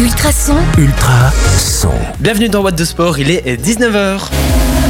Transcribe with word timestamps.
Ultrason, 0.00 0.56
Ultra 0.78 1.30
son. 1.58 1.90
Bienvenue 2.20 2.48
dans 2.48 2.62
What 2.62 2.70
de 2.70 2.86
Sport, 2.86 3.18
il 3.18 3.30
est 3.30 3.62
19h. 3.62 4.30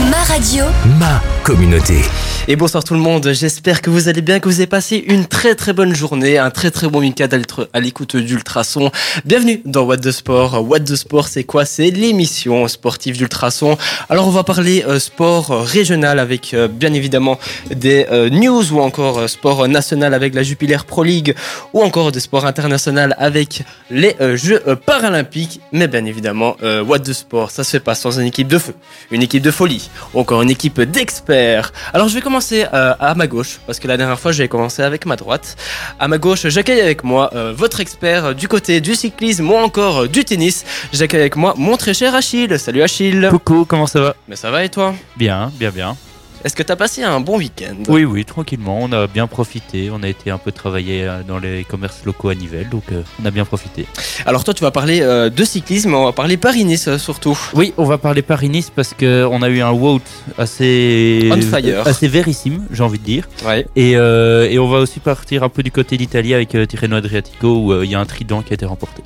ma 0.09 0.23
radio, 0.23 0.67
Ma 1.01 1.21
communauté. 1.43 2.03
Et 2.51 2.57
bonsoir 2.57 2.83
tout 2.83 2.95
le 2.95 3.01
monde, 3.01 3.31
j'espère 3.33 3.81
que 3.81 3.91
vous 3.91 4.09
allez 4.09 4.23
bien, 4.23 4.41
que 4.41 4.49
vous 4.49 4.57
avez 4.57 4.67
passé 4.67 5.05
une 5.07 5.27
très 5.27 5.55
très 5.55 5.73
bonne 5.73 5.95
journée, 5.95 6.37
un 6.37 6.51
très 6.51 6.73
très 6.73 6.89
bon 6.89 6.99
week-end 6.99 7.29
à 7.73 7.79
l'écoute 7.79 8.17
d'Ultrason. 8.17 8.91
Bienvenue 9.25 9.63
dans 9.67 9.83
What 9.83 9.99
de 9.99 10.11
Sport. 10.11 10.69
What 10.69 10.81
de 10.81 10.97
Sport, 10.97 11.29
c'est 11.29 11.45
quoi? 11.45 11.65
C'est 11.65 11.93
l'émission 11.93 12.67
sportive 12.67 13.17
d'Ultrason. 13.17 13.79
Alors 14.09 14.27
on 14.27 14.33
va 14.33 14.43
parler 14.43 14.85
euh, 14.89 14.99
sport 14.99 15.65
régional 15.65 16.19
avec 16.19 16.53
euh, 16.53 16.67
bien 16.67 16.93
évidemment 16.93 17.39
des 17.71 18.09
euh, 18.11 18.29
news 18.31 18.73
ou 18.73 18.81
encore 18.81 19.29
sport 19.29 19.69
national 19.69 20.13
avec 20.13 20.35
la 20.35 20.43
Jupiler 20.43 20.79
Pro 20.85 21.05
League 21.05 21.37
ou 21.73 21.83
encore 21.83 22.11
des 22.11 22.19
sports 22.19 22.47
internationaux 22.47 23.13
avec 23.17 23.63
les 23.93 24.17
Jeux 24.35 24.61
paralympiques. 24.87 25.61
Mais 25.71 25.87
bien 25.87 26.05
évidemment, 26.05 26.57
What 26.61 26.99
de 26.99 27.13
Sport, 27.13 27.53
ça 27.53 27.63
se 27.63 27.71
fait 27.71 27.81
pas 27.81 27.95
sans 27.95 28.19
une 28.19 28.27
équipe 28.27 28.49
de 28.49 28.59
feu, 28.59 28.75
une 29.13 29.23
équipe 29.23 29.43
de 29.45 29.53
folie, 29.53 29.89
ou 30.15 30.19
encore 30.19 30.43
une 30.43 30.51
équipe 30.51 30.81
d'experts. 30.81 31.73
Alors 31.93 32.09
je 32.09 32.15
vais 32.17 32.21
commencer 32.21 32.40
euh, 32.53 32.95
à 32.99 33.15
ma 33.15 33.27
gauche, 33.27 33.61
parce 33.67 33.79
que 33.79 33.89
la 33.89 33.97
dernière 33.97 34.19
fois 34.19 34.33
j'ai 34.33 34.49
commencé 34.49 34.83
avec 34.83 35.07
ma 35.07 35.17
droite. 35.17 35.57
À 35.99 36.09
ma 36.09 36.19
gauche, 36.19 36.47
j'accueille 36.49 36.81
avec 36.81 37.05
moi 37.05 37.31
euh, 37.35 37.53
votre 37.57 37.81
expert 37.81 38.25
euh, 38.25 38.35
du 38.35 38.49
côté 38.49 38.81
du 38.81 38.95
cyclisme 38.95 39.51
ou 39.51 39.55
encore 39.55 40.09
du 40.09 40.25
tennis. 40.25 40.65
J'accueille 40.93 41.21
avec 41.21 41.37
moi 41.37 41.55
mon 41.57 41.77
très 41.77 41.95
cher 41.95 42.15
Achille. 42.15 42.59
Salut 42.59 42.83
Achille. 42.83 43.29
Coucou, 43.31 43.65
comment 43.67 43.87
ça 43.87 44.01
va? 44.01 44.17
Mais 44.29 44.37
ça 44.37 44.51
va 44.51 44.65
et 44.65 44.69
toi? 44.69 44.95
Bien, 45.17 45.53
bien, 45.59 45.71
bien. 45.71 45.97
Est-ce 46.45 46.55
que 46.55 46.63
t'as 46.63 46.77
passé 46.77 47.03
un 47.03 47.21
bon 47.21 47.37
week-end? 47.37 47.77
Oui, 47.89 48.05
oui, 48.05 48.25
tranquillement. 48.25 48.79
On 48.81 48.93
a 48.93 49.07
bien 49.07 49.27
profité. 49.27 49.91
On 49.93 50.03
a 50.03 50.09
été 50.09 50.31
un 50.31 50.39
peu 50.39 50.53
travailler 50.53 51.05
euh, 51.05 51.21
dans 51.27 51.39
les 51.39 51.65
commerces 51.65 52.03
locaux 52.05 52.31
à 52.31 52.35
Nivelles, 52.35 52.69
donc 52.71 52.85
euh, 52.93 53.03
on 53.23 53.27
a 53.27 53.31
bien 53.31 53.45
profité. 53.45 53.87
Alors 54.25 54.43
toi 54.45 54.55
tu 54.55 54.63
vas 54.63 54.71
parler 54.71 55.01
euh, 55.03 55.29
de 55.29 55.45
cyclisme, 55.45 55.95
on 55.95 56.05
va 56.07 56.13
parler 56.13 56.37
Paris-Nice 56.37 56.97
surtout. 56.97 57.39
Oui, 57.55 57.75
on 57.77 57.85
va 57.85 57.99
parler 57.99 58.23
Paris-Nice 58.23 58.71
parce 58.75 58.95
qu'on 58.95 59.43
a 59.43 59.49
eu 59.49 59.61
un 59.61 59.71
WOT 59.71 60.01
assez. 60.39 61.29
On 61.31 61.41
fire. 61.41 61.87
Assez 61.87 62.09
vérissime, 62.09 62.67
j'ai 62.73 62.83
envie 62.83 62.99
de 62.99 63.05
dire. 63.05 63.29
Ouais. 63.45 63.67
Et, 63.77 63.97
euh, 63.97 64.49
et 64.49 64.59
on 64.59 64.69
va 64.69 64.79
aussi 64.79 65.01
partir 65.01 65.43
un 65.43 65.51
peu 65.51 65.63
du 65.63 65.71
côté 65.71 65.99
d'Italie 65.99 66.33
avec 66.33 66.57
Tirreno 66.69 66.97
Adriatico 66.97 67.49
où 67.49 67.83
il 67.83 67.91
y 67.91 67.95
a 67.95 68.01
un 68.01 68.07
trident 68.07 68.43
qui 68.43 68.53
a 68.53 68.55
été 68.55 68.65
remporté. 68.65 69.03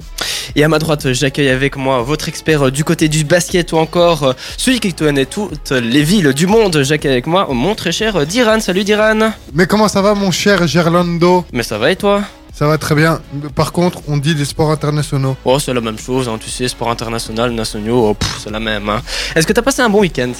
Et 0.56 0.62
à 0.62 0.68
ma 0.68 0.78
droite, 0.78 1.12
j'accueille 1.12 1.48
avec 1.48 1.76
moi 1.76 2.02
votre 2.02 2.28
expert 2.28 2.70
du 2.70 2.84
côté 2.84 3.08
du 3.08 3.24
basket 3.24 3.72
ou 3.72 3.78
encore 3.78 4.34
celui 4.56 4.78
qui 4.78 4.92
connaît 4.92 5.26
toutes 5.26 5.72
les 5.72 6.02
villes 6.02 6.32
du 6.32 6.46
monde. 6.46 6.82
J'accueille 6.82 7.23
avec 7.24 7.32
moi 7.32 7.46
mon 7.54 7.74
très 7.74 7.90
cher 7.92 8.26
Diran. 8.26 8.60
Salut 8.60 8.84
Diran. 8.84 9.32
Mais 9.54 9.66
comment 9.66 9.88
ça 9.88 10.02
va 10.02 10.14
mon 10.14 10.30
cher 10.30 10.66
Gerlando? 10.66 11.44
Mais 11.52 11.62
ça 11.62 11.78
va 11.78 11.90
et 11.90 11.96
toi? 11.96 12.22
Ça 12.52 12.66
va 12.66 12.76
très 12.76 12.94
bien. 12.94 13.20
Par 13.54 13.72
contre, 13.72 14.00
on 14.08 14.18
dit 14.18 14.34
des 14.34 14.44
sports 14.44 14.70
internationaux. 14.70 15.34
Oh, 15.44 15.58
c'est 15.58 15.72
la 15.72 15.80
même 15.80 15.98
chose, 15.98 16.28
hein, 16.28 16.36
tu 16.38 16.50
sais, 16.50 16.68
sport 16.68 16.90
international, 16.90 17.50
nationaux, 17.52 18.10
oh, 18.10 18.16
c'est 18.42 18.50
la 18.50 18.60
même. 18.60 18.88
hein. 18.90 19.00
Est-ce 19.34 19.46
que 19.46 19.52
t'as 19.54 19.62
passé 19.62 19.80
un 19.82 19.88
bon 19.88 20.00
week-end? 20.00 20.32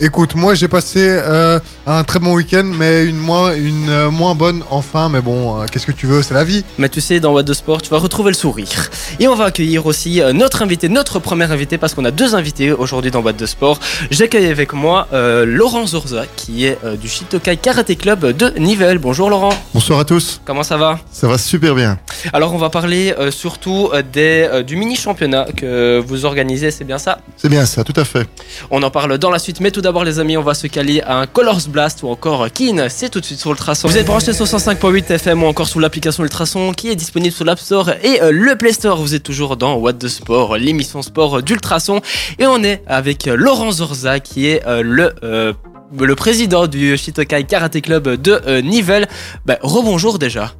Écoute, 0.00 0.36
moi 0.36 0.54
j'ai 0.54 0.68
passé 0.68 1.00
euh, 1.00 1.58
un 1.84 2.04
très 2.04 2.20
bon 2.20 2.32
week-end, 2.34 2.62
mais 2.62 3.04
une 3.04 3.16
moins, 3.16 3.52
une 3.52 3.90
euh, 3.90 4.10
moins 4.12 4.36
bonne 4.36 4.62
enfin. 4.70 5.08
Mais 5.08 5.20
bon, 5.20 5.60
euh, 5.60 5.66
qu'est-ce 5.66 5.86
que 5.86 5.92
tu 5.92 6.06
veux, 6.06 6.22
c'est 6.22 6.34
la 6.34 6.44
vie. 6.44 6.64
Mais 6.78 6.88
tu 6.88 7.00
sais, 7.00 7.18
dans 7.18 7.32
What 7.32 7.42
de 7.42 7.52
Sport, 7.52 7.82
tu 7.82 7.90
vas 7.90 7.98
retrouver 7.98 8.30
le 8.30 8.36
sourire. 8.36 8.90
Et 9.18 9.26
on 9.26 9.34
va 9.34 9.46
accueillir 9.46 9.86
aussi 9.86 10.22
notre 10.34 10.62
invité, 10.62 10.88
notre 10.88 11.18
premier 11.18 11.50
invité, 11.50 11.78
parce 11.78 11.94
qu'on 11.94 12.04
a 12.04 12.12
deux 12.12 12.36
invités 12.36 12.70
aujourd'hui 12.70 13.10
dans 13.10 13.22
What 13.22 13.32
de 13.32 13.46
Sport. 13.46 13.80
J'accueille 14.12 14.46
avec 14.46 14.72
moi 14.72 15.08
Laurent 15.12 15.84
Zorza, 15.84 16.26
qui 16.36 16.66
est 16.66 16.78
du 17.00 17.08
Shitokai 17.08 17.56
Karate 17.56 17.98
Club 17.98 18.36
de 18.36 18.56
Nivelles. 18.56 18.98
Bonjour 18.98 19.30
Laurent, 19.30 19.52
Bonsoir 19.74 19.98
à 19.98 20.04
tous, 20.04 20.40
comment 20.44 20.62
ça 20.62 20.76
va? 20.76 21.00
Ça 21.10 21.26
va 21.26 21.38
super 21.38 21.74
bien. 21.74 21.98
Alors 22.32 22.54
on 22.54 22.58
va 22.58 22.70
parler 22.70 23.14
surtout 23.30 23.90
des, 24.12 24.62
du 24.64 24.76
mini-championnat 24.76 25.46
que 25.56 26.00
vous 26.06 26.24
organisez, 26.24 26.70
c'est 26.70 26.84
bien 26.84 26.98
ça? 26.98 27.18
C'est 27.36 27.48
bien 27.48 27.66
ça, 27.66 27.82
tout 27.82 27.98
à 28.00 28.04
fait. 28.04 28.28
On 28.70 28.80
en 28.84 28.90
parle 28.90 29.18
dans 29.18 29.30
la 29.30 29.40
suite, 29.40 29.60
mais 29.60 29.72
tout 29.72 29.80
d'abord 29.80 29.87
les 30.04 30.18
amis, 30.18 30.36
on 30.36 30.42
va 30.42 30.54
se 30.54 30.66
caler 30.66 31.00
à 31.00 31.18
un 31.18 31.26
Colors 31.26 31.68
Blast 31.68 32.02
ou 32.02 32.08
encore 32.08 32.46
Keen, 32.52 32.88
c'est 32.88 33.08
tout 33.08 33.20
de 33.20 33.24
suite 33.24 33.38
sur 33.38 33.50
Ultrason. 33.50 33.88
Vous 33.88 33.96
êtes 33.96 34.06
branché 34.06 34.32
sur 34.32 34.44
105.8 34.44 35.10
FM 35.12 35.42
ou 35.42 35.46
encore 35.46 35.66
sous 35.66 35.78
l'application 35.78 36.22
Ultrason 36.24 36.72
qui 36.72 36.88
est 36.90 36.94
disponible 36.94 37.34
sur 37.34 37.44
l'App 37.44 37.58
Store 37.58 37.90
et 38.02 38.20
euh, 38.20 38.30
le 38.30 38.56
Play 38.56 38.72
Store. 38.72 39.00
Vous 39.00 39.14
êtes 39.14 39.22
toujours 39.22 39.56
dans 39.56 39.76
What 39.76 39.94
the 39.94 40.08
Sport, 40.08 40.58
l'émission 40.58 41.00
sport 41.00 41.42
d'Ultrason 41.42 42.02
et 42.38 42.46
on 42.46 42.62
est 42.62 42.82
avec 42.86 43.26
euh, 43.26 43.34
Laurent 43.34 43.72
Zorza 43.72 44.20
qui 44.20 44.46
est 44.46 44.66
euh, 44.66 44.82
le... 44.82 45.12
le 45.98 46.14
président 46.14 46.66
du 46.66 46.96
Shitokai 46.98 47.44
Karate 47.44 47.80
Club 47.80 48.20
de 48.20 48.60
Nivelles. 48.60 49.08
Bah, 49.46 49.58
rebonjour 49.62 50.18
déjà. 50.18 50.52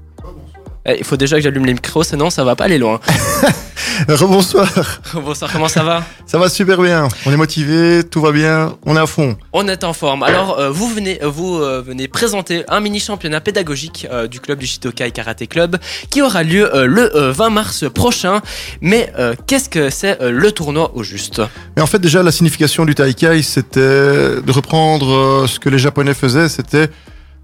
Eh, 0.89 0.97
Il 0.99 1.05
faut 1.05 1.17
déjà 1.17 1.37
que 1.37 1.43
j'allume 1.43 1.67
les 1.67 1.75
micros, 1.75 2.03
sinon 2.03 2.31
ça 2.31 2.45
va 2.45 2.57
pas 2.57 2.65
aller 2.65 2.79
loin. 2.79 2.99
Rebonsoir, 4.09 5.01
Bonsoir, 5.15 5.51
comment 5.53 5.69
ça 5.69 5.83
va 5.83 6.05
ça 6.27 6.39
va 6.39 6.49
super 6.49 6.81
bien. 6.81 7.09
On 7.27 7.33
est 7.33 7.37
motivé, 7.37 8.03
tout 8.05 8.21
va 8.21 8.33
bien, 8.33 8.77
on 8.87 8.97
est 8.97 9.01
à 9.01 9.07
fond. 9.07 9.37
On 9.53 9.67
est 9.67 9.83
en 9.83 9.93
forme. 9.93 10.23
Alors, 10.23 10.59
euh, 10.59 10.71
vous 10.71 10.89
venez, 10.89 11.23
euh, 11.23 11.29
vous 11.29 11.57
euh, 11.57 11.83
venez 11.85 12.07
présenter 12.07 12.65
un 12.69 12.81
mini 12.81 13.01
championnat 13.01 13.41
pédagogique 13.41 14.07
euh, 14.13 14.27
du 14.29 14.41
club 14.41 14.59
du 14.59 14.67
Shitokai 14.67 15.11
Karate 15.11 15.49
Club 15.49 15.79
qui 16.11 16.23
aura 16.23 16.43
lieu 16.43 16.71
le 16.87 17.17
euh, 17.17 17.33
20 17.33 17.51
mars 17.51 17.85
prochain. 17.93 18.41
Mais 18.81 19.13
qu'est-ce 19.47 19.69
que 19.69 19.91
c'est 19.91 20.19
le 20.21 20.53
tournoi 20.53 20.93
au 20.95 21.03
juste? 21.03 21.41
Mais 21.77 21.83
en 21.83 21.87
fait 21.87 21.99
déjà 21.99 22.23
la 22.23 22.31
signification 22.33 22.85
du 22.85 22.95
Taikai 22.95 23.43
c'était 23.43 23.71
de 23.81 24.53
reprendre 24.53 25.47
ce 25.49 25.59
que 25.59 25.69
les 25.69 25.79
Japonais 25.79 26.15
faisaient, 26.15 26.49
c'était 26.49 26.89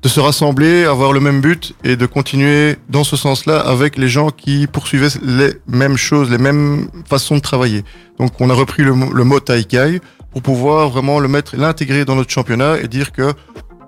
de 0.05 0.09
se 0.11 0.21
rassembler, 0.21 0.85
avoir 0.85 1.15
le 1.15 1.21
même 1.21 1.41
but 1.41 1.75
et 1.83 1.97
de 1.97 2.05
continuer 2.05 2.77
dans 2.91 3.05
ce 3.05 3.17
sens-là 3.17 3.59
avec 3.59 3.97
les 3.97 4.09
gens 4.09 4.29
qui 4.29 4.67
poursuivaient 4.67 5.09
les 5.23 5.55
mêmes 5.67 5.97
choses, 5.97 6.31
les 6.31 6.37
mêmes 6.37 6.89
façons 7.09 7.37
de 7.37 7.41
travailler. 7.41 7.85
Donc 8.19 8.39
on 8.39 8.51
a 8.51 8.55
repris 8.55 8.83
le, 8.83 8.93
mot- 8.93 9.41
Taikai 9.41 10.01
pour 10.31 10.43
pouvoir 10.43 10.91
vraiment 10.91 11.21
le 11.21 11.29
mettre, 11.29 11.57
l'intégrer 11.57 12.05
dans 12.05 12.17
notre 12.17 12.31
championnat 12.31 12.81
et 12.83 12.87
dire 12.87 13.13
que 13.13 13.33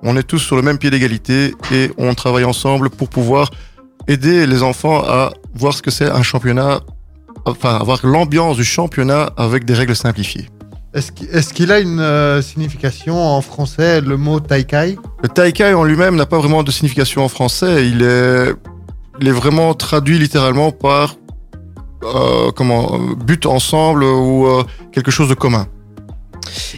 on 0.03 0.17
est 0.17 0.23
tous 0.23 0.39
sur 0.39 0.57
le 0.57 0.63
même 0.63 0.79
pied 0.79 0.91
d'égalité 0.91 1.55
et 1.71 1.91
on 1.99 2.15
travaille 2.15 2.45
ensemble 2.45 2.89
pour 2.89 3.11
pouvoir 3.11 3.51
aider 4.09 4.47
les 4.47 4.63
enfants 4.63 5.03
à 5.05 5.33
voir 5.55 5.75
ce 5.75 5.83
que 5.83 5.91
c'est 5.91 6.09
un 6.11 6.23
championnat, 6.23 6.81
enfin 7.45 7.77
avoir 7.77 8.07
l'ambiance 8.07 8.57
du 8.57 8.65
championnat 8.65 9.33
avec 9.37 9.67
des 9.67 9.75
règles 9.75 9.97
simplifiées. 9.97 10.49
Est-ce 10.97 11.53
qu'il 11.53 11.73
a 11.73 11.79
une 11.79 12.01
euh, 12.01 12.41
signification 12.41 13.23
en 13.23 13.43
français, 13.43 14.01
le 14.01 14.17
mot 14.17 14.41
taikai? 14.41 14.97
Le 15.23 15.29
Taikai 15.29 15.75
en 15.75 15.85
lui-même 15.85 16.17
n'a 16.17 16.25
pas 16.25 16.39
vraiment 16.39 16.63
de 16.63 16.71
signification 16.71 17.23
en 17.23 17.29
français. 17.29 17.87
Il 17.87 18.03
est, 18.03 19.31
vraiment 19.31 19.75
traduit 19.75 20.19
littéralement 20.19 20.73
par 20.73 21.17
euh, 22.03 22.51
comment 22.51 22.95
euh, 22.95 23.15
but 23.15 23.45
ensemble 23.45 24.05
ou 24.05 24.49
quelque 24.91 25.11
chose 25.11 25.29
de 25.29 25.35
commun. 25.35 25.67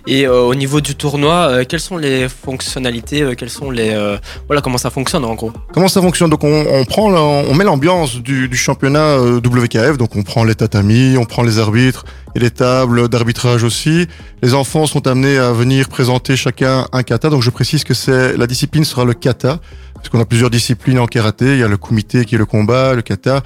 Et 0.06 0.27
euh, 0.27 0.43
au 0.43 0.55
niveau 0.55 0.81
du 0.81 0.95
tournoi, 0.95 1.49
euh, 1.49 1.65
quelles 1.69 1.81
sont 1.81 1.97
les 1.97 2.29
fonctionnalités 2.29 3.23
euh, 3.23 3.34
Quelles 3.34 3.51
sont 3.51 3.71
les 3.71 3.91
euh, 3.91 4.17
voilà 4.47 4.61
comment 4.62 4.79
ça 4.79 4.91
fonctionne 4.91 5.25
en 5.25 5.34
gros? 5.34 5.53
Comment 5.73 5.89
ça 5.89 6.01
fonctionne? 6.01 6.31
Donc 6.31 6.45
on, 6.45 6.67
on 6.71 6.84
prend, 6.84 7.12
on 7.12 7.55
met 7.55 7.65
l'ambiance 7.65 8.17
du, 8.17 8.49
du 8.49 8.57
championnat 8.57 9.19
WKF. 9.19 9.99
Donc 9.99 10.17
on 10.17 10.23
prend 10.23 10.45
les 10.45 10.55
tatamis, 10.55 11.17
on 11.19 11.25
prend 11.25 11.43
les 11.43 11.59
arbitres 11.59 12.05
et 12.34 12.39
les 12.39 12.51
tables 12.51 13.09
d'arbitrage 13.09 13.65
aussi. 13.65 14.07
Les 14.43 14.55
enfants 14.55 14.87
sont 14.87 15.07
amenés 15.07 15.39
à 15.39 15.53
venir 15.53 15.89
présenter 15.89 16.37
chacun 16.37 16.87
un 16.93 17.03
kata. 17.03 17.31
Donc 17.31 17.43
je 17.43 17.51
précise 17.51 17.84
que 17.84 17.95
c'est 17.95 18.37
la 18.37 18.47
discipline 18.47 18.84
sera 18.84 19.05
le 19.05 19.15
kata 19.15 19.61
parce 19.95 20.09
qu'on 20.09 20.21
a 20.21 20.25
plusieurs 20.25 20.51
disciplines 20.51 20.99
en 20.99 21.07
karaté. 21.07 21.55
Il 21.55 21.59
y 21.59 21.62
a 21.62 21.69
le 21.69 21.77
kumite 21.77 22.25
qui 22.25 22.34
est 22.34 22.39
le 22.39 22.47
combat, 22.47 22.95
le 22.95 23.03
kata. 23.03 23.43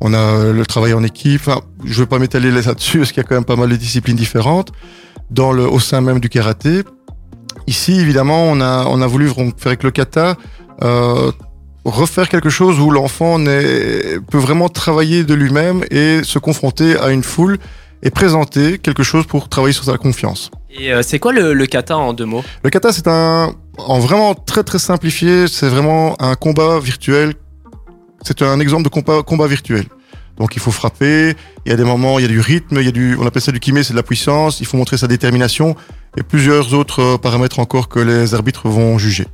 On 0.00 0.12
a 0.12 0.52
le 0.52 0.66
travail 0.66 0.92
en 0.92 1.02
équipe. 1.02 1.40
Enfin, 1.46 1.62
je 1.84 1.94
ne 1.94 1.98
vais 2.00 2.06
pas 2.06 2.18
m'étaler 2.18 2.50
là-dessus 2.50 2.98
parce 2.98 3.12
qu'il 3.12 3.22
y 3.22 3.24
a 3.24 3.28
quand 3.28 3.34
même 3.34 3.44
pas 3.46 3.56
mal 3.56 3.70
de 3.70 3.76
disciplines 3.76 4.16
différentes 4.16 4.72
dans 5.30 5.52
le, 5.52 5.66
au 5.68 5.80
sein 5.80 6.00
même 6.00 6.20
du 6.20 6.28
karaté. 6.28 6.82
Ici, 7.66 7.98
évidemment, 7.98 8.44
on 8.44 8.60
a, 8.60 8.86
on 8.86 9.00
a 9.02 9.06
voulu 9.06 9.28
faire 9.28 9.66
avec 9.66 9.82
le 9.82 9.90
kata 9.90 10.36
euh, 10.82 11.32
refaire 11.84 12.28
quelque 12.28 12.50
chose 12.50 12.78
où 12.78 12.90
l'enfant 12.90 13.38
peut 13.42 14.38
vraiment 14.38 14.68
travailler 14.68 15.24
de 15.24 15.34
lui-même 15.34 15.84
et 15.90 16.22
se 16.22 16.38
confronter 16.38 16.96
à 16.98 17.10
une 17.10 17.22
foule 17.22 17.58
et 18.02 18.10
présenter 18.10 18.78
quelque 18.78 19.02
chose 19.02 19.26
pour 19.26 19.48
travailler 19.48 19.72
sur 19.72 19.84
sa 19.84 19.96
confiance. 19.96 20.50
Et 20.70 20.92
euh, 20.92 21.02
c'est 21.02 21.18
quoi 21.18 21.32
le, 21.32 21.54
le 21.54 21.66
kata 21.66 21.96
en 21.96 22.12
deux 22.12 22.26
mots? 22.26 22.44
Le 22.62 22.70
kata, 22.70 22.92
c'est 22.92 23.08
un, 23.08 23.54
en 23.78 23.98
vraiment 23.98 24.34
très 24.34 24.62
très 24.62 24.78
simplifié, 24.78 25.48
c'est 25.48 25.68
vraiment 25.68 26.20
un 26.20 26.34
combat 26.34 26.78
virtuel. 26.78 27.34
C'est 28.22 28.42
un 28.42 28.60
exemple 28.60 28.82
de 28.82 28.88
combat, 28.88 29.22
combat 29.22 29.46
virtuel. 29.46 29.86
Donc 30.38 30.54
il 30.56 30.60
faut 30.60 30.70
frapper, 30.70 31.34
il 31.64 31.70
y 31.70 31.72
a 31.72 31.76
des 31.76 31.84
moments, 31.84 32.18
il 32.18 32.22
y 32.22 32.24
a 32.26 32.28
du 32.28 32.40
rythme, 32.40 32.76
il 32.80 32.84
y 32.84 32.88
a 32.88 32.92
du, 32.92 33.16
on 33.18 33.26
appelle 33.26 33.42
ça 33.42 33.52
du 33.52 33.60
kimé, 33.60 33.82
c'est 33.82 33.92
de 33.92 33.96
la 33.96 34.02
puissance, 34.02 34.60
il 34.60 34.66
faut 34.66 34.76
montrer 34.76 34.96
sa 34.98 35.06
détermination 35.06 35.74
et 36.18 36.22
plusieurs 36.22 36.74
autres 36.74 37.00
euh, 37.02 37.16
paramètres 37.18 37.58
encore 37.58 37.88
que 37.88 37.98
les 38.00 38.34
arbitres 38.34 38.68
vont 38.68 38.98
juger. 38.98 39.26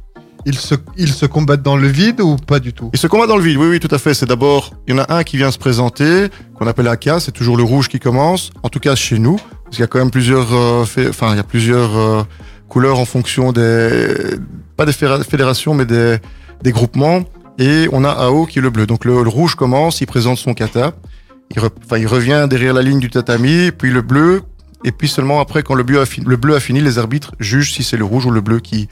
ils 0.47 0.57
se, 0.59 0.75
ils 0.97 1.13
se 1.13 1.27
combattent 1.27 1.63
dans 1.63 1.77
le 1.77 1.89
vide 1.89 2.21
ou 2.21 2.37
pas 2.37 2.61
du 2.61 2.73
tout? 2.73 2.91
Et 2.93 2.97
ce 2.97 3.07
combat 3.09 3.27
dans 3.27 3.37
le 3.37 3.43
vide, 3.43 3.57
oui, 3.57 3.67
oui, 3.69 3.81
tout 3.81 3.93
à 3.95 3.99
fait. 3.99 4.15
C'est 4.15 4.27
d'abord, 4.27 4.73
il 4.87 4.95
y 4.95 4.99
en 4.99 5.03
a 5.03 5.13
un 5.17 5.23
qui 5.25 5.37
vient 5.37 5.51
se 5.51 5.59
présenter, 5.59 6.29
qu'on 6.57 6.67
appelle 6.67 6.87
AK, 6.89 7.09
c'est 7.21 7.33
toujours 7.33 7.57
le 7.57 7.63
rouge 7.65 7.89
qui 7.89 7.99
commence, 7.99 8.51
en 8.63 8.69
tout 8.69 8.81
cas 8.81 8.95
chez 8.95 9.19
nous, 9.19 9.37
parce 9.65 9.71
qu'il 9.77 9.81
y 9.81 9.85
a 9.85 9.87
quand 9.89 9.99
même 9.99 10.11
plusieurs, 10.11 10.53
euh, 10.55 10.85
fait- 10.85 11.09
enfin, 11.09 11.33
il 11.33 11.37
y 11.37 11.41
a 11.41 11.45
plusieurs 11.45 11.97
euh, 11.97 12.23
couleurs 12.69 12.99
en 13.01 13.05
fonction 13.05 13.53
des, 13.53 14.15
pas 14.77 14.87
des 14.87 14.93
fédérations, 14.93 15.75
mais 15.75 15.85
des, 15.85 16.19
des 16.63 16.73
groupements. 16.73 17.23
Et 17.59 17.89
on 17.93 18.05
a 18.05 18.11
AO 18.11 18.47
qui 18.47 18.59
est 18.59 18.63
le 18.63 18.71
bleu. 18.71 18.87
Donc 18.87 19.05
le, 19.05 19.23
le 19.23 19.29
rouge 19.29 19.55
commence, 19.55 20.01
il 20.01 20.07
présente 20.07 20.39
son 20.39 20.55
kata. 20.55 20.93
il, 21.55 21.61
re- 21.63 21.99
il 21.99 22.07
revient 22.07 22.47
derrière 22.49 22.75
la 22.75 22.83
ligne 22.83 22.99
du 22.99 23.11
tatami, 23.11 23.71
puis 23.73 23.91
le 23.91 24.01
bleu, 24.03 24.43
et 24.85 24.91
puis 24.93 25.09
seulement 25.09 25.41
après, 25.41 25.63
quand 25.63 25.75
le 25.75 25.83
bleu 25.83 26.01
a, 26.01 26.07
fini, 26.07 26.27
le 26.27 26.37
bleu 26.37 26.55
a 26.57 26.61
fini, 26.61 26.81
les 26.81 26.99
arbitres 26.99 27.33
jugent 27.39 27.73
si 27.73 27.83
c'est 27.83 27.97
le 27.97 28.05
rouge 28.05 28.27
ou 28.27 28.31
le 28.31 28.41
bleu 28.41 28.59
qui, 28.61 28.89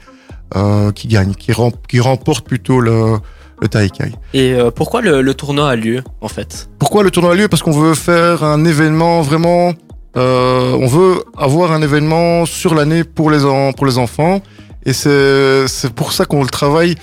euh, 0.55 0.91
qui 0.91 1.07
gagne, 1.07 1.33
qui, 1.33 1.51
rem- 1.51 1.71
qui 1.87 1.99
remporte 1.99 2.45
plutôt 2.47 2.79
le, 2.79 3.17
le 3.61 3.67
Taikai. 3.67 4.11
Et 4.33 4.53
euh, 4.53 4.69
pourquoi 4.71 5.01
le, 5.01 5.21
le 5.21 5.33
tournoi 5.33 5.69
a 5.69 5.75
lieu 5.75 6.03
en 6.21 6.27
fait? 6.27 6.69
Pourquoi 6.79 7.03
le 7.03 7.11
tournoi 7.11 7.31
a 7.33 7.35
lieu? 7.35 7.47
Parce 7.47 7.63
qu'on 7.63 7.71
veut 7.71 7.95
faire 7.95 8.43
un 8.43 8.63
événement 8.63 9.21
vraiment. 9.21 9.73
euh, 10.17 10.71
on 10.79 10.87
veut 10.87 11.23
avoir 11.37 11.71
un 11.71 11.81
événement 11.81 12.45
sur 12.45 12.75
l'année 12.75 13.03
pour 13.03 13.31
les 13.31 13.43
en- 13.43 13.73
pour 13.73 13.85
les 13.87 13.97
enfants, 13.97 14.41
et 14.85 14.93
c'est 14.93 15.93
pour 15.95 16.11
ça 16.13 16.25
qu'on 16.25 16.43
le 16.43 16.49
travaille 16.49 16.95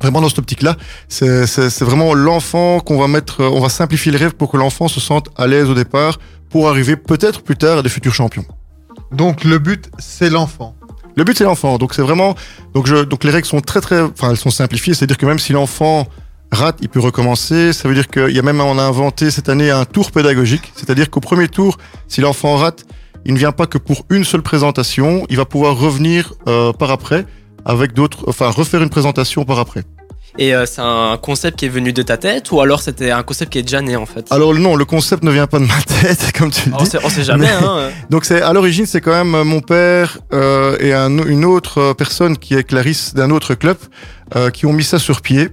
vraiment 0.00 0.20
dans 0.20 0.28
cette 0.28 0.38
optique-là. 0.38 0.76
C'est 1.08 1.80
vraiment 1.80 2.14
l'enfant 2.14 2.80
qu'on 2.80 2.98
va 2.98 3.08
mettre. 3.08 3.42
On 3.44 3.60
va 3.60 3.68
simplifier 3.68 4.12
les 4.12 4.18
rêves 4.18 4.34
pour 4.34 4.50
que 4.50 4.56
l'enfant 4.56 4.88
se 4.88 5.00
sente 5.00 5.28
à 5.36 5.46
l'aise 5.46 5.68
au 5.68 5.74
départ 5.74 6.18
pour 6.50 6.68
arriver 6.68 6.96
peut-être 6.96 7.42
plus 7.42 7.56
tard 7.56 7.78
à 7.78 7.82
des 7.82 7.88
futurs 7.88 8.14
champions. 8.14 8.44
Donc 9.12 9.44
le 9.44 9.58
but, 9.58 9.90
c'est 9.98 10.30
l'enfant. 10.30 10.74
Le 11.16 11.24
but 11.24 11.36
c'est 11.36 11.44
l'enfant, 11.44 11.78
donc 11.78 11.94
c'est 11.94 12.02
vraiment 12.02 12.36
donc 12.74 12.86
je 12.86 13.02
donc 13.02 13.24
les 13.24 13.30
règles 13.30 13.46
sont 13.46 13.60
très 13.60 13.80
très 13.80 14.00
enfin 14.02 14.30
elles 14.30 14.36
sont 14.36 14.50
simplifiées, 14.50 14.94
c'est-à-dire 14.94 15.18
que 15.18 15.26
même 15.26 15.40
si 15.40 15.52
l'enfant 15.52 16.06
rate, 16.52 16.78
il 16.80 16.88
peut 16.88 17.00
recommencer. 17.00 17.72
Ça 17.72 17.88
veut 17.88 17.94
dire 17.94 18.06
qu'il 18.06 18.30
y 18.30 18.38
a 18.38 18.42
même 18.42 18.60
on 18.60 18.78
a 18.78 18.82
inventé 18.82 19.32
cette 19.32 19.48
année 19.48 19.70
un 19.70 19.84
tour 19.84 20.12
pédagogique, 20.12 20.72
c'est-à-dire 20.76 21.10
qu'au 21.10 21.20
premier 21.20 21.48
tour, 21.48 21.76
si 22.06 22.20
l'enfant 22.20 22.56
rate, 22.56 22.86
il 23.24 23.34
ne 23.34 23.38
vient 23.38 23.52
pas 23.52 23.66
que 23.66 23.78
pour 23.78 24.06
une 24.10 24.24
seule 24.24 24.42
présentation, 24.42 25.26
il 25.28 25.36
va 25.36 25.44
pouvoir 25.44 25.76
revenir 25.76 26.34
euh, 26.46 26.72
par 26.72 26.90
après 26.90 27.26
avec 27.68 27.92
d'autres, 27.92 28.24
enfin 28.26 28.50
refaire 28.50 28.82
une 28.82 28.90
présentation 28.90 29.44
par 29.44 29.60
après. 29.60 29.84
Et 30.40 30.54
euh, 30.54 30.66
c'est 30.66 30.82
un 30.82 31.16
concept 31.20 31.58
qui 31.58 31.64
est 31.66 31.70
venu 31.70 31.92
de 31.92 32.02
ta 32.02 32.16
tête 32.16 32.52
ou 32.52 32.60
alors 32.60 32.80
c'était 32.80 33.10
un 33.10 33.22
concept 33.22 33.50
qui 33.52 33.58
est 33.58 33.62
déjà 33.62 33.80
né 33.80 33.96
en 33.96 34.06
fait? 34.06 34.26
Alors 34.30 34.54
non, 34.54 34.76
le 34.76 34.84
concept 34.84 35.24
ne 35.24 35.30
vient 35.30 35.46
pas 35.46 35.58
de 35.58 35.64
ma 35.64 35.80
tête, 36.00 36.32
comme 36.36 36.50
tu 36.50 36.68
le 36.68 36.74
on 36.76 36.78
dis. 36.78 36.86
sait, 36.90 36.98
on 37.02 37.08
sait 37.08 37.24
jamais. 37.24 37.46
Mais- 37.46 37.66
hein. 37.66 37.90
Donc 38.10 38.24
c'est 38.24 38.40
à 38.42 38.52
l'origine, 38.52 38.86
c'est 38.86 39.00
quand 39.00 39.12
même 39.12 39.34
euh, 39.34 39.44
mon 39.44 39.60
père 39.60 40.18
euh, 40.32 40.76
et 40.80 40.92
un- 40.92 41.24
une 41.26 41.44
autre 41.44 41.78
euh, 41.78 41.94
personne 41.94 42.36
qui 42.36 42.54
est 42.54 42.62
Clarisse 42.62 43.14
d'un 43.14 43.30
autre 43.30 43.54
club 43.54 43.78
euh, 44.36 44.50
qui 44.50 44.66
ont 44.66 44.72
mis 44.72 44.84
ça 44.84 44.98
sur 44.98 45.22
pied. 45.22 45.48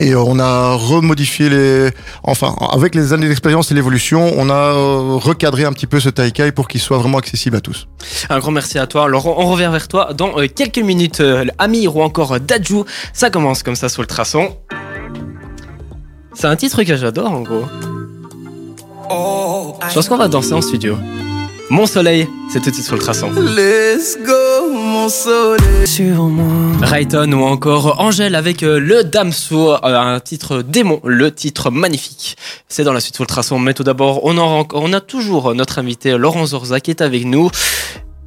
Et 0.00 0.12
euh, 0.12 0.20
on 0.20 0.38
a 0.38 0.74
remodifié 0.74 1.48
les, 1.48 1.90
enfin 2.22 2.54
avec 2.72 2.94
les 2.94 3.12
années 3.12 3.28
d'expérience 3.28 3.70
et 3.70 3.74
l'évolution, 3.74 4.32
on 4.36 4.50
a 4.50 4.54
euh, 4.54 5.16
recadré 5.16 5.64
un 5.64 5.72
petit 5.72 5.86
peu 5.86 6.00
ce 6.00 6.08
Taikai 6.08 6.52
pour 6.52 6.68
qu'il 6.68 6.80
soit 6.80 6.98
vraiment 6.98 7.18
accessible 7.18 7.56
à 7.56 7.60
tous. 7.60 7.86
Un 8.30 8.38
grand 8.38 8.50
merci 8.50 8.78
à 8.78 8.86
toi. 8.86 9.04
Alors 9.04 9.26
on 9.26 9.46
revient 9.50 9.68
vers 9.70 9.88
toi 9.88 10.12
dans 10.14 10.38
euh, 10.38 10.46
quelques 10.54 10.78
minutes. 10.78 11.22
Amir 11.58 11.96
ou 11.96 12.02
encore 12.02 12.40
Dajou, 12.40 12.84
ça 13.12 13.30
commence 13.30 13.62
comme 13.62 13.76
ça 13.76 13.88
sur 13.88 14.02
le 14.02 14.08
traçon. 14.08 14.56
C'est 16.34 16.46
un 16.46 16.56
titre 16.56 16.82
que 16.82 16.96
j'adore 16.96 17.30
en 17.30 17.42
gros. 17.42 17.64
Je 19.88 19.94
pense 19.94 20.08
qu'on 20.08 20.16
va 20.16 20.28
danser 20.28 20.54
en 20.54 20.62
studio. 20.62 20.96
Mon 21.70 21.86
soleil, 21.86 22.28
c'est 22.50 22.60
tout 22.60 22.70
de 22.70 22.74
suite 22.74 22.86
sur 22.86 22.96
le 22.96 23.02
traçon. 23.02 23.30
Let's 23.30 24.18
go, 24.24 24.71
Sur 25.08 26.22
moi. 26.24 26.86
Rayton 26.86 27.32
ou 27.32 27.42
encore 27.42 28.00
Angèle 28.00 28.34
avec 28.36 28.62
euh, 28.62 28.78
le 28.78 29.02
Damso, 29.02 29.72
euh, 29.72 29.78
un 29.82 30.20
titre 30.20 30.62
démon, 30.62 31.00
le 31.04 31.32
titre 31.34 31.70
magnifique. 31.70 32.36
C'est 32.68 32.84
dans 32.84 32.92
la 32.92 33.00
suite 33.00 33.16
sur 33.16 33.24
le 33.24 33.28
traçon. 33.28 33.58
Mais 33.58 33.74
tout 33.74 33.82
d'abord, 33.82 34.24
on, 34.24 34.38
en- 34.38 34.66
on 34.72 34.92
a 34.92 35.00
toujours 35.00 35.54
notre 35.54 35.78
invité 35.80 36.16
Laurent 36.16 36.46
Zorza 36.46 36.78
qui 36.80 36.90
est 36.90 37.00
avec 37.00 37.24
nous. 37.24 37.50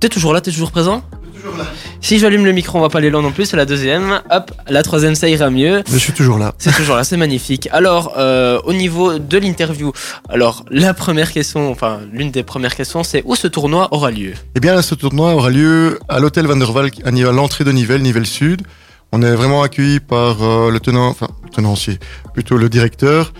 T'es 0.01 0.09
toujours 0.09 0.33
là, 0.33 0.41
t'es 0.41 0.51
toujours 0.51 0.71
présent? 0.71 1.01
Toujours 1.45 1.59
là. 1.59 1.65
Si 2.01 2.17
j'allume 2.17 2.43
le 2.43 2.53
micro, 2.53 2.79
on 2.79 2.81
va 2.81 2.89
pas 2.89 2.97
aller 2.97 3.11
loin 3.11 3.21
non 3.21 3.31
plus, 3.31 3.45
c'est 3.45 3.57
la 3.57 3.65
deuxième. 3.65 4.19
Hop, 4.31 4.51
la 4.67 4.81
troisième, 4.81 5.13
ça 5.13 5.29
ira 5.29 5.51
mieux. 5.51 5.83
Je 5.87 5.97
suis 5.97 6.11
toujours 6.11 6.39
là. 6.39 6.55
C'est 6.57 6.73
toujours 6.73 6.95
là, 6.95 7.03
c'est 7.03 7.17
magnifique. 7.17 7.69
Alors, 7.71 8.13
euh, 8.17 8.59
au 8.65 8.73
niveau 8.73 9.19
de 9.19 9.37
l'interview, 9.37 9.91
alors 10.27 10.65
la 10.71 10.95
première 10.95 11.31
question, 11.31 11.69
enfin 11.69 11.99
l'une 12.11 12.31
des 12.31 12.41
premières 12.41 12.75
questions, 12.75 13.03
c'est 13.03 13.21
où 13.25 13.35
ce 13.35 13.47
tournoi 13.47 13.89
aura 13.91 14.09
lieu? 14.09 14.33
Eh 14.55 14.59
bien, 14.59 14.81
ce 14.81 14.95
tournoi 14.95 15.35
aura 15.35 15.51
lieu 15.51 15.99
à 16.09 16.19
l'hôtel 16.19 16.47
Van 16.47 16.55
der 16.55 16.71
Valk, 16.71 16.95
à 17.05 17.11
l'entrée 17.11 17.63
de 17.63 17.71
Nivelles, 17.71 18.01
Nivelles 18.01 18.25
Sud. 18.25 18.63
On 19.11 19.21
est 19.21 19.35
vraiment 19.35 19.61
accueilli 19.61 19.99
par 19.99 20.41
euh, 20.41 20.71
le 20.71 20.79
tenant, 20.79 21.09
enfin, 21.09 21.27
le 21.43 21.49
tenancier, 21.49 21.99
plutôt 22.33 22.57
le 22.57 22.69
directeur. 22.69 23.33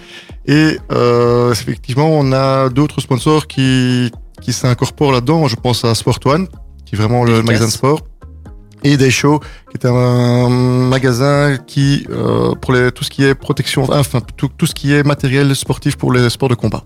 Et 0.46 0.78
euh, 0.92 1.52
effectivement, 1.52 2.10
on 2.12 2.32
a 2.34 2.70
d'autres 2.70 3.02
sponsors 3.02 3.48
qui, 3.48 4.12
qui 4.44 4.54
s'incorporent 4.54 5.12
là-dedans. 5.12 5.48
Je 5.48 5.56
pense 5.56 5.84
à 5.84 5.96
Sport 5.96 6.20
One, 6.26 6.48
qui 6.96 7.02
est 7.02 7.06
vraiment 7.06 7.24
le 7.24 7.32
Efficace. 7.34 7.46
magasin 7.48 7.66
de 7.68 7.72
sport. 7.72 8.02
Et 8.84 8.98
Day 8.98 9.10
Show, 9.10 9.40
qui 9.72 9.78
est 9.78 9.86
un 9.88 10.50
magasin 10.50 11.58
qui, 11.66 12.06
euh, 12.12 12.54
pour 12.56 12.72
les, 12.74 12.92
tout 12.92 13.04
ce 13.04 13.10
qui 13.10 13.24
est 13.24 13.34
protection, 13.34 13.84
enfin, 13.92 14.20
tout, 14.38 14.50
tout 14.56 14.68
ce 14.68 14.76
qui 14.76 14.94
est 14.94 15.02
matériel 15.04 15.56
sportif 15.56 15.96
pour 15.96 16.12
les 16.14 16.30
sports 16.30 16.50
de 16.50 16.56
combat. 16.56 16.84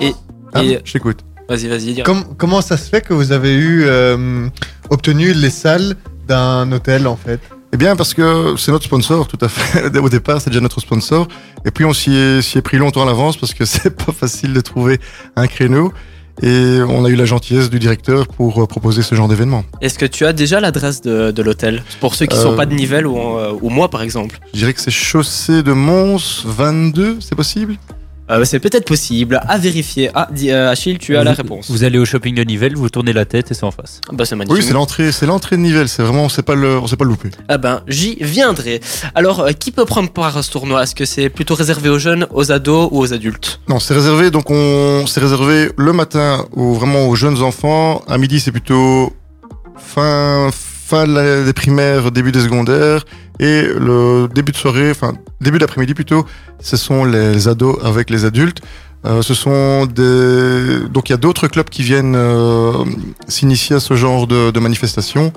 Et- 0.00 0.14
Ah, 0.52 0.62
et- 0.62 0.80
je 0.84 0.92
t'écoute. 0.92 1.20
Vas-y, 1.48 1.68
vas-y. 1.68 2.02
Com- 2.02 2.24
comment 2.36 2.60
ça 2.60 2.76
se 2.76 2.88
fait 2.88 3.00
que 3.00 3.14
vous 3.14 3.32
avez 3.32 3.54
eu 3.54 3.84
euh, 3.86 4.46
obtenu 4.90 5.32
les 5.32 5.48
salles 5.50 5.96
d'un 6.28 6.70
hôtel 6.70 7.06
en 7.06 7.16
fait? 7.16 7.40
Eh 7.72 7.78
bien, 7.78 7.96
parce 7.96 8.12
que 8.12 8.54
c'est 8.58 8.70
notre 8.70 8.84
sponsor, 8.84 9.26
tout 9.26 9.38
à 9.40 9.48
fait. 9.48 9.96
Au 9.98 10.08
départ, 10.10 10.42
c'est 10.42 10.50
déjà 10.50 10.60
notre 10.60 10.80
sponsor. 10.80 11.26
Et 11.64 11.70
puis, 11.70 11.86
on 11.86 11.94
s'y 11.94 12.14
est, 12.14 12.42
s'y 12.42 12.58
est 12.58 12.62
pris 12.62 12.76
longtemps 12.76 13.02
à 13.02 13.06
l'avance 13.06 13.38
parce 13.38 13.54
que 13.54 13.64
c'est 13.72 13.96
pas 13.96 14.12
facile 14.12 14.52
de 14.52 14.60
trouver 14.60 15.00
un 15.36 15.46
créneau. 15.46 15.90
Et 16.40 16.78
on 16.88 17.04
a 17.04 17.08
eu 17.10 17.14
la 17.14 17.24
gentillesse 17.26 17.68
du 17.68 17.78
directeur 17.78 18.26
pour 18.26 18.62
euh, 18.62 18.66
proposer 18.66 19.02
ce 19.02 19.14
genre 19.14 19.28
d'événement. 19.28 19.64
Est-ce 19.82 19.98
que 19.98 20.06
tu 20.06 20.24
as 20.24 20.32
déjà 20.32 20.60
l'adresse 20.60 21.02
de, 21.02 21.30
de 21.30 21.42
l'hôtel? 21.42 21.82
Pour 22.00 22.14
ceux 22.14 22.26
qui 22.26 22.36
sont 22.36 22.52
Euh, 22.52 22.56
pas 22.56 22.64
de 22.66 22.74
Nivelles 22.74 23.06
ou, 23.06 23.18
euh, 23.18 23.52
ou 23.60 23.68
moi 23.68 23.88
par 23.90 24.02
exemple. 24.02 24.38
Je 24.54 24.58
dirais 24.60 24.72
que 24.72 24.80
c'est 24.80 24.90
chaussée 24.90 25.62
de 25.62 25.72
Mons 25.72 26.42
22, 26.46 27.18
c'est 27.20 27.34
possible? 27.34 27.76
Euh, 28.30 28.44
c'est 28.44 28.60
peut-être 28.60 28.86
possible, 28.86 29.40
à 29.48 29.58
vérifier. 29.58 30.10
Ah, 30.14 30.28
dis- 30.32 30.50
euh, 30.50 30.70
Achille, 30.70 30.96
tu 30.98 31.16
as 31.16 31.24
la 31.24 31.32
réponse. 31.32 31.70
Vous 31.70 31.84
allez 31.84 31.98
au 31.98 32.04
shopping 32.04 32.34
de 32.34 32.42
Nivelles, 32.44 32.76
vous 32.76 32.88
tournez 32.88 33.12
la 33.12 33.24
tête 33.24 33.50
et 33.50 33.54
c'est 33.54 33.64
en 33.64 33.70
face. 33.72 34.00
Ah 34.08 34.12
Bah, 34.14 34.24
c'est 34.24 34.36
magnifique. 34.36 34.62
Oui, 34.62 34.66
c'est 34.66 34.72
l'entrée, 34.74 35.10
c'est 35.12 35.26
l'entrée 35.26 35.56
de 35.56 35.62
Nivelles. 35.62 35.88
C'est 35.88 36.02
vraiment, 36.02 36.24
on 36.24 36.28
sait 36.28 36.42
pas 36.42 36.54
le, 36.54 36.78
on 36.78 36.86
sait 36.86 36.96
pas 36.96 37.04
le 37.04 37.10
louper. 37.10 37.30
Ah 37.48 37.58
ben, 37.58 37.82
j'y 37.88 38.16
viendrai. 38.20 38.80
Alors, 39.14 39.40
euh, 39.40 39.50
qui 39.52 39.70
peut 39.72 39.84
prendre 39.84 40.08
part 40.10 40.36
à 40.36 40.42
ce 40.42 40.50
tournoi? 40.50 40.82
Est-ce 40.84 40.94
que 40.94 41.04
c'est 41.04 41.28
plutôt 41.30 41.54
réservé 41.56 41.88
aux 41.88 41.98
jeunes, 41.98 42.26
aux 42.30 42.52
ados 42.52 42.88
ou 42.92 43.00
aux 43.00 43.12
adultes? 43.12 43.60
Non, 43.68 43.80
c'est 43.80 43.94
réservé, 43.94 44.30
donc 44.30 44.50
on, 44.50 45.04
c'est 45.06 45.20
réservé 45.20 45.70
le 45.76 45.92
matin 45.92 46.46
aux, 46.52 46.72
vraiment 46.74 47.08
aux 47.08 47.16
jeunes 47.16 47.42
enfants. 47.42 48.02
À 48.08 48.18
midi, 48.18 48.38
c'est 48.40 48.52
plutôt 48.52 49.12
fin, 49.76 50.50
fin 50.92 51.06
de 51.06 51.44
des 51.48 51.52
primaires, 51.62 52.10
début 52.12 52.32
des 52.32 52.40
secondaires. 52.48 53.04
Et 53.40 53.62
le 53.88 54.28
début 54.38 54.52
de 54.52 54.56
soirée, 54.56 54.90
enfin, 54.90 55.12
début 55.40 55.58
d'après-midi 55.58 55.94
plutôt, 55.94 56.22
ce 56.60 56.76
sont 56.76 57.04
les 57.14 57.48
ados 57.48 57.76
avec 57.90 58.10
les 58.10 58.24
adultes. 58.30 58.60
Euh, 59.04 59.20
ce 59.28 59.34
sont 59.34 59.86
des, 59.86 60.86
donc 60.94 61.08
il 61.08 61.12
y 61.12 61.14
a 61.14 61.22
d'autres 61.26 61.48
clubs 61.48 61.68
qui 61.76 61.82
viennent 61.82 62.14
euh, 62.14 62.72
s'initier 63.26 63.76
à 63.76 63.80
ce 63.80 63.94
genre 63.94 64.26
de, 64.26 64.50
de 64.56 64.60
manifestations. 64.60 65.32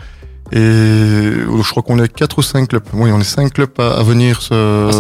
Et 0.51 0.57
euh, 0.59 1.63
je 1.63 1.69
crois 1.71 1.81
qu'on 1.81 1.97
est 2.03 2.11
quatre 2.21 2.37
ou 2.37 2.43
cinq 2.43 2.67
clubs. 2.69 2.83
Oui, 2.93 3.09
on 3.11 3.19
est 3.19 3.23
cinq 3.23 3.53
clubs 3.53 3.71
à, 3.79 3.99
à 4.01 4.03
venir 4.03 4.41
se, 4.41 4.53
Ah, 4.89 4.91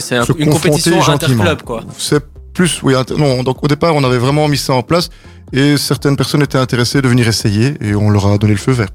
c'est- 0.00 0.16
un- 0.16 0.24
une 0.38 0.50
compétition 0.50 0.96
interclub, 1.08 1.62
quoi. 1.62 1.82
C'est 1.98 2.24
plus, 2.52 2.80
oui, 2.82 2.94
inter- 2.96 3.14
non, 3.16 3.44
donc 3.44 3.62
au 3.62 3.68
départ, 3.68 3.94
on 3.94 4.02
avait 4.02 4.18
vraiment 4.26 4.48
mis 4.48 4.58
ça 4.58 4.72
en 4.72 4.82
place 4.82 5.08
et 5.52 5.76
certaines 5.76 6.16
personnes 6.16 6.42
étaient 6.42 6.58
intéressées 6.58 7.02
de 7.02 7.08
venir 7.08 7.26
essayer 7.28 7.74
et 7.80 7.94
on 7.94 8.10
leur 8.10 8.26
a 8.26 8.38
donné 8.38 8.52
le 8.54 8.58
feu 8.58 8.72
vert. 8.72 8.88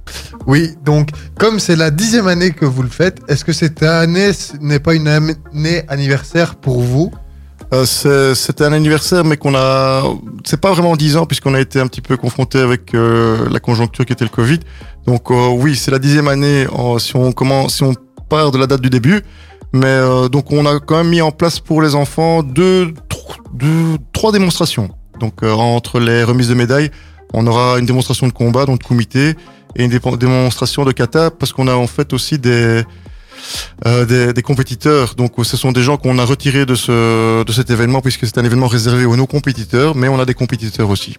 Oui, 0.47 0.71
donc 0.83 1.09
comme 1.37 1.59
c'est 1.59 1.75
la 1.75 1.91
dixième 1.91 2.27
année 2.27 2.51
que 2.51 2.65
vous 2.65 2.81
le 2.83 2.89
faites, 2.89 3.19
est-ce 3.27 3.43
que 3.43 3.53
cette 3.53 3.83
année 3.83 4.31
n'est 4.61 4.79
pas 4.79 4.93
une 4.95 5.07
année 5.07 5.83
anniversaire 5.87 6.55
pour 6.55 6.81
vous? 6.81 7.11
Euh, 7.73 7.85
c'est- 7.85 8.35
C'était 8.35 8.63
un 8.63 8.73
anniversaire, 8.73 9.23
mais 9.25 9.37
qu'on 9.37 9.55
a, 9.55 10.03
c'est 10.45 10.59
pas 10.61 10.71
vraiment 10.71 10.95
10 10.95 11.17
ans 11.17 11.25
puisqu'on 11.25 11.55
a 11.55 11.59
été 11.59 11.79
un 11.79 11.87
petit 11.87 12.01
peu 12.01 12.15
confronté 12.15 12.59
avec 12.59 12.93
euh, 12.93 13.49
la 13.49 13.59
conjoncture 13.59 14.05
qui 14.05 14.13
était 14.13 14.23
le 14.25 14.29
Covid. 14.29 14.59
Donc 15.07 15.31
euh, 15.31 15.47
oui, 15.49 15.75
c'est 15.75 15.89
la 15.91 15.99
dixième 15.99 16.27
année 16.27 16.67
en- 16.71 16.99
si 16.99 17.15
on 17.15 17.31
commence, 17.31 17.75
si 17.77 17.83
on 17.83 17.93
part 18.29 18.51
de 18.51 18.57
la 18.59 18.67
date 18.67 18.81
du 18.81 18.89
début. 18.89 19.21
Mais 19.73 19.87
euh, 19.87 20.29
donc 20.29 20.51
on 20.51 20.65
a 20.65 20.79
quand 20.79 20.97
même 20.97 21.09
mis 21.09 21.21
en 21.21 21.31
place 21.31 21.59
pour 21.59 21.81
les 21.81 21.95
enfants 21.95 22.43
deux 22.43 22.93
trois 24.13 24.31
démonstrations. 24.31 24.89
Donc 25.19 25.43
euh, 25.43 25.51
entre 25.51 25.99
les 25.99 26.23
remises 26.23 26.49
de 26.49 26.53
médailles, 26.55 26.91
on 27.33 27.45
aura 27.47 27.79
une 27.79 27.85
démonstration 27.85 28.27
de 28.27 28.31
combat, 28.33 28.65
donc 28.65 28.79
de 28.79 28.83
comité, 28.85 29.35
et 29.75 29.83
une 29.83 29.89
dé- 29.89 29.99
démonstration 30.17 30.85
de 30.85 30.91
kata, 30.91 31.31
parce 31.31 31.51
qu'on 31.53 31.67
a 31.67 31.75
en 31.75 31.87
fait 31.87 32.13
aussi 32.13 32.37
des 32.39 32.83
euh, 33.85 34.05
des, 34.05 34.33
des 34.33 34.41
compétiteurs. 34.41 35.13
Donc 35.15 35.33
ce 35.43 35.57
sont 35.57 35.71
des 35.71 35.81
gens 35.83 35.97
qu'on 35.97 36.17
a 36.17 36.25
retirés 36.25 36.65
de 36.65 36.73
ce 36.75 37.43
de 37.43 37.51
cet 37.51 37.69
événement 37.69 38.01
puisque 38.01 38.25
c'est 38.25 38.37
un 38.39 38.45
événement 38.45 38.67
réservé 38.67 39.05
aux 39.05 39.15
non-compétiteurs, 39.15 39.95
mais 39.95 40.07
on 40.07 40.19
a 40.19 40.25
des 40.25 40.33
compétiteurs 40.33 40.89
aussi. 40.89 41.17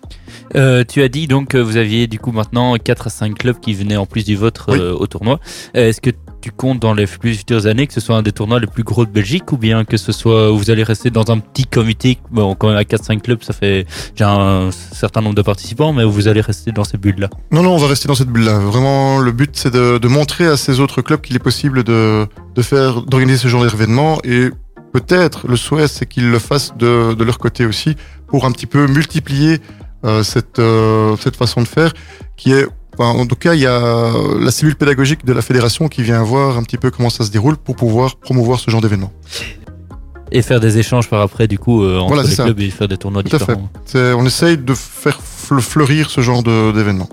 Euh, 0.56 0.82
tu 0.88 1.02
as 1.02 1.08
dit 1.08 1.26
donc 1.28 1.48
que 1.48 1.58
vous 1.58 1.76
aviez 1.76 2.06
du 2.06 2.18
coup 2.18 2.32
maintenant 2.32 2.74
4 2.76 3.06
à 3.06 3.10
5 3.10 3.38
clubs 3.38 3.60
qui 3.60 3.74
venaient 3.74 3.96
en 3.96 4.06
plus 4.06 4.24
du 4.24 4.34
vôtre 4.36 4.66
Oui. 4.72 4.78
au 4.78 5.06
tournoi. 5.06 5.38
Est-ce 5.74 6.00
que 6.00 6.10
tu 6.46 6.52
comptes 6.52 6.78
dans 6.78 6.94
les 6.94 7.08
futures 7.08 7.66
années 7.66 7.88
que 7.88 7.92
ce 7.92 8.00
soit 8.00 8.16
un 8.16 8.22
des 8.22 8.30
tournois 8.30 8.60
les 8.60 8.68
plus 8.68 8.84
gros 8.84 9.04
de 9.04 9.10
Belgique 9.10 9.50
ou 9.50 9.56
bien 9.56 9.84
que 9.84 9.96
ce 9.96 10.12
soit 10.12 10.48
vous 10.52 10.70
allez 10.70 10.84
rester 10.84 11.10
dans 11.10 11.28
un 11.32 11.40
petit 11.40 11.66
comité 11.66 12.18
Bon, 12.30 12.54
quand 12.54 12.68
même 12.68 12.76
à 12.76 12.82
4-5 12.82 13.20
clubs, 13.20 13.42
ça 13.42 13.52
fait 13.52 13.84
déjà 14.12 14.30
un 14.30 14.70
certain 14.70 15.22
nombre 15.22 15.34
de 15.34 15.42
participants, 15.42 15.92
mais 15.92 16.04
vous 16.04 16.28
allez 16.28 16.40
rester 16.40 16.70
dans 16.70 16.84
ces 16.84 16.98
bulles-là. 16.98 17.30
Non, 17.50 17.64
non, 17.64 17.74
on 17.74 17.78
va 17.78 17.88
rester 17.88 18.06
dans 18.06 18.14
cette 18.14 18.28
bulle-là. 18.28 18.60
Vraiment, 18.60 19.18
le 19.18 19.32
but, 19.32 19.50
c'est 19.54 19.72
de, 19.72 19.98
de 19.98 20.08
montrer 20.08 20.46
à 20.46 20.56
ces 20.56 20.78
autres 20.78 21.02
clubs 21.02 21.20
qu'il 21.20 21.34
est 21.34 21.40
possible 21.40 21.82
de, 21.82 22.26
de 22.54 22.62
faire, 22.62 23.02
d'organiser 23.02 23.38
ce 23.38 23.48
genre 23.48 23.64
d'événement 23.64 24.20
et 24.22 24.50
peut-être 24.92 25.48
le 25.48 25.56
souhait, 25.56 25.88
c'est 25.88 26.06
qu'ils 26.06 26.30
le 26.30 26.38
fassent 26.38 26.76
de, 26.76 27.14
de 27.14 27.24
leur 27.24 27.38
côté 27.38 27.66
aussi 27.66 27.96
pour 28.28 28.44
un 28.44 28.52
petit 28.52 28.66
peu 28.66 28.86
multiplier 28.86 29.58
euh, 30.04 30.22
cette, 30.22 30.60
euh, 30.60 31.16
cette 31.18 31.34
façon 31.34 31.62
de 31.62 31.66
faire 31.66 31.92
qui 32.36 32.52
est 32.52 32.66
Enfin, 32.98 33.10
en 33.18 33.26
tout 33.26 33.36
cas, 33.36 33.54
il 33.54 33.60
y 33.60 33.66
a 33.66 34.10
la 34.40 34.50
cellule 34.50 34.76
pédagogique 34.76 35.24
de 35.24 35.32
la 35.32 35.42
fédération 35.42 35.88
qui 35.88 36.02
vient 36.02 36.22
voir 36.22 36.56
un 36.56 36.62
petit 36.62 36.78
peu 36.78 36.90
comment 36.90 37.10
ça 37.10 37.24
se 37.24 37.30
déroule 37.30 37.56
pour 37.56 37.76
pouvoir 37.76 38.16
promouvoir 38.16 38.58
ce 38.58 38.70
genre 38.70 38.80
d'événement. 38.80 39.12
Et 40.32 40.42
faire 40.42 40.60
des 40.60 40.78
échanges 40.78 41.08
par 41.08 41.20
après, 41.20 41.46
du 41.46 41.58
coup, 41.58 41.84
euh, 41.84 41.98
entre 41.98 42.14
Voilà, 42.14 42.28
les 42.28 42.34
ça. 42.34 42.44
clubs 42.44 42.58
et 42.60 42.70
faire 42.70 42.88
des 42.88 42.96
tournois 42.96 43.22
Tout 43.22 43.36
à 43.36 43.38
fait. 43.38 43.44
différents. 43.46 43.68
C'est- 43.84 44.12
On 44.14 44.24
essaye 44.26 44.56
de 44.58 44.74
faire 44.74 45.20
fle- 45.20 45.60
fleurir 45.60 46.10
ce 46.10 46.20
genre 46.20 46.42
de- 46.42 46.72
d'événement. 46.72 47.08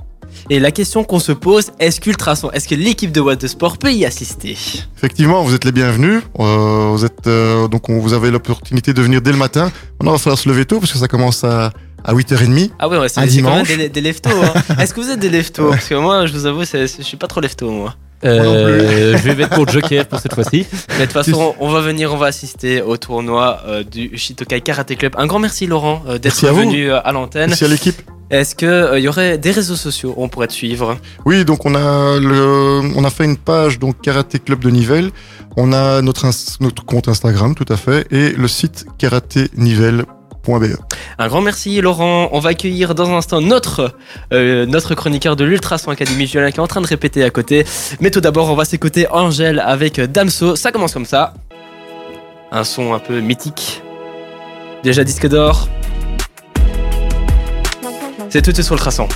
Et 0.50 0.60
la 0.60 0.72
question 0.72 1.04
qu'on 1.04 1.20
se 1.20 1.32
pose, 1.32 1.72
est-ce 1.80 2.02
qu'Ultrason, 2.02 2.50
est-ce 2.52 2.68
que 2.68 2.76
l'équipe 2.76 3.12
de 3.12 3.22
What 3.22 3.38
the 3.38 3.48
Sport 3.48 3.78
peut 3.78 3.94
y 3.94 4.04
assister? 4.06 4.58
Effectivement, 4.98 5.44
vous 5.44 5.54
êtes 5.54 5.64
les 5.64 5.72
bienvenus. 5.72 6.22
Euh, 6.40 6.90
vous 6.92 7.06
êtes 7.06 7.28
euh, 7.28 7.68
donc 7.68 7.88
on, 7.90 8.00
vous 8.00 8.14
avez 8.14 8.32
l'opportunité 8.32 8.94
de 8.94 9.02
venir 9.02 9.22
dès 9.22 9.32
le 9.32 9.38
matin. 9.38 9.66
Maintenant, 10.00 10.12
il 10.12 10.16
va 10.16 10.18
falloir 10.18 10.40
se 10.40 10.50
lever 10.50 10.66
tôt 10.66 10.80
parce 10.80 10.92
que 10.92 10.98
ça 10.98 11.08
commence 11.08 11.44
à, 11.44 11.72
à 12.04 12.14
8h30. 12.14 12.72
Ah 12.80 12.88
ouais, 12.90 12.98
ouais 12.98 13.10
c'est 13.10 13.20
Un 13.22 13.28
c'est 13.28 13.42
quand 13.42 13.56
même 13.56 13.64
dimanche. 13.66 13.78
des, 13.78 13.90
des 13.90 14.02
leftos. 14.02 14.30
hein. 14.30 14.54
est-ce 14.80 14.94
que 14.94 15.02
vous 15.02 15.10
êtes 15.10 15.20
des 15.20 15.30
leftos 15.30 15.70
Parce 15.70 15.88
que 15.88 15.96
moi, 15.96 16.26
je 16.26 16.34
vous 16.34 16.46
avoue, 16.46 16.64
je 16.66 16.86
suis 17.02 17.18
pas 17.18 17.28
trop 17.28 17.42
lefto, 17.42 17.70
moi. 17.72 17.96
Euh, 18.26 19.18
je 19.18 19.24
vais 19.24 19.36
mettre 19.36 19.56
pour 19.56 19.68
Joker 19.68 20.06
pour 20.06 20.18
cette 20.20 20.34
fois-ci. 20.34 20.66
Mais 20.98 21.00
de 21.00 21.12
toute 21.12 21.12
façon, 21.12 21.56
on 21.60 21.70
va 21.70 21.82
venir, 21.82 22.14
on 22.14 22.18
va 22.18 22.28
assister 22.28 22.82
au 22.82 22.96
tournoi 22.98 23.62
euh, 23.68 23.84
du 23.84 24.18
Shitokai 24.18 24.62
Karaté 24.62 24.96
Club. 24.96 25.14
Un 25.18 25.26
grand 25.28 25.40
merci 25.40 25.68
Laurent 25.68 26.02
euh, 26.08 26.14
d'être 26.14 26.26
Merci 26.42 26.48
à 26.48 26.52
vous. 26.54 26.60
venu 26.62 26.90
euh, 26.90 27.00
à 27.04 27.12
l'antenne. 27.12 27.50
Merci 27.50 27.66
à 27.66 27.68
l'équipe. 27.68 28.02
Est-ce 28.30 28.56
qu'il 28.56 29.00
y 29.04 29.08
aurait 29.10 29.38
des 29.38 29.52
réseaux 29.52 29.76
sociaux 29.76 30.14
où 30.18 30.24
on 30.24 30.30
pourrait 30.30 30.48
te 30.48 30.54
suivre? 30.54 30.98
Oui, 31.26 31.44
donc 31.46 31.66
on 31.66 31.76
a 31.76 32.18
le, 32.18 32.82
on 32.96 33.04
a 33.04 33.10
fait 33.10 33.26
une 33.26 33.38
page 33.38 33.78
donc 33.78 34.00
Karaté 34.02 34.40
Club 34.40 34.60
de 34.62 34.70
Nivelles. 34.72 35.12
On 35.58 35.72
a 35.74 36.02
notre 36.02 36.26
notre 36.62 36.84
compte 36.86 37.10
Instagram 37.10 37.54
tout 37.54 37.66
à 37.72 37.76
fait 37.78 38.08
et 38.12 38.30
le 38.32 38.48
site 38.48 38.86
karaténivelles.be. 38.98 40.06
Un 41.18 41.28
grand 41.28 41.42
merci 41.42 41.80
Laurent. 41.82 42.30
On 42.32 42.40
va 42.40 42.50
accueillir 42.50 42.96
dans 42.96 43.10
un 43.10 43.18
instant 43.18 43.42
notre, 43.42 43.96
euh, 44.34 44.66
chroniqueur 44.96 45.36
de 45.36 45.46
l'Ultrason 45.46 45.92
Academy, 45.92 46.28
Julien, 46.28 46.52
qui 46.52 46.58
est 46.58 46.62
en 46.62 46.68
train 46.68 46.82
de 46.82 46.88
répéter 46.88 47.24
à 47.24 47.30
côté. 47.30 47.66
Mais 48.00 48.12
tout 48.12 48.22
d'abord, 48.22 48.52
on 48.52 48.56
va 48.56 48.66
s'écouter 48.66 49.08
Angèle 49.10 49.60
avec 49.60 50.00
Damso. 50.00 50.56
Ça 50.56 50.72
commence 50.72 50.94
comme 50.94 51.06
ça. 51.06 51.34
Un 52.52 52.64
son 52.64 52.94
un 52.94 53.00
peu 53.00 53.20
mythique. 53.20 53.82
Déjà 54.84 55.04
disque 55.04 55.28
d'or. 55.28 55.70
C'est 58.34 58.42
tout 58.42 58.50
de 58.50 58.56
suite 58.56 58.66
sur 58.66 58.74
le 58.74 58.80
traçon. 58.80 59.08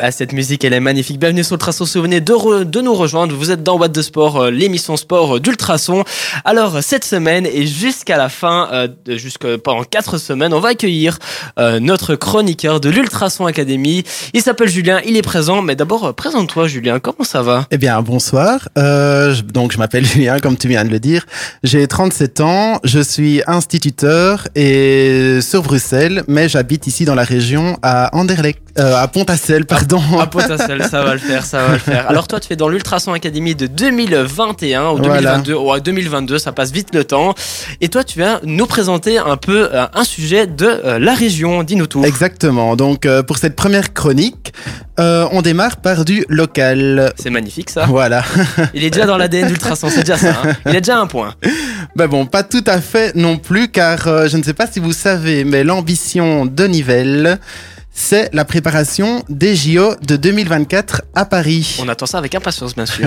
Ah, 0.00 0.12
cette 0.12 0.32
musique, 0.32 0.62
elle 0.62 0.72
est 0.72 0.78
magnifique. 0.78 1.18
Bienvenue 1.18 1.42
sur 1.42 1.56
le 1.56 1.58
Traçon. 1.58 1.86
Si 1.86 1.98
vous 1.98 2.04
venez 2.04 2.20
de, 2.20 2.32
re- 2.32 2.62
de 2.62 2.80
nous 2.80 2.94
rejoindre, 2.94 3.34
vous 3.34 3.50
êtes 3.50 3.64
dans 3.64 3.76
What 3.76 3.88
de 3.88 4.00
Sport, 4.00 4.36
euh, 4.42 4.50
l'émission 4.52 4.96
sport 4.96 5.38
euh, 5.38 5.40
d'Ultrason. 5.40 6.04
Alors, 6.44 6.84
cette 6.84 7.04
semaine 7.04 7.46
et 7.46 7.66
jusqu'à 7.66 8.16
la 8.16 8.28
fin, 8.28 8.68
euh, 8.72 8.86
jusque 9.08 9.56
pendant 9.56 9.82
quatre 9.82 10.18
semaines, 10.18 10.54
on 10.54 10.60
va 10.60 10.68
accueillir 10.68 11.18
euh, 11.58 11.80
notre 11.80 12.14
chroniqueur 12.14 12.78
de 12.78 12.90
l'Ultrason 12.90 13.46
Academy. 13.46 14.04
Il 14.34 14.40
s'appelle 14.40 14.68
Julien, 14.68 15.00
il 15.04 15.16
est 15.16 15.22
présent. 15.22 15.62
Mais 15.62 15.74
d'abord, 15.74 16.04
euh, 16.04 16.12
présente-toi, 16.12 16.68
Julien. 16.68 17.00
Comment 17.00 17.24
ça 17.24 17.42
va? 17.42 17.66
Eh 17.72 17.76
bien, 17.76 18.00
bonsoir. 18.02 18.68
Euh, 18.78 19.34
donc, 19.52 19.72
je 19.72 19.78
m'appelle 19.78 20.06
Julien, 20.06 20.38
comme 20.38 20.56
tu 20.56 20.68
viens 20.68 20.84
de 20.84 20.90
le 20.90 21.00
dire. 21.00 21.26
J'ai 21.64 21.88
37 21.88 22.40
ans, 22.40 22.78
je 22.84 23.00
suis 23.00 23.42
instituteur 23.48 24.46
et 24.54 25.40
sur 25.42 25.64
Bruxelles, 25.64 25.87
mais 26.28 26.48
j'habite 26.48 26.86
ici 26.86 27.04
dans 27.04 27.14
la 27.14 27.22
région 27.24 27.78
à 27.82 28.14
Anderlecht, 28.16 28.60
euh, 28.78 28.96
à 28.96 29.08
Pont-à-Celle, 29.08 29.64
pardon. 29.64 30.00
À 30.20 30.26
potentiel, 30.26 30.84
ça 30.88 31.02
va 31.02 31.12
le 31.14 31.18
faire, 31.18 31.44
ça 31.44 31.66
va 31.66 31.72
le 31.72 31.78
faire. 31.78 32.06
Alors 32.08 32.28
toi, 32.28 32.40
tu 32.40 32.48
fais 32.48 32.56
dans 32.56 32.68
l'Ultrason 32.68 33.12
Academy 33.12 33.54
de 33.54 33.66
2021 33.66 34.90
ou 34.90 34.96
Voilà. 34.98 35.36
2022, 35.38 35.54
ouais, 35.54 35.80
2022, 35.80 36.38
ça 36.38 36.52
passe 36.52 36.70
vite 36.72 36.94
le 36.94 37.04
temps. 37.04 37.34
Et 37.80 37.88
toi, 37.88 38.04
tu 38.04 38.18
viens 38.18 38.40
nous 38.44 38.66
présenter 38.66 39.18
un 39.18 39.36
peu 39.36 39.68
euh, 39.72 39.86
un 39.94 40.04
sujet 40.04 40.46
de 40.46 40.66
euh, 40.66 40.98
la 40.98 41.14
région. 41.14 41.62
Dis-nous 41.62 41.86
tout. 41.86 42.04
Exactement. 42.04 42.76
Donc, 42.76 43.06
pour 43.26 43.38
cette 43.38 43.56
première 43.56 43.92
chronique, 43.92 44.52
on 44.98 45.42
démarre 45.42 45.76
par 45.76 46.04
du 46.04 46.24
local. 46.28 47.12
C'est 47.20 47.30
magnifique 47.30 47.70
ça. 47.70 47.86
Voilà. 47.86 48.24
Il 48.74 48.82
est 48.84 48.90
déjà 48.90 49.06
dans 49.06 49.16
l'ADN 49.16 49.46
d'Ultrason, 49.48 49.88
c'est 49.90 50.00
déjà 50.00 50.16
ça. 50.18 50.34
hein. 50.44 50.52
Il 50.66 50.76
a 50.76 50.80
déjà 50.80 50.98
un 50.98 51.06
point. 51.06 51.34
Ben 51.94 52.08
bon, 52.08 52.26
pas 52.26 52.42
tout 52.42 52.64
à 52.66 52.80
fait 52.80 53.14
non 53.14 53.36
plus, 53.38 53.68
car 53.68 54.28
je 54.28 54.36
ne 54.36 54.42
sais 54.42 54.54
pas 54.54 54.66
si 54.66 54.80
vous 54.80 54.92
savez, 54.92 55.44
mais 55.44 55.62
l'ambition 55.78 56.44
de 56.44 56.64
Nivelles, 56.64 57.38
c'est 57.92 58.34
la 58.34 58.44
préparation 58.44 59.22
des 59.28 59.54
JO 59.54 59.94
de 60.04 60.16
2024 60.16 61.02
à 61.14 61.24
Paris. 61.24 61.78
On 61.80 61.88
attend 61.88 62.06
ça 62.06 62.18
avec 62.18 62.34
impatience, 62.34 62.74
bien 62.74 62.84
sûr. 62.84 63.06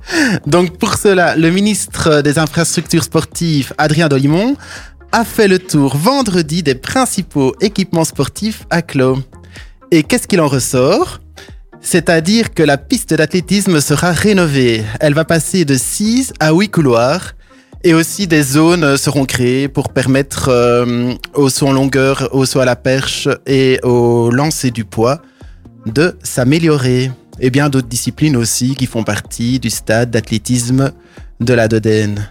Donc 0.46 0.76
pour 0.76 0.96
cela, 0.96 1.34
le 1.34 1.50
ministre 1.50 2.20
des 2.20 2.38
Infrastructures 2.38 3.04
sportives, 3.04 3.72
Adrien 3.78 4.08
Dolimon, 4.08 4.54
a 5.12 5.24
fait 5.24 5.48
le 5.48 5.58
tour 5.58 5.96
vendredi 5.96 6.62
des 6.62 6.74
principaux 6.74 7.54
équipements 7.62 8.04
sportifs 8.04 8.66
à 8.68 8.82
Clos. 8.82 9.20
Et 9.90 10.02
qu'est-ce 10.02 10.28
qu'il 10.28 10.42
en 10.42 10.48
ressort? 10.48 11.20
C'est-à-dire 11.80 12.52
que 12.52 12.62
la 12.62 12.76
piste 12.76 13.14
d'athlétisme 13.14 13.80
sera 13.80 14.12
rénovée. 14.12 14.84
Elle 15.00 15.14
va 15.14 15.24
passer 15.24 15.64
de 15.64 15.74
6 15.74 16.34
à 16.38 16.52
8 16.52 16.68
couloirs. 16.68 17.32
Et 17.82 17.94
aussi 17.94 18.26
des 18.26 18.42
zones 18.42 18.84
euh, 18.84 18.96
seront 18.98 19.24
créées 19.24 19.68
pour 19.68 19.88
permettre 19.88 20.50
euh, 20.50 21.14
au 21.34 21.48
saut 21.48 21.68
en 21.68 21.72
longueur, 21.72 22.28
au 22.32 22.44
saut 22.44 22.60
à 22.60 22.66
la 22.66 22.76
perche 22.76 23.26
et 23.46 23.80
au 23.82 24.30
lancer 24.30 24.70
du 24.70 24.84
poids 24.84 25.22
de 25.86 26.18
s'améliorer. 26.22 27.10
Et 27.40 27.48
bien 27.48 27.70
d'autres 27.70 27.88
disciplines 27.88 28.36
aussi 28.36 28.76
qui 28.76 28.84
font 28.84 29.02
partie 29.02 29.58
du 29.58 29.70
stade 29.70 30.10
d'athlétisme 30.10 30.92
de 31.40 31.54
la 31.54 31.68
Dodène. 31.68 32.28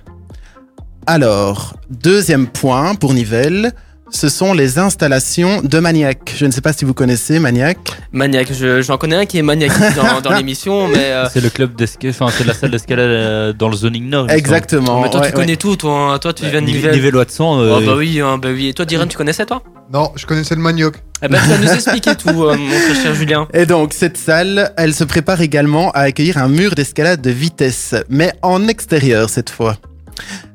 Alors, 1.07 1.75
deuxième 1.89 2.45
point 2.45 2.93
pour 2.93 3.15
Nivelles, 3.15 3.73
ce 4.11 4.27
sont 4.29 4.53
les 4.53 4.79
installations 4.79 5.61
de 5.63 5.79
Maniac. 5.79 6.33
Je 6.37 6.45
ne 6.45 6.51
sais 6.51 6.61
pas 6.61 6.73
si 6.73 6.83
vous 6.85 6.93
connaissez 6.93 7.39
Maniac. 7.39 7.77
Maniaque, 8.11 8.51
je- 8.53 8.81
j'en 8.81 8.97
connais 8.97 9.15
un 9.17 9.25
qui 9.25 9.37
est 9.37 9.41
maniaque 9.43 9.71
dans, 9.95 10.21
dans 10.21 10.31
l'émission, 10.37 10.87
mais, 10.87 10.97
euh, 11.11 11.27
C'est 11.31 11.41
le 11.41 11.49
club 11.49 11.75
d'escalade, 11.75 12.15
enfin, 12.19 12.33
c'est 12.35 12.45
la 12.45 12.53
salle 12.53 12.71
d'escalade 12.71 13.05
euh, 13.09 13.53
dans 13.53 13.69
le 13.69 13.75
zoning 13.75 14.09
nord. 14.09 14.29
Exactement. 14.29 15.01
mais 15.01 15.09
toi, 15.09 15.21
ouais, 15.21 15.27
tu 15.27 15.33
connais 15.33 15.51
ouais. 15.53 15.57
tout, 15.57 15.75
toi. 15.75 16.13
hein. 16.13 16.19
Toi, 16.19 16.33
tu 16.33 16.45
viens 16.47 16.61
de 16.61 16.65
Nivelles. 16.67 16.93
Nivellois 16.95 17.25
de 17.25 17.31
sang. 17.31 17.59
euh, 17.59 17.77
Oh, 17.79 17.85
bah 17.85 17.93
oui, 17.97 18.19
hein, 18.19 18.37
bah 18.37 18.49
oui. 18.51 18.67
Et 18.69 18.73
toi, 18.73 18.85
Diren, 18.85 19.07
tu 19.07 19.17
connaissais, 19.17 19.45
toi? 19.45 19.61
Non, 19.93 20.11
je 20.15 20.25
connaissais 20.25 20.55
le 20.55 20.61
manioc. 20.61 20.95
Eh 21.21 21.27
ben, 21.27 21.39
tu 21.41 21.49
vas 21.49 21.57
nous 21.57 21.69
expliquer 21.73 22.15
tout, 22.15 22.43
euh, 22.43 22.55
mon 22.57 22.69
très 22.79 23.01
cher 23.01 23.13
Julien. 23.13 23.47
Et 23.53 23.65
donc, 23.65 23.93
cette 23.93 24.17
salle, 24.17 24.71
elle 24.77 24.93
se 24.93 25.03
prépare 25.03 25.41
également 25.41 25.91
à 25.91 26.01
accueillir 26.01 26.37
un 26.37 26.47
mur 26.47 26.75
d'escalade 26.75 27.21
de 27.21 27.29
vitesse, 27.31 27.95
mais 28.09 28.31
en 28.41 28.67
extérieur 28.67 29.29
cette 29.29 29.49
fois. 29.49 29.77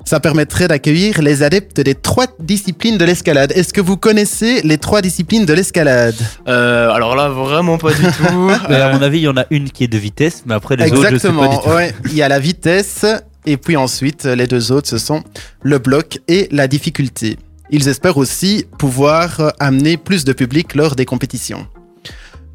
Ça 0.05 0.21
permettrait 0.21 0.69
d'accueillir 0.69 1.23
les 1.23 1.43
adeptes 1.43 1.81
des 1.81 1.95
trois 1.95 2.27
disciplines 2.39 2.99
de 2.99 3.05
l'escalade. 3.05 3.53
Est-ce 3.57 3.73
que 3.73 3.81
vous 3.81 3.97
connaissez 3.97 4.61
les 4.63 4.79
trois 4.79 5.01
disciplines 5.01 5.47
de 5.47 5.53
l'escalade? 5.55 6.15
Euh, 6.47 6.91
alors 6.91 7.17
là, 7.17 7.29
vraiment 7.31 7.79
pas 7.79 7.93
du 7.93 8.03
tout. 8.03 8.51
mais 8.69 8.77
à 8.77 8.93
mon 8.93 9.03
avis, 9.03 9.19
il 9.21 9.25
y 9.25 9.29
en 9.29 9.37
a 9.37 9.47
une 9.51 9.71
qui 9.71 9.85
est 9.85 9.89
de 9.89 9.99
vitesse, 9.99 10.43
mais 10.47 10.55
après 10.55 10.77
les 10.77 10.93
autres, 10.93 10.97
je 11.11 11.17
sais 11.17 11.29
pas 11.29 11.47
Exactement. 11.47 11.49
du 11.49 11.57
tout. 11.63 11.71
ouais. 11.71 11.95
Il 12.07 12.15
y 12.15 12.23
a 12.23 12.29
la 12.29 12.39
vitesse, 12.39 13.07
et 13.47 13.57
puis 13.57 13.77
ensuite, 13.77 14.25
les 14.25 14.47
deux 14.47 14.73
autres, 14.73 14.89
ce 14.89 14.99
sont 14.99 15.23
le 15.63 15.79
bloc 15.79 16.19
et 16.29 16.49
la 16.51 16.69
difficulté. 16.69 17.39
Ils 17.71 17.89
espèrent 17.89 18.19
aussi 18.19 18.67
pouvoir 18.79 19.53
amener 19.59 19.97
plus 19.97 20.25
de 20.25 20.33
public 20.35 20.75
lors 20.75 20.97
des 20.97 21.07
compétitions. 21.07 21.67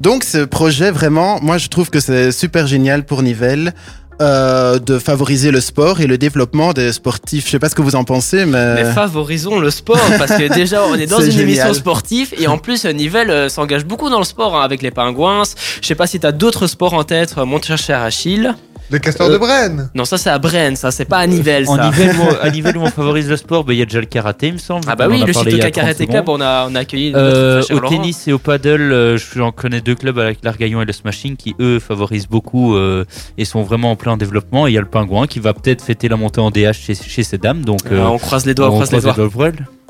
Donc 0.00 0.24
ce 0.24 0.38
projet, 0.44 0.90
vraiment, 0.90 1.40
moi 1.42 1.58
je 1.58 1.68
trouve 1.68 1.90
que 1.90 2.00
c'est 2.00 2.32
super 2.32 2.66
génial 2.66 3.04
pour 3.04 3.22
Nivelles. 3.22 3.74
Euh, 4.20 4.78
de 4.78 4.98
favoriser 4.98 5.50
le 5.50 5.60
sport 5.60 6.00
et 6.00 6.06
le 6.06 6.18
développement 6.18 6.72
des 6.72 6.92
sportifs. 6.92 7.46
Je 7.46 7.50
sais 7.52 7.58
pas 7.58 7.68
ce 7.68 7.74
que 7.74 7.82
vous 7.82 7.96
en 7.96 8.04
pensez, 8.04 8.44
mais, 8.44 8.74
Mais 8.74 8.92
favorisons 8.92 9.58
le 9.58 9.70
sport 9.70 9.98
parce 10.18 10.32
que 10.32 10.52
déjà 10.52 10.84
on 10.84 10.94
est 10.94 11.06
dans 11.06 11.20
une 11.20 11.38
émission 11.38 11.72
sportive 11.72 12.34
et 12.38 12.46
en 12.46 12.58
plus 12.58 12.84
euh, 12.84 12.92
Nivelles 12.92 13.30
euh, 13.30 13.48
s'engage 13.48 13.86
beaucoup 13.86 14.10
dans 14.10 14.18
le 14.18 14.24
sport 14.24 14.56
hein, 14.56 14.62
avec 14.62 14.82
les 14.82 14.90
pingouins. 14.90 15.44
Je 15.80 15.86
sais 15.86 15.94
pas 15.94 16.06
si 16.06 16.20
t'as 16.20 16.32
d'autres 16.32 16.66
sports 16.66 16.94
en 16.94 17.04
tête, 17.04 17.36
mon 17.36 17.60
cher 17.62 18.02
Achille. 18.02 18.54
Le 18.90 18.98
castor 18.98 19.28
Euh, 19.28 19.32
de 19.34 19.38
Brenne. 19.38 19.90
Non, 19.94 20.04
ça 20.04 20.18
c'est 20.18 20.30
à 20.30 20.38
Brenne, 20.38 20.76
ça 20.76 20.90
c'est 20.90 21.04
pas 21.04 21.18
à 21.18 21.26
Nivelles. 21.26 21.68
En 21.68 21.76
à 22.42 22.50
Nivelles 22.50 22.76
où 22.76 22.82
on 22.82 22.90
favorise 22.90 23.28
le 23.28 23.36
sport, 23.36 23.64
il 23.68 23.76
y 23.76 23.82
a 23.82 23.84
déjà 23.84 24.00
le 24.00 24.06
karaté, 24.06 24.48
il 24.48 24.54
me 24.54 24.58
semble. 24.58 24.84
Ah 24.88 24.96
bah 24.96 25.06
On 25.08 25.12
oui, 25.12 25.20
le 25.26 25.32
Shitoka 25.32 25.58
30 25.70 25.72
Karate 25.72 26.06
Club, 26.06 26.28
on 26.28 26.40
a, 26.40 26.66
on 26.70 26.74
a 26.74 26.80
accueilli 26.80 27.12
Euh, 27.14 27.62
au 27.70 27.74
Laurent. 27.74 27.88
tennis 27.88 28.26
et 28.28 28.32
au 28.32 28.38
paddle, 28.38 28.92
euh, 28.92 29.18
j'en 29.34 29.52
connais 29.52 29.80
deux 29.80 29.94
clubs 29.94 30.18
avec 30.18 30.38
l'Argaillon 30.42 30.82
et 30.82 30.84
le 30.84 30.92
Smashing 30.92 31.36
qui 31.36 31.54
eux 31.60 31.78
favorisent 31.78 32.28
beaucoup 32.28 32.74
euh, 32.76 33.04
et 33.38 33.44
sont 33.44 33.62
vraiment 33.62 33.92
en 33.92 33.96
plein 33.96 34.16
développement. 34.16 34.66
Et 34.66 34.70
il 34.70 34.74
y 34.74 34.78
a 34.78 34.82
le 34.82 34.86
Pingouin 34.88 35.26
qui 35.26 35.38
va 35.40 35.54
peut-être 35.54 35.82
fêter 35.82 36.08
la 36.08 36.16
montée 36.16 36.40
en 36.40 36.50
DH 36.50 36.72
chez, 36.72 36.94
chez 36.94 37.22
ces 37.22 37.38
dames. 37.38 37.64
Donc 37.64 37.80
Euh, 37.90 37.96
euh, 38.00 38.06
on 38.06 38.18
croise 38.18 38.46
les 38.46 38.54
doigts, 38.54 38.68
on, 38.70 38.74
croise 38.74 38.92
les 38.92 39.00
doigts. 39.00 39.14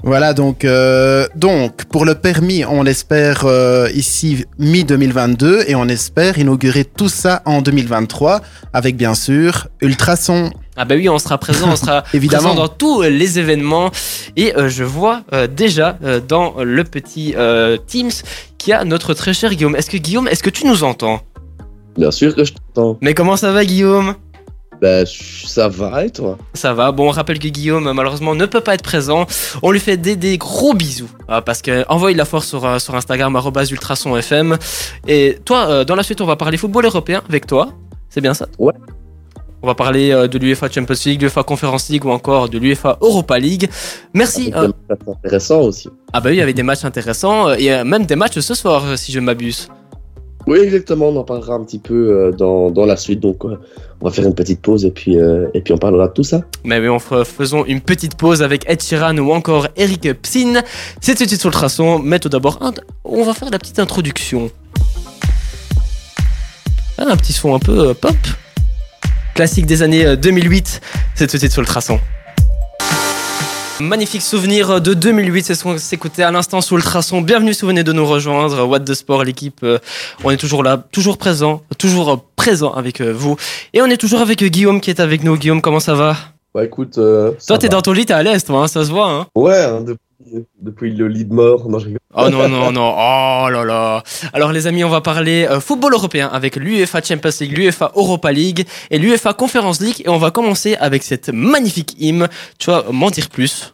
Voilà, 0.02 0.32
donc, 0.32 0.64
euh, 0.64 1.26
donc 1.36 1.84
pour 1.84 2.04
le 2.06 2.14
permis, 2.14 2.64
on 2.64 2.86
espère 2.86 3.44
euh, 3.44 3.88
ici 3.94 4.44
mi-2022 4.58 5.64
et 5.68 5.74
on 5.74 5.86
espère 5.88 6.38
inaugurer 6.38 6.84
tout 6.84 7.08
ça 7.10 7.42
en 7.44 7.60
2023 7.60 8.40
avec 8.72 8.96
bien 8.96 9.14
sûr 9.14 9.68
Ultrason. 9.82 10.50
Ah 10.76 10.86
bah 10.86 10.94
oui, 10.96 11.08
on 11.10 11.18
sera 11.18 11.36
présent, 11.36 11.68
on 11.72 11.76
sera 11.76 12.04
Évidemment. 12.14 12.48
présent 12.50 12.54
dans 12.62 12.68
tous 12.68 13.02
euh, 13.02 13.10
les 13.10 13.38
événements. 13.38 13.90
Et 14.36 14.56
euh, 14.56 14.68
je 14.70 14.84
vois 14.84 15.22
euh, 15.34 15.46
déjà 15.46 15.98
euh, 16.02 16.20
dans 16.26 16.54
le 16.62 16.84
petit 16.84 17.34
euh, 17.36 17.76
Teams 17.86 18.10
qu'il 18.56 18.70
y 18.70 18.74
a 18.74 18.84
notre 18.84 19.12
très 19.12 19.34
cher 19.34 19.50
Guillaume. 19.54 19.76
Est-ce 19.76 19.90
que 19.90 19.98
Guillaume, 19.98 20.28
est-ce 20.28 20.42
que 20.42 20.50
tu 20.50 20.66
nous 20.66 20.82
entends? 20.82 21.20
Bien 21.98 22.10
sûr 22.10 22.34
que 22.34 22.44
je 22.44 22.54
t'entends. 22.54 22.96
Mais 23.02 23.12
comment 23.12 23.36
ça 23.36 23.52
va 23.52 23.64
Guillaume? 23.66 24.14
Bah, 24.80 25.04
ça 25.04 25.68
va 25.68 26.04
et 26.06 26.10
toi 26.10 26.38
Ça 26.54 26.72
va. 26.72 26.90
Bon, 26.92 27.08
on 27.08 27.10
rappelle 27.10 27.38
que 27.38 27.48
Guillaume, 27.48 27.92
malheureusement, 27.92 28.34
ne 28.34 28.46
peut 28.46 28.60
pas 28.62 28.74
être 28.74 28.82
présent. 28.82 29.26
On 29.62 29.70
lui 29.72 29.80
fait 29.80 29.96
des, 29.96 30.16
des 30.16 30.38
gros 30.38 30.72
bisous. 30.74 31.10
euh, 31.28 31.40
parce 31.40 31.60
que 31.62 31.84
envoie 31.88 32.12
la 32.12 32.24
force 32.24 32.46
sur, 32.48 32.64
euh, 32.64 32.78
sur 32.78 32.94
Instagram, 32.94 33.38
ultrasonfm. 33.70 34.56
Et 35.06 35.38
toi, 35.44 35.66
euh, 35.68 35.84
dans 35.84 35.96
la 35.96 36.02
suite, 36.02 36.20
on 36.20 36.26
va 36.26 36.36
parler 36.36 36.56
football 36.56 36.84
européen 36.86 37.22
avec 37.28 37.46
toi. 37.46 37.68
C'est 38.08 38.20
bien 38.20 38.34
ça 38.34 38.46
Ouais. 38.58 38.72
On 39.62 39.66
va 39.66 39.74
parler 39.74 40.10
euh, 40.10 40.26
de 40.26 40.38
l'UEFA 40.38 40.70
Champions 40.70 40.96
League, 41.04 41.20
l'UEFA 41.20 41.42
Conference 41.42 41.90
League 41.90 42.06
ou 42.06 42.10
encore 42.10 42.48
de 42.48 42.56
l'UEFA 42.56 42.96
Europa 43.02 43.38
League. 43.38 43.68
Merci. 44.14 44.50
Euh, 44.56 44.68
des 44.68 44.74
matchs 44.88 45.00
intéressants 45.22 45.60
aussi. 45.60 45.88
ah 46.14 46.20
bah 46.20 46.30
oui, 46.30 46.36
il 46.36 46.38
y 46.38 46.42
avait 46.42 46.54
des 46.54 46.62
matchs 46.62 46.86
intéressants 46.86 47.52
et 47.52 47.84
même 47.84 48.06
des 48.06 48.16
matchs 48.16 48.38
ce 48.38 48.54
soir, 48.54 48.96
si 48.96 49.12
je 49.12 49.20
ne 49.20 49.26
m'abuse. 49.26 49.68
Oui, 50.46 50.58
exactement, 50.58 51.08
on 51.08 51.16
en 51.16 51.24
parlera 51.24 51.54
un 51.54 51.64
petit 51.64 51.78
peu 51.78 51.94
euh, 51.94 52.32
dans, 52.32 52.70
dans 52.70 52.86
la 52.86 52.96
suite. 52.96 53.20
Donc, 53.20 53.44
euh, 53.44 53.56
on 54.00 54.06
va 54.06 54.12
faire 54.12 54.24
une 54.26 54.34
petite 54.34 54.60
pause 54.62 54.84
et 54.84 54.90
puis, 54.90 55.18
euh, 55.18 55.48
et 55.54 55.60
puis 55.60 55.72
on 55.74 55.78
parlera 55.78 56.08
de 56.08 56.12
tout 56.12 56.22
ça. 56.22 56.42
Mais 56.64 56.80
oui, 56.80 56.88
on 56.88 56.98
faisons 56.98 57.64
une 57.66 57.80
petite 57.80 58.16
pause 58.16 58.42
avec 58.42 58.68
Ed 58.68 58.82
Sheeran 58.82 59.16
ou 59.18 59.32
encore 59.32 59.68
Eric 59.76 60.12
Psin. 60.22 60.62
C'est 61.00 61.14
tout 61.14 61.24
de 61.24 61.28
suite 61.28 61.40
sur 61.40 61.50
le 61.50 61.54
traçon, 61.54 61.98
mais 61.98 62.18
tout 62.18 62.30
d'abord, 62.30 62.58
on 63.04 63.22
va 63.24 63.34
faire 63.34 63.50
la 63.50 63.58
petite 63.58 63.78
introduction. 63.78 64.50
Ah, 66.96 67.06
un 67.08 67.16
petit 67.16 67.32
son 67.32 67.54
un 67.54 67.58
peu 67.58 67.94
pop. 67.94 68.14
Classique 69.34 69.66
des 69.66 69.82
années 69.82 70.04
euh, 70.04 70.16
2008, 70.16 70.80
c'est 71.14 71.26
tout 71.26 71.36
de 71.36 71.38
suite 71.38 71.52
sur 71.52 71.62
le 71.62 71.66
traçon. 71.66 71.98
Magnifique 73.80 74.20
souvenir 74.20 74.80
de 74.82 74.92
2008, 74.92 75.42
c'est 75.42 75.54
ce 75.54 75.62
qu'on 75.62 75.78
s'écoutait 75.78 76.22
à 76.22 76.30
l'instant 76.30 76.60
sous 76.60 76.76
le 76.76 76.82
traçon. 76.82 77.22
Bienvenue 77.22 77.54
si 77.54 77.62
vous 77.62 77.68
venez 77.68 77.82
de 77.82 77.92
nous 77.92 78.04
rejoindre. 78.06 78.66
What 78.66 78.80
the 78.80 78.92
Sport, 78.92 79.24
l'équipe, 79.24 79.60
euh, 79.62 79.78
on 80.22 80.30
est 80.30 80.36
toujours 80.36 80.62
là, 80.62 80.76
toujours 80.92 81.16
présent, 81.16 81.62
toujours 81.78 82.22
présent 82.36 82.72
avec 82.72 83.00
euh, 83.00 83.12
vous. 83.12 83.36
Et 83.72 83.80
on 83.80 83.86
est 83.86 83.96
toujours 83.96 84.20
avec 84.20 84.42
euh, 84.42 84.48
Guillaume 84.48 84.82
qui 84.82 84.90
est 84.90 85.00
avec 85.00 85.24
nous. 85.24 85.36
Guillaume, 85.38 85.62
comment 85.62 85.80
ça 85.80 85.94
va? 85.94 86.14
Ouais, 86.54 86.66
écoute. 86.66 86.98
euh, 86.98 87.32
ça 87.38 87.54
toi, 87.54 87.58
t'es 87.58 87.68
dans 87.70 87.80
ton 87.80 87.92
lit, 87.92 88.04
t'es 88.04 88.12
à 88.12 88.22
l'aise, 88.22 88.44
toi, 88.44 88.64
hein, 88.64 88.68
ça 88.68 88.84
se 88.84 88.90
voit. 88.90 89.10
Hein. 89.10 89.26
Ouais, 89.34 89.64
hein, 89.64 89.80
depuis, 89.80 89.98
depuis 90.60 90.92
le 90.92 91.12
de 91.12 91.32
mort. 91.32 91.68
Non, 91.68 91.78
je. 91.78 91.88
Oh 92.14 92.28
non, 92.28 92.48
non, 92.48 92.72
non, 92.72 92.94
oh 92.96 93.48
là 93.50 93.64
là. 93.64 94.02
Alors, 94.32 94.52
les 94.52 94.66
amis, 94.66 94.84
on 94.84 94.88
va 94.88 95.00
parler 95.00 95.46
euh, 95.48 95.60
football 95.60 95.92
européen 95.94 96.28
avec 96.32 96.56
l'UEFA 96.56 97.02
Champions 97.02 97.30
League, 97.40 97.56
l'UEFA 97.56 97.92
Europa 97.94 98.32
League 98.32 98.66
et 98.90 98.98
l'UEFA 98.98 99.32
Conference 99.32 99.80
League. 99.80 100.02
Et 100.04 100.08
on 100.08 100.18
va 100.18 100.30
commencer 100.30 100.76
avec 100.76 101.02
cette 101.02 101.30
magnifique 101.30 101.96
hymne. 101.98 102.28
Tu 102.58 102.70
vas 102.70 102.84
m'en 102.90 103.10
dire 103.10 103.28
plus. 103.28 103.72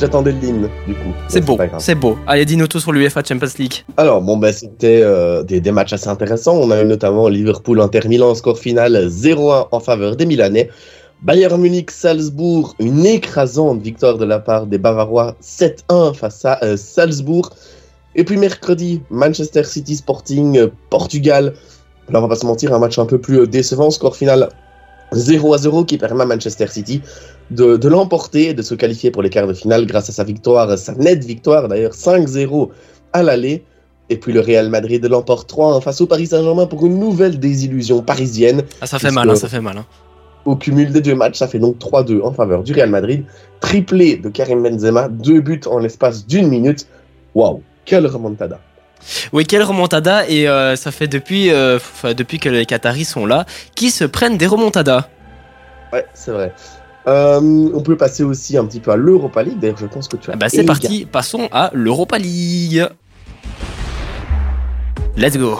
J'attendais 0.00 0.32
l'hymne, 0.32 0.68
du 0.86 0.94
coup. 0.94 1.14
C'est 1.28 1.40
beau, 1.40 1.56
c'est 1.78 1.94
beau. 1.94 2.18
Allez, 2.26 2.44
dis-nous 2.44 2.66
tout 2.66 2.80
sur 2.80 2.92
l'UEFA 2.92 3.22
Champions 3.26 3.48
League. 3.58 3.84
Alors, 3.96 4.20
bon, 4.20 4.36
bah, 4.36 4.52
c'était 4.52 5.00
euh, 5.02 5.42
des, 5.44 5.60
des 5.60 5.72
matchs 5.72 5.92
assez 5.92 6.08
intéressants. 6.08 6.56
On 6.56 6.70
a 6.70 6.82
eu 6.82 6.84
notamment 6.84 7.28
Liverpool-Inter 7.28 8.08
Milan, 8.08 8.34
score 8.34 8.58
final 8.58 9.06
0-1 9.08 9.68
en 9.70 9.80
faveur 9.80 10.16
des 10.16 10.26
Milanais. 10.26 10.68
Bayern 11.24 11.58
Munich-Salzbourg, 11.60 12.74
une 12.78 13.06
écrasante 13.06 13.80
victoire 13.80 14.18
de 14.18 14.26
la 14.26 14.38
part 14.38 14.66
des 14.66 14.76
Bavarois 14.76 15.34
7-1 15.42 16.12
face 16.14 16.44
à 16.44 16.62
euh, 16.62 16.76
Salzbourg. 16.76 17.48
Et 18.14 18.24
puis 18.24 18.36
mercredi, 18.36 19.00
Manchester 19.10 19.64
City 19.64 19.96
Sporting, 19.96 20.58
euh, 20.58 20.68
Portugal. 20.90 21.54
Là, 22.10 22.18
on 22.18 22.22
va 22.22 22.28
pas 22.28 22.36
se 22.36 22.44
mentir, 22.44 22.74
un 22.74 22.78
match 22.78 22.98
un 22.98 23.06
peu 23.06 23.18
plus 23.18 23.40
euh, 23.40 23.46
décevant, 23.46 23.90
score 23.90 24.16
final 24.16 24.50
0 25.12 25.54
à 25.54 25.58
0 25.58 25.84
qui 25.86 25.96
permet 25.96 26.24
à 26.24 26.26
Manchester 26.26 26.66
City 26.66 27.00
de, 27.50 27.76
de 27.78 27.88
l'emporter 27.88 28.48
et 28.48 28.54
de 28.54 28.62
se 28.62 28.74
qualifier 28.74 29.10
pour 29.10 29.22
les 29.22 29.30
quarts 29.30 29.46
de 29.46 29.54
finale 29.54 29.86
grâce 29.86 30.10
à 30.10 30.12
sa 30.12 30.24
victoire, 30.24 30.76
sa 30.76 30.92
nette 30.94 31.24
victoire 31.24 31.68
d'ailleurs 31.68 31.92
5-0 31.92 32.68
à 33.14 33.22
l'aller. 33.22 33.64
Et 34.10 34.18
puis 34.18 34.32
le 34.34 34.40
Real 34.40 34.68
Madrid 34.68 35.02
l'emporte 35.06 35.48
3 35.48 35.80
face 35.80 36.02
au 36.02 36.06
Paris 36.06 36.26
Saint-Germain 36.26 36.66
pour 36.66 36.84
une 36.84 36.98
nouvelle 36.98 37.38
désillusion 37.38 38.02
parisienne. 38.02 38.62
Ah, 38.82 38.86
ça 38.86 38.98
fait 38.98 39.10
mal, 39.10 39.30
hein, 39.30 39.36
ça 39.36 39.48
fait 39.48 39.62
mal. 39.62 39.78
hein. 39.78 39.86
Au 40.44 40.56
cumul 40.56 40.92
des 40.92 41.00
deux 41.00 41.14
matchs, 41.14 41.38
ça 41.38 41.48
fait 41.48 41.58
donc 41.58 41.78
3-2 41.78 42.22
en 42.22 42.32
faveur 42.32 42.62
du 42.62 42.72
Real 42.72 42.90
Madrid. 42.90 43.24
Triplé 43.60 44.16
de 44.16 44.28
Karim 44.28 44.62
Benzema, 44.62 45.08
deux 45.08 45.40
buts 45.40 45.60
en 45.66 45.78
l'espace 45.78 46.26
d'une 46.26 46.48
minute. 46.48 46.86
Waouh, 47.34 47.62
quelle 47.84 48.06
remontada. 48.06 48.60
Oui, 49.32 49.44
quelle 49.44 49.62
remontada. 49.62 50.28
Et 50.28 50.48
euh, 50.48 50.76
ça 50.76 50.90
fait 50.90 51.08
depuis, 51.08 51.50
euh, 51.50 51.78
depuis 52.16 52.38
que 52.38 52.48
les 52.48 52.66
Qataris 52.66 53.04
sont 53.04 53.26
là, 53.26 53.46
qui 53.74 53.90
se 53.90 54.04
prennent 54.04 54.36
des 54.36 54.46
remontadas. 54.46 55.08
Ouais, 55.92 56.06
c'est 56.14 56.32
vrai. 56.32 56.52
Euh, 57.06 57.70
on 57.74 57.80
peut 57.82 57.96
passer 57.96 58.22
aussi 58.22 58.56
un 58.56 58.64
petit 58.64 58.80
peu 58.80 58.90
à 58.90 58.96
l'Europa 58.96 59.42
League. 59.42 59.58
D'ailleurs, 59.60 59.76
je 59.78 59.86
pense 59.86 60.08
que 60.08 60.16
tu 60.16 60.30
as. 60.30 60.34
Ah 60.34 60.36
bah, 60.36 60.48
c'est 60.48 60.64
parti, 60.64 61.06
passons 61.10 61.48
à 61.52 61.70
l'Europa 61.74 62.18
League. 62.18 62.86
Let's 65.16 65.36
go. 65.36 65.58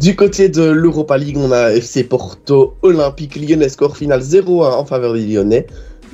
Du 0.00 0.16
côté 0.16 0.48
de 0.48 0.62
l'Europa 0.62 1.18
League, 1.18 1.36
on 1.36 1.52
a 1.52 1.72
FC 1.72 2.04
Porto, 2.04 2.72
Olympique 2.80 3.36
Lyonnais, 3.36 3.68
score 3.68 3.98
final 3.98 4.20
0-1 4.20 4.72
en 4.72 4.84
faveur 4.86 5.12
des 5.12 5.26
Lyonnais. 5.26 5.66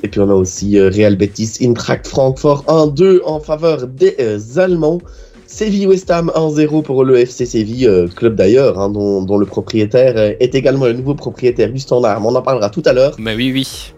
Et 0.02 0.08
puis 0.08 0.18
on 0.18 0.28
a 0.28 0.34
aussi 0.34 0.76
euh, 0.76 0.90
Real 0.90 1.14
Betis, 1.14 1.58
Eintracht 1.60 2.04
Francfort 2.04 2.64
1-2 2.66 3.20
en 3.24 3.38
faveur 3.38 3.86
des 3.86 4.16
euh, 4.18 4.40
Allemands. 4.56 4.98
Séville 5.46 5.86
West 5.86 6.10
Ham 6.10 6.32
1-0 6.34 6.82
pour 6.82 7.04
le 7.04 7.16
FC 7.16 7.46
Séville, 7.46 7.86
euh, 7.86 8.08
club 8.08 8.34
d'ailleurs, 8.34 8.76
hein, 8.80 8.88
dont, 8.90 9.22
dont 9.22 9.38
le 9.38 9.46
propriétaire 9.46 10.18
est 10.18 10.56
également 10.56 10.86
le 10.86 10.94
nouveau 10.94 11.14
propriétaire 11.14 11.70
du 11.70 11.78
Standard. 11.78 12.20
Mais 12.20 12.26
on 12.26 12.34
en 12.34 12.42
parlera 12.42 12.70
tout 12.70 12.82
à 12.86 12.92
l'heure. 12.92 13.14
Mais 13.20 13.36
oui, 13.36 13.52
oui. 13.52 13.92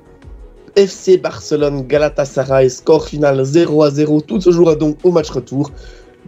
FC 0.77 1.17
Barcelone 1.17 1.87
Galatasaray, 1.87 2.69
score 2.69 3.09
final 3.09 3.43
0 3.43 3.83
à 3.83 3.91
0, 3.91 4.21
tout 4.21 4.41
se 4.43 4.51
jouera 4.51 4.75
donc 4.75 4.99
au 5.03 5.13
match 5.13 5.31
retour. 5.31 5.73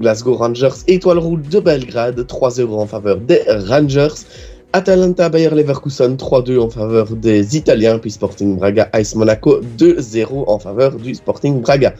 Glasgow 0.00 0.34
Rangers, 0.34 0.82
étoile 0.86 1.18
rouge 1.18 1.42
de 1.50 1.60
Belgrade, 1.60 2.18
3-0 2.20 2.72
en 2.72 2.86
faveur 2.86 3.18
des 3.18 3.42
Rangers. 3.68 4.24
Atalanta 4.72 5.28
Bayer 5.28 5.50
Leverkusen 5.50 6.16
3-2 6.16 6.58
en 6.58 6.70
faveur 6.70 7.10
des 7.10 7.56
Italiens, 7.56 7.98
puis 7.98 8.10
Sporting 8.10 8.56
Braga 8.56 8.88
Ice 8.98 9.14
Monaco 9.14 9.60
2-0 9.76 10.44
en 10.46 10.58
faveur 10.58 10.96
du 10.96 11.14
Sporting 11.14 11.60
Braga. 11.60 11.92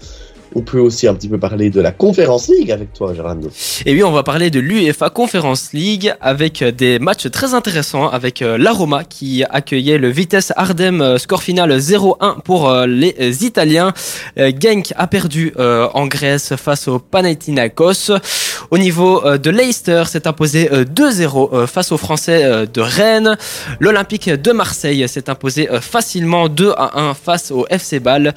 On 0.55 0.63
peut 0.63 0.81
aussi 0.81 1.07
un 1.07 1.15
petit 1.15 1.29
peu 1.29 1.39
parler 1.39 1.71
de 1.71 1.81
la 1.81 1.93
Conférence 1.93 2.49
League 2.49 2.73
avec 2.73 2.93
toi, 2.93 3.15
Gerardo. 3.15 3.51
Et 3.87 3.93
oui, 3.93 4.03
on 4.03 4.11
va 4.11 4.23
parler 4.23 4.51
de 4.51 4.59
l'UEFA 4.61 5.09
Conference 5.11 5.73
League 5.73 6.13
avec 6.21 6.65
des 6.65 6.99
matchs 6.99 7.31
très 7.31 7.55
intéressants 7.55 8.09
avec 8.09 8.43
euh, 8.43 8.59
la 8.59 8.73
Roma 8.73 9.05
qui 9.05 9.45
accueillait 9.49 9.99
le 9.99 10.09
Vitesse 10.09 10.53
Ardem 10.57 11.01
euh, 11.01 11.19
score 11.19 11.43
final 11.43 11.71
0-1 11.79 12.41
pour 12.43 12.69
euh, 12.69 12.87
les 12.87 13.45
Italiens. 13.45 13.93
Genk 14.37 14.93
a 14.97 15.07
perdu 15.07 15.53
en 15.59 16.07
Grèce 16.07 16.55
face 16.57 16.89
au 16.89 16.99
Panathinaikos. 16.99 18.11
Au 18.71 18.79
niveau 18.79 19.23
de 19.39 19.51
Leicester, 19.51 20.05
s'est 20.07 20.27
imposé 20.29 20.73
euh, 20.73 20.85
2-0 20.85 21.51
euh, 21.53 21.67
face 21.67 21.93
aux 21.93 21.97
Français 21.97 22.67
de 22.73 22.81
Rennes. 22.81 23.37
L'Olympique 23.81 24.29
de 24.29 24.53
Marseille 24.53 25.09
s'est 25.09 25.29
imposé 25.31 25.69
facilement 25.81 26.49
2-1 26.49 27.15
face 27.15 27.51
au 27.51 27.67
FC 27.69 28.01
Bâle. 28.01 28.35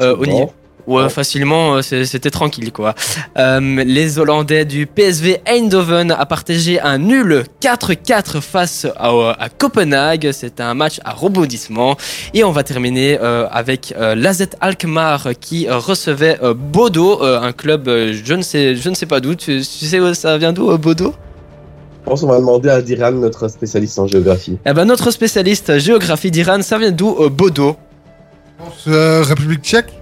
Au 0.00 0.16
Bon. 0.16 0.24
niveau 0.26 0.52
Ouais, 0.86 1.02
Ouais. 1.04 1.08
facilement, 1.08 1.76
euh, 1.76 1.82
c'était 1.82 2.30
tranquille 2.30 2.72
quoi. 2.72 2.94
Euh, 3.38 3.60
les 3.84 4.18
Hollandais 4.18 4.64
du 4.64 4.86
PSV 4.86 5.40
Eindhoven 5.46 6.10
a 6.10 6.26
partagé 6.26 6.80
un 6.80 6.98
nul 6.98 7.44
4-4 7.60 8.40
face 8.40 8.86
à, 8.96 9.10
à 9.38 9.48
Copenhague. 9.48 10.30
C'est 10.32 10.60
un 10.60 10.74
match 10.74 10.98
à 11.04 11.12
rebondissement. 11.12 11.96
Et 12.34 12.42
on 12.42 12.50
va 12.50 12.64
terminer 12.64 13.18
euh, 13.20 13.46
avec 13.52 13.94
euh, 13.96 14.16
l'AZ 14.16 14.48
Alkmaar 14.60 15.28
qui 15.40 15.68
euh, 15.68 15.78
recevait 15.78 16.38
euh, 16.42 16.52
Bodo, 16.54 17.22
euh, 17.22 17.40
un 17.40 17.52
club, 17.52 17.86
euh, 17.86 18.12
je 18.24 18.34
ne 18.34 18.42
sais, 18.42 18.74
je 18.74 18.88
ne 18.88 18.94
sais 18.94 19.06
pas 19.06 19.20
d'où. 19.20 19.34
Tu, 19.36 19.58
tu 19.60 19.86
sais 19.86 20.00
où 20.00 20.12
ça 20.14 20.36
vient 20.38 20.52
d'où, 20.52 20.70
euh, 20.70 20.78
Bodo? 20.78 21.14
Je 22.04 22.10
pense 22.10 22.22
qu'on 22.22 22.26
va 22.26 22.38
demander 22.40 22.68
à 22.68 22.82
Diran, 22.82 23.12
notre 23.12 23.46
spécialiste 23.46 23.96
en 24.00 24.08
géographie. 24.08 24.58
Eh 24.66 24.72
ben 24.72 24.84
notre 24.84 25.12
spécialiste 25.12 25.78
géographie 25.78 26.32
d'Iran, 26.32 26.60
ça 26.62 26.76
vient 26.76 26.90
d'où, 26.90 27.16
euh, 27.20 27.28
Bodo? 27.28 27.76
Je 28.58 28.64
pense, 28.64 28.84
euh, 28.88 29.22
République 29.22 29.62
tchèque 29.62 29.92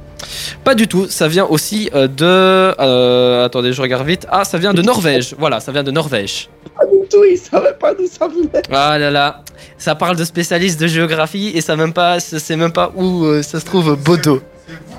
Pas 0.65 0.75
du 0.75 0.87
tout, 0.89 1.07
ça 1.09 1.29
vient 1.29 1.47
aussi 1.47 1.91
euh, 1.95 2.07
de... 2.09 2.25
euh, 2.25 3.45
attendez, 3.45 3.73
je 3.73 3.81
regarde 3.83 4.07
vite. 4.07 4.27
Ah, 4.31 4.45
ça 4.45 4.59
vient 4.59 4.73
de 4.75 4.83
Norvège. 4.83 5.35
Voilà, 5.39 5.61
ça 5.61 5.73
vient 5.73 5.83
de 5.83 5.91
Norvège. 5.91 6.49
Pas 6.79 6.85
du 6.87 7.09
tout, 7.09 7.25
il 7.25 7.37
savait 7.39 7.75
pas 7.79 7.95
d'où 7.95 8.07
ça 8.07 8.29
venait. 8.29 8.63
Ah 8.73 8.99
là 8.99 9.11
là, 9.11 9.43
ça 9.79 9.95
parle 9.95 10.17
de 10.17 10.25
spécialistes 10.25 10.81
de 10.81 10.87
géographie 10.87 11.53
et 11.55 11.61
ça 11.61 11.77
même 11.77 11.93
pas, 11.93 12.21
c'est 12.21 12.57
même 12.57 12.73
pas 12.73 12.91
où 12.95 13.25
euh, 13.25 13.43
ça 13.43 13.61
se 13.61 13.65
trouve 13.65 13.97
Bodo. 13.97 14.43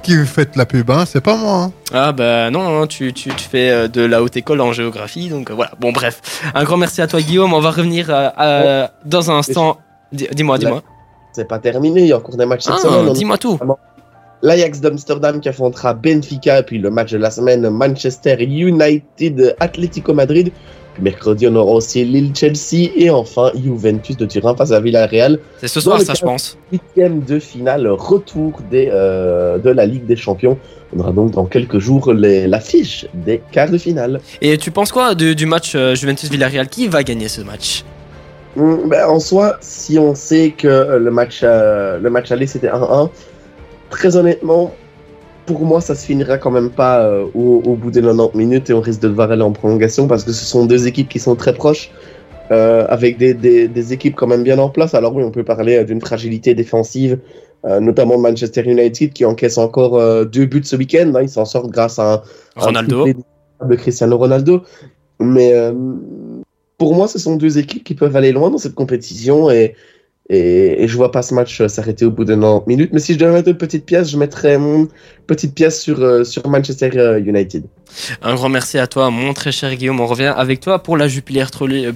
qui 0.03 0.17
vous 0.17 0.25
faites 0.25 0.55
la 0.55 0.65
pub, 0.65 0.89
hein, 0.91 1.05
c'est 1.05 1.21
pas 1.21 1.35
moi. 1.37 1.53
Hein. 1.63 1.71
Ah 1.93 2.11
bah 2.11 2.49
non, 2.49 2.81
hein, 2.81 2.87
tu, 2.87 3.13
tu, 3.13 3.29
tu 3.29 3.47
fais 3.49 3.87
de 3.87 4.01
la 4.01 4.21
haute 4.23 4.35
école 4.37 4.59
en 4.61 4.73
géographie, 4.73 5.29
donc 5.29 5.51
voilà. 5.51 5.71
Bon 5.79 5.91
bref, 5.91 6.21
un 6.53 6.63
grand 6.63 6.77
merci 6.77 7.01
à 7.01 7.07
toi 7.07 7.21
Guillaume. 7.21 7.53
On 7.53 7.59
va 7.61 7.71
revenir 7.71 8.07
euh, 8.09 8.29
à- 8.35 8.91
dans 9.05 9.29
un 9.31 9.35
instant. 9.37 9.77
Dis- 10.11 10.27
Dis-moi, 10.33 10.57
dis-moi. 10.57 10.81
C'est 11.33 11.47
pas 11.47 11.59
terminé, 11.59 12.01
il 12.01 12.07
y 12.07 12.11
a 12.11 12.17
encore 12.17 12.35
des 12.35 12.45
matchs 12.45 12.63
cette 12.63 12.73
Ah, 12.83 13.13
dis-moi 13.13 13.37
tout. 13.37 13.57
L'Ajax 14.43 14.81
d'Amsterdam 14.81 15.39
qui 15.39 15.49
affrontera 15.49 15.93
Benfica, 15.93 16.63
puis 16.63 16.79
le 16.79 16.89
match 16.89 17.11
de 17.11 17.17
la 17.17 17.29
semaine 17.29 17.69
Manchester 17.69 18.41
United 18.41 19.55
Atlético 19.59 20.13
Madrid. 20.13 20.51
Puis 20.93 21.03
mercredi, 21.03 21.47
on 21.47 21.55
aura 21.55 21.73
aussi 21.73 22.03
Lille-Chelsea 22.03 22.91
et 22.95 23.09
enfin 23.09 23.51
Juventus 23.55 24.17
de 24.17 24.25
Turin 24.25 24.55
face 24.55 24.71
à 24.71 24.79
Villarreal. 24.81 25.39
C'est 25.57 25.67
ce 25.67 25.79
soir, 25.79 26.01
ça 26.01 26.13
je 26.15 26.21
pense. 26.21 26.57
Huitième 26.71 27.21
de 27.21 27.39
finale, 27.39 27.87
retour 27.87 28.59
des, 28.69 28.89
euh, 28.91 29.57
de 29.57 29.69
la 29.69 29.85
Ligue 29.85 30.05
des 30.05 30.17
Champions. 30.17 30.57
On 30.93 30.99
aura 30.99 31.11
donc 31.11 31.31
dans 31.31 31.45
quelques 31.45 31.79
jours 31.79 32.11
l'affiche 32.11 33.05
des 33.13 33.41
quarts 33.51 33.69
de 33.69 33.77
finale. 33.77 34.19
Et 34.41 34.57
tu 34.57 34.71
penses 34.71 34.91
quoi 34.91 35.15
du 35.15 35.45
match 35.45 35.73
euh, 35.75 35.95
Juventus-Villarreal? 35.95 36.67
Qui 36.67 36.87
va 36.87 37.03
gagner 37.03 37.29
ce 37.29 37.41
match? 37.41 37.85
Mm, 38.57 38.89
ben, 38.89 39.07
en 39.07 39.19
soi, 39.19 39.57
si 39.61 39.97
on 39.97 40.13
sait 40.13 40.53
que 40.57 40.97
le 40.97 41.11
match, 41.11 41.39
euh, 41.43 41.99
le 41.99 42.09
match 42.09 42.31
aller 42.31 42.47
c'était 42.47 42.67
1-1, 42.67 43.09
très 43.91 44.15
honnêtement, 44.15 44.73
pour 45.45 45.61
moi, 45.65 45.81
ça 45.81 45.93
se 45.95 46.05
finira 46.05 46.37
quand 46.37 46.51
même 46.51 46.69
pas 46.69 47.01
euh, 47.03 47.25
au, 47.35 47.61
au 47.65 47.75
bout 47.75 47.91
des 47.91 48.01
90 48.01 48.37
minutes 48.37 48.69
et 48.69 48.73
on 48.73 48.81
risque 48.81 49.01
de 49.01 49.07
devoir 49.09 49.29
aller 49.31 49.41
en 49.43 49.51
prolongation 49.51 50.07
parce 50.07 50.23
que 50.23 50.31
ce 50.31 50.45
sont 50.45 50.65
deux 50.65 50.87
équipes 50.87 51.09
qui 51.09 51.19
sont 51.19 51.35
très 51.35 51.53
proches, 51.53 51.91
euh, 52.51 52.85
avec 52.89 53.17
des, 53.17 53.33
des, 53.33 53.67
des 53.67 53.93
équipes 53.93 54.15
quand 54.15 54.27
même 54.27 54.43
bien 54.43 54.59
en 54.59 54.69
place. 54.69 54.93
Alors 54.93 55.15
oui, 55.15 55.23
on 55.23 55.31
peut 55.31 55.43
parler 55.43 55.77
euh, 55.77 55.83
d'une 55.83 56.01
fragilité 56.01 56.53
défensive, 56.55 57.19
euh, 57.65 57.79
notamment 57.79 58.17
Manchester 58.17 58.63
United 58.65 59.13
qui 59.13 59.25
encaisse 59.25 59.57
encore 59.57 59.97
euh, 59.97 60.25
deux 60.25 60.45
buts 60.45 60.63
ce 60.63 60.75
week-end. 60.75 61.11
hein. 61.15 61.21
ils 61.21 61.29
s'en 61.29 61.45
sortent 61.45 61.69
grâce 61.71 61.99
à 61.99 62.13
un, 62.13 62.15
un 62.57 62.65
Ronaldo. 62.65 63.03
triplé 63.03 63.23
de 63.69 63.75
Cristiano 63.75 64.17
Ronaldo. 64.17 64.61
Mais 65.19 65.53
euh, 65.53 65.73
pour 66.77 66.95
moi, 66.95 67.07
ce 67.07 67.19
sont 67.19 67.35
deux 67.35 67.57
équipes 67.59 67.83
qui 67.83 67.93
peuvent 67.93 68.15
aller 68.15 68.31
loin 68.31 68.49
dans 68.49 68.57
cette 68.57 68.73
compétition 68.73 69.49
et, 69.51 69.75
et, 70.33 70.83
et 70.83 70.87
je 70.87 70.95
vois 70.95 71.11
pas 71.11 71.21
ce 71.21 71.33
match 71.33 71.59
euh, 71.59 71.67
s'arrêter 71.67 72.05
au 72.05 72.11
bout 72.11 72.23
de 72.23 72.33
90 72.33 72.63
minutes. 72.65 72.91
Mais 72.93 73.01
si 73.01 73.13
je 73.13 73.19
devais 73.19 73.33
mettre 73.33 73.49
une 73.49 73.57
petite 73.57 73.85
pièce, 73.85 74.09
je 74.09 74.15
mettrais 74.15 74.55
une 74.55 74.87
petite 75.27 75.53
pièce 75.53 75.81
sur, 75.81 76.01
euh, 76.01 76.23
sur 76.23 76.47
Manchester 76.47 76.89
euh, 76.95 77.19
United. 77.19 77.65
Un 78.21 78.35
grand 78.35 78.47
merci 78.47 78.77
à 78.77 78.87
toi, 78.87 79.09
mon 79.09 79.33
très 79.33 79.51
cher 79.51 79.75
Guillaume. 79.75 79.99
On 79.99 80.07
revient 80.07 80.33
avec 80.33 80.61
toi 80.61 80.81
pour 80.81 80.95
la 80.95 81.09
Jupiler 81.09 81.43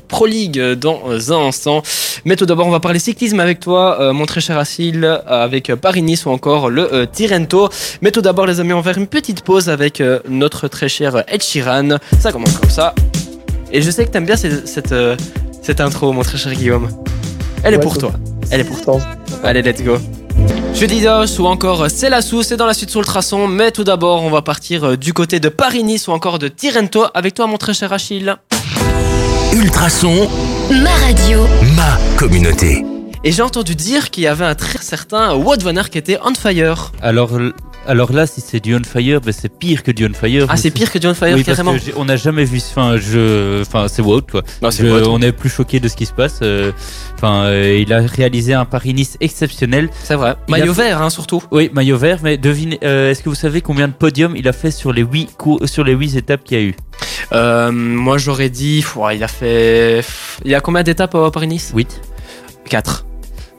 Pro 0.10 0.26
League 0.26 0.60
dans 0.74 1.32
un 1.32 1.48
instant. 1.48 1.82
Mais 2.26 2.36
tout 2.36 2.46
d'abord, 2.46 2.68
on 2.68 2.72
va 2.72 2.82
parler 2.82 3.00
cyclisme 3.00 3.40
avec 3.40 3.62
toi, 3.62 4.12
mon 4.12 4.26
très 4.26 4.42
cher 4.42 4.58
Assil, 4.58 5.06
avec 5.26 5.74
Paris-Nice 5.74 6.26
ou 6.26 6.32
encore 6.32 6.70
le 6.70 7.08
Tirrento. 7.08 7.70
Mais 8.02 8.12
tout 8.12 8.22
d'abord, 8.22 8.46
les 8.46 8.60
amis, 8.60 8.74
on 8.74 8.82
va 8.82 8.92
faire 8.92 9.02
une 9.02 9.08
petite 9.08 9.42
pause 9.44 9.70
avec 9.70 10.04
notre 10.28 10.68
très 10.68 10.90
cher 10.90 11.24
Ed 11.30 11.42
Sheeran. 11.42 11.98
Ça 12.20 12.34
commence 12.34 12.58
comme 12.58 12.70
ça. 12.70 12.94
Et 13.72 13.82
je 13.82 13.90
sais 13.90 14.06
que 14.06 14.12
t'aimes 14.12 14.26
bien 14.26 14.36
cette, 14.36 14.94
cette 15.62 15.80
intro, 15.80 16.12
mon 16.12 16.24
très 16.24 16.38
cher 16.38 16.54
Guillaume. 16.54 16.90
Elle 17.64 17.74
est 17.74 17.78
Ouais, 17.78 17.84
pour 17.84 17.98
toi. 17.98 18.12
Elle 18.52 18.62
est 18.62 18.64
pour 18.66 18.82
toi. 18.82 19.00
Allez, 19.44 19.62
let's 19.62 19.82
go. 19.82 19.98
Jeudi 20.74 21.02
d'os 21.02 21.40
ou 21.40 21.46
encore 21.46 21.90
C'est 21.90 22.10
la 22.10 22.22
sous, 22.22 22.44
c'est 22.44 22.58
dans 22.58 22.66
la 22.66 22.74
suite 22.74 22.90
sur 22.90 23.00
le 23.00 23.06
traçon. 23.06 23.48
Mais 23.48 23.72
tout 23.72 23.84
d'abord, 23.84 24.24
on 24.24 24.30
va 24.30 24.42
partir 24.42 24.84
euh, 24.84 24.98
du 24.98 25.14
côté 25.14 25.40
de 25.40 25.50
Paris-Nice 25.50 26.08
ou 26.08 26.12
encore 26.12 26.38
de 26.40 26.48
Tirrento 26.48 27.06
avec 27.14 27.34
toi, 27.34 27.48
mon 27.48 27.58
très 27.58 27.74
cher 27.74 27.94
Achille. 27.94 28.36
Ultrason, 29.54 30.28
Ma 30.70 30.90
radio. 31.06 31.46
ma 31.76 31.98
communauté. 32.18 32.84
Et 33.24 33.32
j'ai 33.32 33.42
entendu 33.42 33.74
dire 33.76 34.12
qu'il 34.12 34.24
y 34.24 34.28
avait 34.28 34.46
un 34.46 34.54
très 34.54 34.80
certain 34.80 35.34
Wout 35.34 35.58
van 35.64 35.76
Aert 35.78 35.90
qui 35.90 35.98
était 35.98 36.20
on 36.24 36.36
fire. 36.36 36.92
Alors, 37.02 37.30
alors 37.88 38.12
là, 38.12 38.26
si 38.28 38.42
c'est 38.42 38.60
du 38.60 38.76
on 38.76 38.84
fire, 38.84 39.22
ben 39.22 39.32
c'est 39.32 39.50
pire 39.50 39.84
que 39.84 39.92
du 39.92 40.06
on 40.06 40.14
fire. 40.14 40.46
Ah, 40.50 40.58
c'est 40.58 40.72
pire 40.72 40.92
que 40.92 40.98
du 40.98 41.08
on 41.08 41.14
fire 41.14 41.36
oui, 41.36 41.44
parce 41.44 41.58
carrément. 41.58 41.78
que 41.78 41.84
j'ai- 41.84 41.94
on 41.96 42.06
n'a 42.06 42.16
jamais 42.18 42.44
vu. 42.46 42.58
Enfin, 42.72 42.98
je, 42.98 43.62
enfin, 43.62 43.88
c'est 43.88 44.02
Wout 44.02 44.22
quoi. 44.30 44.42
Non, 44.62 44.72
c'est 44.72 44.84
Je- 44.86 44.92
Wout. 44.92 45.08
on 45.10 45.22
est 45.22 45.32
plus 45.32 45.50
choqué 45.50 45.80
de 45.80 45.88
ce 45.88 45.96
qui 45.96 46.06
se 46.06 46.14
passe. 46.14 46.40
euh, 46.42 46.72
Enfin, 47.16 47.46
euh, 47.46 47.80
il 47.82 47.94
a 47.94 48.00
réalisé 48.02 48.54
un 48.54 48.66
Paris-Nice 48.66 49.16
exceptionnel. 49.22 49.90
C'est 50.04 50.16
vrai. 50.16 50.36
Il 50.48 50.52
Maillot 50.52 50.74
vert, 50.74 51.02
hein, 51.02 51.10
surtout. 51.10 51.42
Oui, 51.52 51.70
maillot 51.74 51.98
vert. 51.98 52.20
Mais 52.24 52.38
devinez, 52.38 52.78
euh, 52.84 53.10
est-ce 53.12 53.24
que 53.24 53.30
vous 53.30 53.36
savez 53.36 53.62
combien 53.62 53.88
de 53.88 53.94
podiums 53.94 54.36
il 54.36 54.48
a 54.50 54.54
fait 54.54 54.70
sur 54.72 54.92
les 54.92 55.02
huit 55.02 55.30
cours, 55.38 55.62
sur 55.66 55.84
les 55.86 55.94
huit 55.94 56.16
étapes 56.18 56.44
qu'il 56.44 56.58
y 56.58 56.62
a 56.62 56.64
eu? 56.66 56.76
Euh, 57.32 57.72
moi, 57.72 58.18
j'aurais 58.18 58.50
dit. 58.50 58.84
il 59.14 59.24
a 59.24 59.28
fait. 59.30 60.04
Il 60.44 60.52
y 60.52 60.56
a 60.56 60.60
combien 60.62 60.84
d'étapes 60.84 61.16
à 61.16 61.32
Paris-Nice 61.32 61.72
8 61.74 62.02
4. 62.70 63.06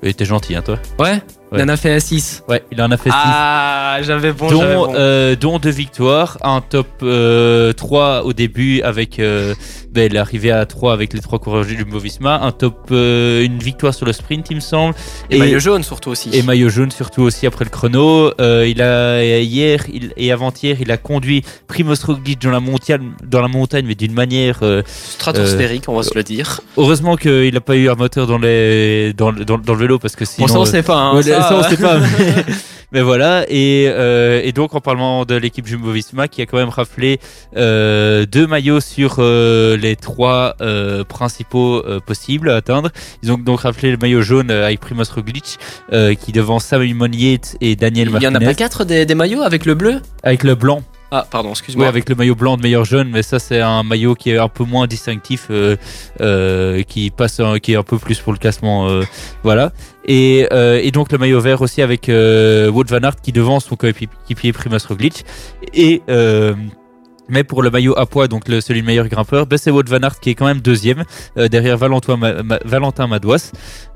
Il 0.03 0.11
était 0.11 0.27
gentil, 0.27 0.55
hein, 0.55 0.63
toi. 0.63 0.79
Ouais, 0.99 1.23
Il 1.55 1.63
en 1.63 1.69
a 1.69 1.77
fait 1.77 1.99
6. 2.01 2.43
Ouais, 2.49 2.63
il 2.73 2.83
en 2.83 2.91
a 2.91 2.97
fait 2.97 3.09
6. 3.11 3.17
Ah, 3.17 3.99
j'avais 4.03 4.33
bon, 4.33 4.51
dont, 4.51 4.59
bon. 4.87 4.95
euh, 4.97 5.37
dont 5.37 5.59
deux 5.59 5.71
victoires, 5.71 6.39
un 6.43 6.61
top 6.61 6.89
euh, 7.03 7.73
3 7.73 8.23
au 8.25 8.33
début 8.33 8.83
avec 8.83 9.19
euh, 9.21 9.55
ben, 9.93 10.13
l'arrivée 10.13 10.51
à 10.51 10.67
3 10.67 10.93
avec 10.93 11.13
les 11.15 11.21
trois 11.21 11.39
coureurs 11.39 11.65
du 11.65 11.85
Movisma, 11.85 12.41
un 12.43 12.51
top 12.53 12.89
euh, 12.91 13.45
une 13.45 13.59
victoire 13.61 13.95
sur 13.95 14.07
le 14.07 14.13
sprint 14.13 14.49
il 14.51 14.57
me 14.57 14.61
semble 14.61 14.95
Et, 15.31 15.39
maillot 15.39 15.61
jaune, 15.61 15.83
surtout 15.85 16.11
aussi. 16.11 16.31
et 16.33 16.43
maillot 16.43 16.69
jaune 16.69 16.91
surtout 16.91 17.23
aussi 17.23 17.47
après 17.47 17.65
le 17.65 17.71
chrono. 17.71 18.33
Euh, 18.41 18.67
il 18.69 18.83
a 18.83 19.23
hier 19.23 19.85
il, 19.93 20.13
et 20.17 20.33
avant-hier 20.33 20.77
il 20.81 20.91
a 20.91 20.97
conduit 20.97 21.43
Primoz 21.69 22.03
Roglic 22.05 22.43
dans 22.43 22.51
la 22.51 22.61
montagne 22.61 23.13
dans 23.25 23.41
la 23.41 23.49
montagne 23.49 23.85
mais 23.87 23.95
d'une 23.95 24.13
manière 24.15 24.59
euh, 24.63 24.83
Stratosphérique, 24.87 25.85
on 25.89 25.95
va 25.97 26.03
se 26.03 26.15
le 26.15 26.23
dire. 26.23 26.61
heureusement 26.77 27.17
qu'il 27.17 27.55
n'a 27.55 27.61
pas 27.61 27.77
eu 27.77 27.89
un 27.89 27.95
moteur 27.95 28.27
dans 28.27 28.39
les 28.39 29.13
dans, 29.15 29.31
le- 29.31 29.45
dans, 29.45 29.59
dans 29.59 29.75
le 29.75 29.79
vélo 29.79 29.99
parce 29.99 30.17
que 30.17 30.25
sinon 30.25 30.47
on 30.53 30.63
euh, 30.63 30.65
sait 30.65 30.83
pas. 30.83 30.97
Hein, 30.97 31.15
Ouais, 31.17 31.23
ça, 31.43 31.49
ça, 31.49 31.55
on 31.57 31.61
euh, 31.61 31.69
sait 31.69 31.77
pas. 31.77 31.99
Mais, 31.99 32.07
mais 32.93 33.01
voilà. 33.03 33.45
Et, 33.49 33.87
euh, 33.89 34.41
et 34.45 34.53
donc, 34.53 34.75
en 34.75 34.81
parlant 34.81 35.25
de 35.25 35.35
l'équipe 35.35 35.67
Jumbo-Visma, 35.67 36.29
qui 36.29 36.43
a 36.43 36.47
quand 36.47 36.57
même 36.59 36.69
raflé 36.69 37.19
euh, 37.57 38.27
deux 38.27 38.47
maillots 38.47 38.81
sur 38.81 39.17
euh, 39.19 39.77
les 39.77 39.97
trois 39.97 40.55
principaux 41.09 41.83
possibles 42.07 42.51
à 42.51 42.57
atteindre. 42.57 42.91
Ils 43.23 43.33
ont 43.33 43.39
donc 43.39 43.61
raflé 43.61 43.91
le 43.91 43.97
maillot 43.97 44.23
jaune 44.23 44.51
avec 44.51 44.81
Primoz 44.81 45.11
Roglic, 45.11 45.59
qui 46.21 46.33
devant 46.33 46.59
Samuel 46.59 47.15
Yates 47.15 47.57
et 47.61 47.77
Daniel 47.77 48.09
Il 48.17 48.23
y 48.23 48.27
en 48.27 48.31
a 48.31 48.31
Martinez. 48.33 48.47
pas 48.47 48.55
4 48.55 48.85
des, 48.85 49.07
des 49.07 49.15
maillots 49.15 49.43
avec 49.43 49.65
le 49.67 49.75
bleu? 49.75 50.01
Avec 50.23 50.43
le 50.45 50.55
blanc. 50.55 50.83
Ah, 51.13 51.25
pardon, 51.31 51.51
Oui, 51.51 51.53
excuse-moi. 51.53 51.87
avec 51.87 52.09
le 52.09 52.17
maillot 52.17 52.35
blanc 52.35 52.57
de 52.57 52.63
meilleur 52.63 52.85
jeune, 52.85 53.09
mais 53.11 53.23
ça 53.23 53.39
c'est 53.39 53.61
un 53.61 53.85
maillot 53.85 54.17
qui 54.17 54.31
est 54.33 54.39
un 54.39 54.49
peu 54.49 54.65
moins 54.65 54.89
distinctif, 54.89 55.47
euh, 55.51 55.77
euh, 56.21 56.83
qui 56.83 57.11
passe, 57.11 57.39
un- 57.39 57.61
qui 57.61 57.75
est 57.75 57.77
un 57.77 57.85
peu 57.85 57.97
plus 57.97 58.19
pour 58.19 58.33
le 58.33 58.39
classement, 58.41 58.89
euh, 58.89 59.03
voilà. 59.45 59.71
Et, 60.07 60.47
euh, 60.53 60.81
et 60.83 60.91
donc 60.93 61.11
le 61.13 61.19
maillot 61.19 61.41
vert 61.41 61.63
aussi 61.63 61.83
avec 61.83 62.09
euh, 62.09 62.71
van 62.73 62.99
Aert 62.99 63.17
qui 63.21 63.33
devance 63.33 63.65
son 63.67 63.77
coéquipier 63.77 64.53
Primoz 64.53 64.87
Roglic. 64.87 65.25
Et 65.75 66.03
euh, 66.09 66.55
mais 67.29 67.43
pour 67.43 67.61
le 67.61 67.71
maillot 67.71 67.99
à 67.99 68.07
poids, 68.07 68.29
donc 68.29 68.47
le, 68.47 68.61
celui 68.61 68.83
de 68.83 68.87
meilleur 68.87 69.09
grimpeur, 69.09 69.47
ben 69.47 69.59
c'est 69.59 69.73
Wout 69.73 69.83
van 69.89 69.99
Aert 69.99 70.21
qui 70.21 70.31
est 70.31 70.35
quand 70.37 70.47
même 70.47 70.61
deuxième 70.61 71.03
euh, 71.37 71.49
derrière 71.49 71.77
Valentin, 71.77 72.17
Ma- 72.17 73.07
Madouas. 73.09 73.51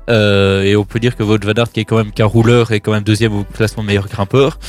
Euh, 0.09 0.63
et 0.63 0.75
on 0.75 0.83
peut 0.83 0.99
dire 0.99 1.15
que 1.15 1.23
Wout 1.23 1.37
van 1.45 1.53
Aert 1.53 1.71
qui 1.71 1.79
est 1.79 1.85
quand 1.85 1.95
même 1.95 2.11
qu'un 2.11 2.25
rouleur 2.25 2.73
est 2.73 2.81
quand 2.81 2.91
même 2.91 3.03
deuxième 3.03 3.33
au 3.33 3.45
classement 3.45 3.83
de 3.83 3.87
meilleur 3.87 4.07
grimpeur. 4.09 4.59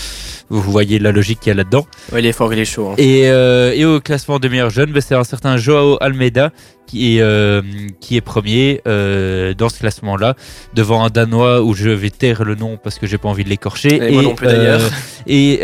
Vous 0.52 0.70
voyez 0.70 0.98
la 0.98 1.12
logique 1.12 1.40
qu'il 1.40 1.50
y 1.50 1.52
a 1.52 1.54
là-dedans. 1.54 1.86
Ouais, 2.12 2.20
il 2.20 2.26
est 2.26 2.32
fort, 2.32 2.52
il 2.52 2.58
est 2.58 2.64
chaud. 2.64 2.88
hein. 2.90 2.94
Et, 2.98 3.22
euh, 3.30 3.72
et 3.74 3.84
au 3.84 4.00
classement 4.00 4.38
des 4.38 4.48
meilleurs 4.48 4.70
jeunes, 4.70 4.92
ben, 4.92 5.00
c'est 5.00 5.14
un 5.14 5.24
certain 5.24 5.56
Joao 5.56 5.96
Almeida 6.00 6.50
qui 6.86 7.16
est, 7.16 7.22
euh, 7.22 7.62
qui 8.00 8.16
est 8.16 8.20
premier 8.20 8.82
euh, 8.86 9.54
dans 9.54 9.70
ce 9.70 9.78
classement-là, 9.78 10.34
devant 10.74 11.02
un 11.04 11.08
Danois 11.08 11.62
où 11.62 11.72
je 11.74 11.88
vais 11.88 12.10
taire 12.10 12.44
le 12.44 12.54
nom 12.54 12.76
parce 12.76 12.98
que 12.98 13.06
j'ai 13.06 13.16
pas 13.16 13.30
envie 13.30 13.44
de 13.44 13.48
l'écorcher. 13.48 13.94
Et 14.08 14.12
moi 14.12 14.22
non 14.22 14.34
plus, 14.34 14.46
d'ailleurs. 14.46 14.80
et 15.26 15.60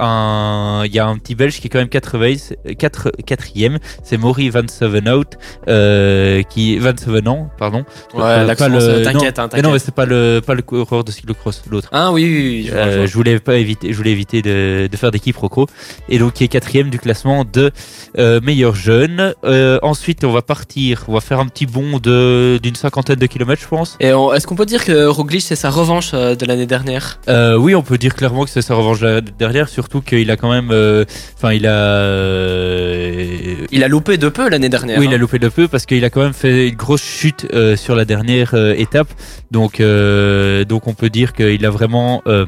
un- 0.00 0.82
il 0.84 0.92
y 0.92 0.98
a 0.98 1.06
un 1.06 1.16
petit 1.18 1.34
Belge 1.36 1.60
qui 1.60 1.68
est 1.68 1.70
quand 1.70 1.78
même 1.78 1.88
80, 1.88 2.34
4, 2.78 3.12
quatrième, 3.24 3.78
c'est 4.02 4.16
Maury 4.16 4.48
Van 4.50 4.66
Sevenhout, 4.68 5.36
qui 6.48 6.78
Van 6.78 6.92
Sevenant, 6.96 7.50
pardon. 7.58 7.84
Ouais, 8.14 8.44
l'accent, 8.44 8.64
pas 8.64 8.68
le- 8.68 8.80
c'est- 8.80 8.98
non, 8.98 9.12
t'inquiète, 9.12 9.38
hein, 9.38 9.48
mais 9.52 9.62
non, 9.62 9.68
mais 9.70 9.78
t'inquiète. 9.78 9.82
c'est 9.86 9.94
pas 9.94 10.06
le 10.06 10.40
pas 10.44 10.54
le 10.54 10.62
coureur 10.62 11.04
de 11.04 11.10
cyclocross, 11.12 11.62
l'autre. 11.70 11.88
Ah 11.92 12.12
oui, 12.12 12.24
oui, 12.24 12.70
oui. 12.70 12.70
je 12.72 13.06
je 13.06 13.14
voulais 13.14 13.38
pas 13.38 13.56
éviter, 13.56 13.92
je 13.92 13.96
voulais 13.96 14.10
éviter 14.12 14.31
de, 14.40 14.88
de 14.90 14.96
faire 14.96 15.10
des 15.10 15.18
quiproquos. 15.20 15.66
Et 16.08 16.18
donc, 16.18 16.32
qui 16.34 16.44
est 16.44 16.48
quatrième 16.48 16.88
du 16.88 16.98
classement 16.98 17.44
de 17.44 17.70
euh, 18.18 18.40
meilleur 18.42 18.74
jeune. 18.74 19.34
Euh, 19.44 19.78
ensuite, 19.82 20.24
on 20.24 20.32
va 20.32 20.40
partir, 20.40 21.04
on 21.08 21.12
va 21.14 21.20
faire 21.20 21.40
un 21.40 21.46
petit 21.46 21.66
bond 21.66 21.98
de 21.98 22.58
d'une 22.62 22.76
cinquantaine 22.76 23.16
de 23.16 23.26
kilomètres, 23.26 23.62
je 23.62 23.68
pense. 23.68 23.96
Et 24.00 24.08
est-ce 24.08 24.46
qu'on 24.46 24.54
peut 24.54 24.64
dire 24.66 24.84
que 24.84 25.06
Roglic 25.06 25.42
c'est 25.42 25.56
sa 25.56 25.68
revanche 25.70 26.12
euh, 26.14 26.34
de 26.34 26.46
l'année 26.46 26.66
dernière? 26.66 27.18
Euh, 27.28 27.56
oui, 27.56 27.74
on 27.74 27.82
peut 27.82 27.98
dire 27.98 28.14
clairement 28.14 28.44
que 28.44 28.50
c'est 28.50 28.62
sa 28.62 28.74
revanche 28.74 29.00
là- 29.00 29.20
derrière, 29.20 29.68
surtout 29.68 30.00
qu'il 30.00 30.30
a 30.30 30.36
quand 30.36 30.50
même, 30.50 30.70
enfin, 31.36 31.52
il 31.52 31.66
a, 31.66 32.16
Il 33.70 33.82
a 33.84 33.88
loupé 33.88 34.16
de 34.16 34.28
peu 34.28 34.48
l'année 34.48 34.68
dernière. 34.68 34.98
oui, 34.98 35.06
il 35.06 35.12
a 35.12 35.16
hein. 35.16 35.18
loupé 35.18 35.38
de 35.38 35.48
peu 35.48 35.68
parce 35.68 35.84
qu'il 35.84 36.04
a 36.04 36.10
quand 36.10 36.22
même 36.22 36.32
fait 36.32 36.68
une 36.68 36.76
grosse 36.76 37.02
chute 37.02 37.46
sur 37.76 37.96
la 37.96 38.04
dernière 38.04 38.54
étape. 38.54 39.08
Donc, 39.50 39.80
donc, 39.80 40.86
on 40.86 40.94
peut 40.94 41.10
dire 41.10 41.32
qu'il 41.32 41.64
a 41.66 41.70
vraiment 41.70 42.22
euh, 42.26 42.46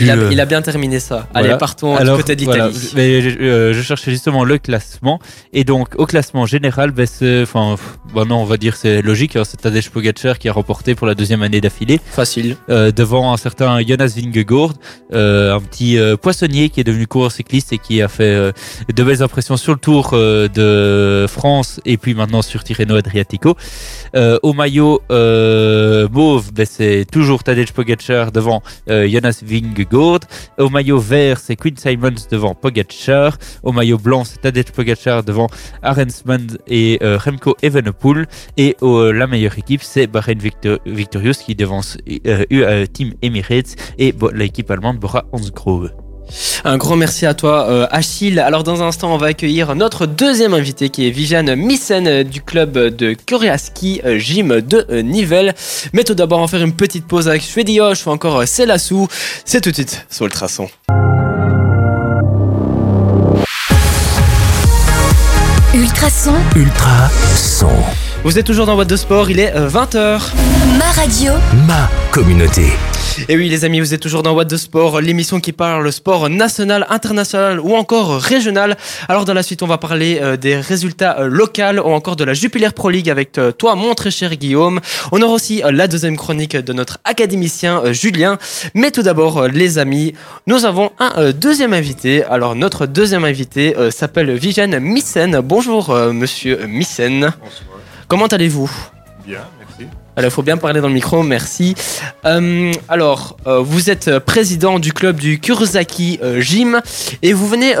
Il 0.00 0.10
a, 0.10 0.16
euh, 0.16 0.28
il 0.30 0.40
a 0.40 0.46
bien 0.46 0.62
terminé 0.62 1.00
ça. 1.00 1.26
Voilà. 1.32 1.48
Allez, 1.50 1.58
partons 1.58 1.96
Alors, 1.96 2.16
du 2.16 2.22
côté 2.22 2.36
de 2.36 2.44
voilà, 2.44 2.68
l'Italie. 2.68 2.92
mais 2.94 3.20
je, 3.22 3.72
je 3.72 3.82
cherchais 3.82 4.10
justement 4.10 4.44
le 4.44 4.58
classement. 4.58 5.18
Et 5.52 5.64
donc, 5.64 5.88
au 5.96 6.06
classement 6.06 6.46
général, 6.46 6.90
ben, 6.92 7.06
c'est, 7.06 7.42
enfin, 7.42 7.76
bon, 8.12 8.24
non, 8.26 8.36
on 8.42 8.44
va 8.44 8.56
dire 8.58 8.76
c'est 8.76 9.02
logique. 9.02 9.34
Hein, 9.36 9.42
c'est 9.44 9.56
Tadej 9.60 9.90
Pogacar 9.90 10.38
qui 10.38 10.48
a 10.48 10.52
remporté 10.52 10.94
pour 10.94 11.06
la 11.06 11.14
deuxième 11.14 11.42
année 11.42 11.60
d'affilée, 11.60 12.00
Facile. 12.10 12.56
euh, 12.70 12.92
devant 12.92 13.32
un 13.32 13.36
certain 13.36 13.80
Jonas 13.80 14.12
Vingegaard, 14.16 14.74
euh, 15.14 15.54
un 15.56 15.60
petit 15.60 15.98
euh, 15.98 16.16
poissonnier 16.16 16.68
qui 16.68 16.80
est 16.80 16.84
devenu 16.84 17.06
coureur 17.06 17.32
cycliste 17.32 17.72
et 17.72 17.78
qui 17.78 18.00
a 18.02 18.08
fait 18.08 18.52
de 18.94 19.02
belles 19.02 19.22
impressions 19.22 19.56
sur 19.56 19.72
le 19.72 19.78
Tour 19.78 20.10
de 20.12 21.26
France 21.28 21.80
et 21.84 21.96
puis 21.96 22.14
maintenant 22.14 22.42
sur 22.42 22.62
Tirreno 22.62 22.94
Adriatico. 22.96 23.56
Au 24.14 24.52
maillot 24.52 25.00
mauve, 25.10 26.52
ben, 26.52 26.66
c'est 26.68 27.04
toujours 27.10 27.42
Tadej 27.42 27.72
Pogacar 27.72 28.32
devant 28.32 28.62
Jonas 28.86 29.40
Vingegaard. 29.42 29.77
Au 30.58 30.68
maillot 30.68 30.98
vert, 30.98 31.38
c'est 31.38 31.56
Quinn 31.56 31.76
Simons 31.76 32.14
devant 32.30 32.54
Pogacar. 32.54 33.36
Au 33.62 33.72
maillot 33.72 33.98
blanc, 33.98 34.24
c'est 34.24 34.40
Tadej 34.40 34.70
Pogacar 34.72 35.22
devant 35.22 35.48
Arensman 35.82 36.46
et 36.66 36.98
euh, 37.02 37.18
Remco 37.18 37.56
Evenepoel. 37.62 38.26
Et 38.56 38.76
au- 38.80 39.12
la 39.12 39.26
meilleure 39.26 39.58
équipe, 39.58 39.82
c'est 39.82 40.06
Bahrain 40.06 40.34
Victor- 40.34 40.78
Victorious 40.86 41.34
qui 41.44 41.54
devance 41.54 41.96
euh, 42.26 42.44
euh, 42.52 42.86
Team 42.86 43.12
Emirates 43.22 43.76
et 43.98 44.14
l'équipe 44.32 44.70
allemande 44.70 44.98
Bora 44.98 45.24
Hansgrohe. 45.32 45.90
Un 46.64 46.76
grand 46.76 46.96
merci 46.96 47.26
à 47.26 47.34
toi, 47.34 47.68
euh, 47.68 47.86
Achille. 47.90 48.38
Alors, 48.40 48.64
dans 48.64 48.82
un 48.82 48.88
instant, 48.88 49.12
on 49.12 49.16
va 49.16 49.28
accueillir 49.28 49.74
notre 49.74 50.06
deuxième 50.06 50.54
invité 50.54 50.88
qui 50.90 51.06
est 51.06 51.10
Viviane 51.10 51.54
Missen 51.54 52.06
euh, 52.06 52.24
du 52.24 52.42
club 52.42 52.78
de 52.78 53.16
Koreaski 53.26 54.00
euh, 54.04 54.18
Gym 54.18 54.60
de 54.60 55.00
Nivelles. 55.00 55.54
Mais 55.92 56.04
tout 56.04 56.14
d'abord, 56.14 56.38
on 56.38 56.42
va 56.42 56.48
faire 56.48 56.62
une 56.62 56.74
petite 56.74 57.06
pause 57.06 57.28
avec 57.28 57.42
Schwedioche 57.42 58.06
ou 58.06 58.10
encore 58.10 58.46
Célassou. 58.46 59.08
C'est 59.44 59.60
tout 59.60 59.70
de 59.70 59.74
suite 59.74 60.06
sur 60.10 60.26
Ultrason. 60.26 60.68
Ultrason, 65.74 66.34
Ultra 66.56 67.10
son. 67.36 67.68
Vous 68.24 68.38
êtes 68.38 68.46
toujours 68.46 68.66
dans 68.66 68.74
Boîte 68.74 68.88
de 68.88 68.96
Sport, 68.96 69.30
il 69.30 69.38
est 69.38 69.52
20h. 69.52 70.20
ma 70.78 70.90
radio, 70.92 71.32
Ma 71.66 71.88
communauté. 72.10 72.72
Et 73.26 73.36
oui, 73.36 73.48
les 73.48 73.64
amis, 73.64 73.80
vous 73.80 73.94
êtes 73.94 74.00
toujours 74.00 74.22
dans 74.22 74.32
What 74.32 74.44
de 74.44 74.56
Sport, 74.56 75.00
l'émission 75.00 75.40
qui 75.40 75.52
parle 75.52 75.90
sport 75.92 76.28
national, 76.28 76.86
international 76.88 77.58
ou 77.60 77.74
encore 77.74 78.20
régional. 78.20 78.76
Alors, 79.08 79.24
dans 79.24 79.34
la 79.34 79.42
suite, 79.42 79.62
on 79.62 79.66
va 79.66 79.78
parler 79.78 80.18
euh, 80.22 80.36
des 80.36 80.56
résultats 80.56 81.18
euh, 81.18 81.28
locaux 81.28 81.48
ou 81.84 81.90
encore 81.90 82.16
de 82.16 82.24
la 82.24 82.34
Jupiler 82.34 82.68
Pro 82.74 82.90
League 82.90 83.10
avec 83.10 83.38
euh, 83.38 83.50
toi, 83.50 83.74
mon 83.74 83.94
très 83.94 84.10
cher 84.10 84.36
Guillaume. 84.36 84.80
On 85.12 85.20
aura 85.22 85.32
aussi 85.32 85.62
la 85.68 85.88
deuxième 85.88 86.16
chronique 86.16 86.56
de 86.56 86.72
notre 86.72 86.98
académicien 87.04 87.92
Julien. 87.92 88.38
Mais 88.74 88.90
tout 88.90 89.02
d'abord, 89.02 89.48
les 89.48 89.78
amis, 89.78 90.14
nous 90.46 90.64
avons 90.64 90.92
un 90.98 91.32
deuxième 91.32 91.72
invité. 91.72 92.24
Alors, 92.24 92.54
notre 92.54 92.86
deuxième 92.86 93.24
invité 93.24 93.74
s'appelle 93.90 94.32
Viviane 94.32 94.78
Missen. 94.78 95.40
Bonjour, 95.40 95.94
monsieur 96.12 96.66
Missen. 96.66 97.32
Comment 98.06 98.26
allez-vous? 98.26 98.70
Bien. 99.26 99.40
Alors, 100.18 100.32
il 100.32 100.34
faut 100.34 100.42
bien 100.42 100.56
parler 100.56 100.80
dans 100.80 100.88
le 100.88 100.94
micro, 100.94 101.22
merci. 101.22 101.76
Euh, 102.24 102.72
alors, 102.88 103.36
euh, 103.46 103.60
vous 103.60 103.88
êtes 103.88 104.18
président 104.18 104.80
du 104.80 104.92
club 104.92 105.20
du 105.20 105.38
Kurosaki 105.38 106.18
euh, 106.24 106.40
Gym 106.40 106.80
et 107.22 107.32
vous 107.32 107.46
venez 107.46 107.74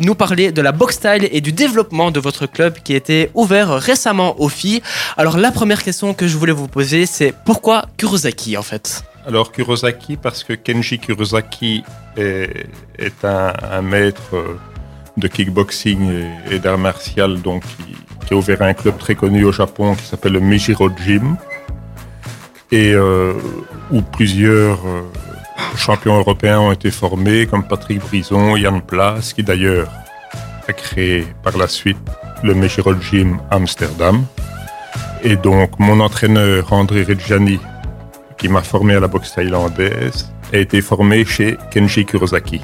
nous 0.00 0.16
parler 0.16 0.50
de 0.50 0.60
la 0.60 0.72
box 0.72 0.96
style 0.96 1.28
et 1.30 1.40
du 1.40 1.52
développement 1.52 2.10
de 2.10 2.18
votre 2.18 2.46
club 2.46 2.74
qui 2.82 2.94
a 2.94 2.96
été 2.96 3.30
ouvert 3.34 3.68
récemment 3.68 4.40
aux 4.40 4.48
filles. 4.48 4.82
Alors, 5.16 5.36
la 5.36 5.52
première 5.52 5.84
question 5.84 6.14
que 6.14 6.26
je 6.26 6.36
voulais 6.36 6.52
vous 6.52 6.66
poser, 6.66 7.06
c'est 7.06 7.32
pourquoi 7.44 7.84
Kurosaki 7.96 8.56
en 8.56 8.62
fait? 8.62 9.04
Alors 9.24 9.52
Kurosaki, 9.52 10.16
parce 10.16 10.42
que 10.42 10.54
Kenji 10.54 10.98
Kurosaki 10.98 11.84
est, 12.16 12.66
un, 13.22 13.82
maître 13.82 14.34
de 15.16 15.28
kickboxing 15.28 16.10
et, 16.10 16.56
et 16.56 16.58
d'art 16.58 16.76
martial, 16.76 17.40
donc 17.40 17.62
qui, 17.62 17.94
qui 18.26 18.34
a 18.34 18.36
ouvert 18.36 18.62
un 18.62 18.74
club 18.74 18.98
très 18.98 19.14
connu 19.14 19.44
au 19.44 19.52
Japon 19.52 19.94
qui 19.94 20.04
s'appelle 20.04 20.32
le 20.32 20.40
Mijiro 20.40 20.90
Gym, 20.90 21.36
et 22.74 22.92
euh, 22.92 23.34
où 23.92 24.02
plusieurs 24.02 24.80
euh, 24.84 25.02
champions 25.76 26.18
européens 26.18 26.58
ont 26.58 26.72
été 26.72 26.90
formés, 26.90 27.46
comme 27.46 27.62
Patrick 27.62 28.00
Brison, 28.00 28.56
Yann 28.56 28.82
Place, 28.82 29.32
qui 29.32 29.44
d'ailleurs 29.44 29.88
a 30.66 30.72
créé 30.72 31.24
par 31.44 31.56
la 31.56 31.68
suite 31.68 31.96
le 32.42 32.52
Mijiro 32.52 32.94
Gym 33.00 33.38
Amsterdam. 33.52 34.24
Et 35.22 35.36
donc 35.36 35.78
mon 35.78 36.00
entraîneur 36.00 36.72
André 36.72 37.04
Reggiani, 37.04 37.60
qui 38.38 38.48
m'a 38.48 38.62
formé 38.62 38.94
à 38.94 39.00
la 39.00 39.06
boxe 39.06 39.32
thaïlandaise, 39.34 40.32
a 40.52 40.56
été 40.56 40.80
formé 40.80 41.24
chez 41.24 41.56
Kenji 41.70 42.04
Kurosaki. 42.04 42.60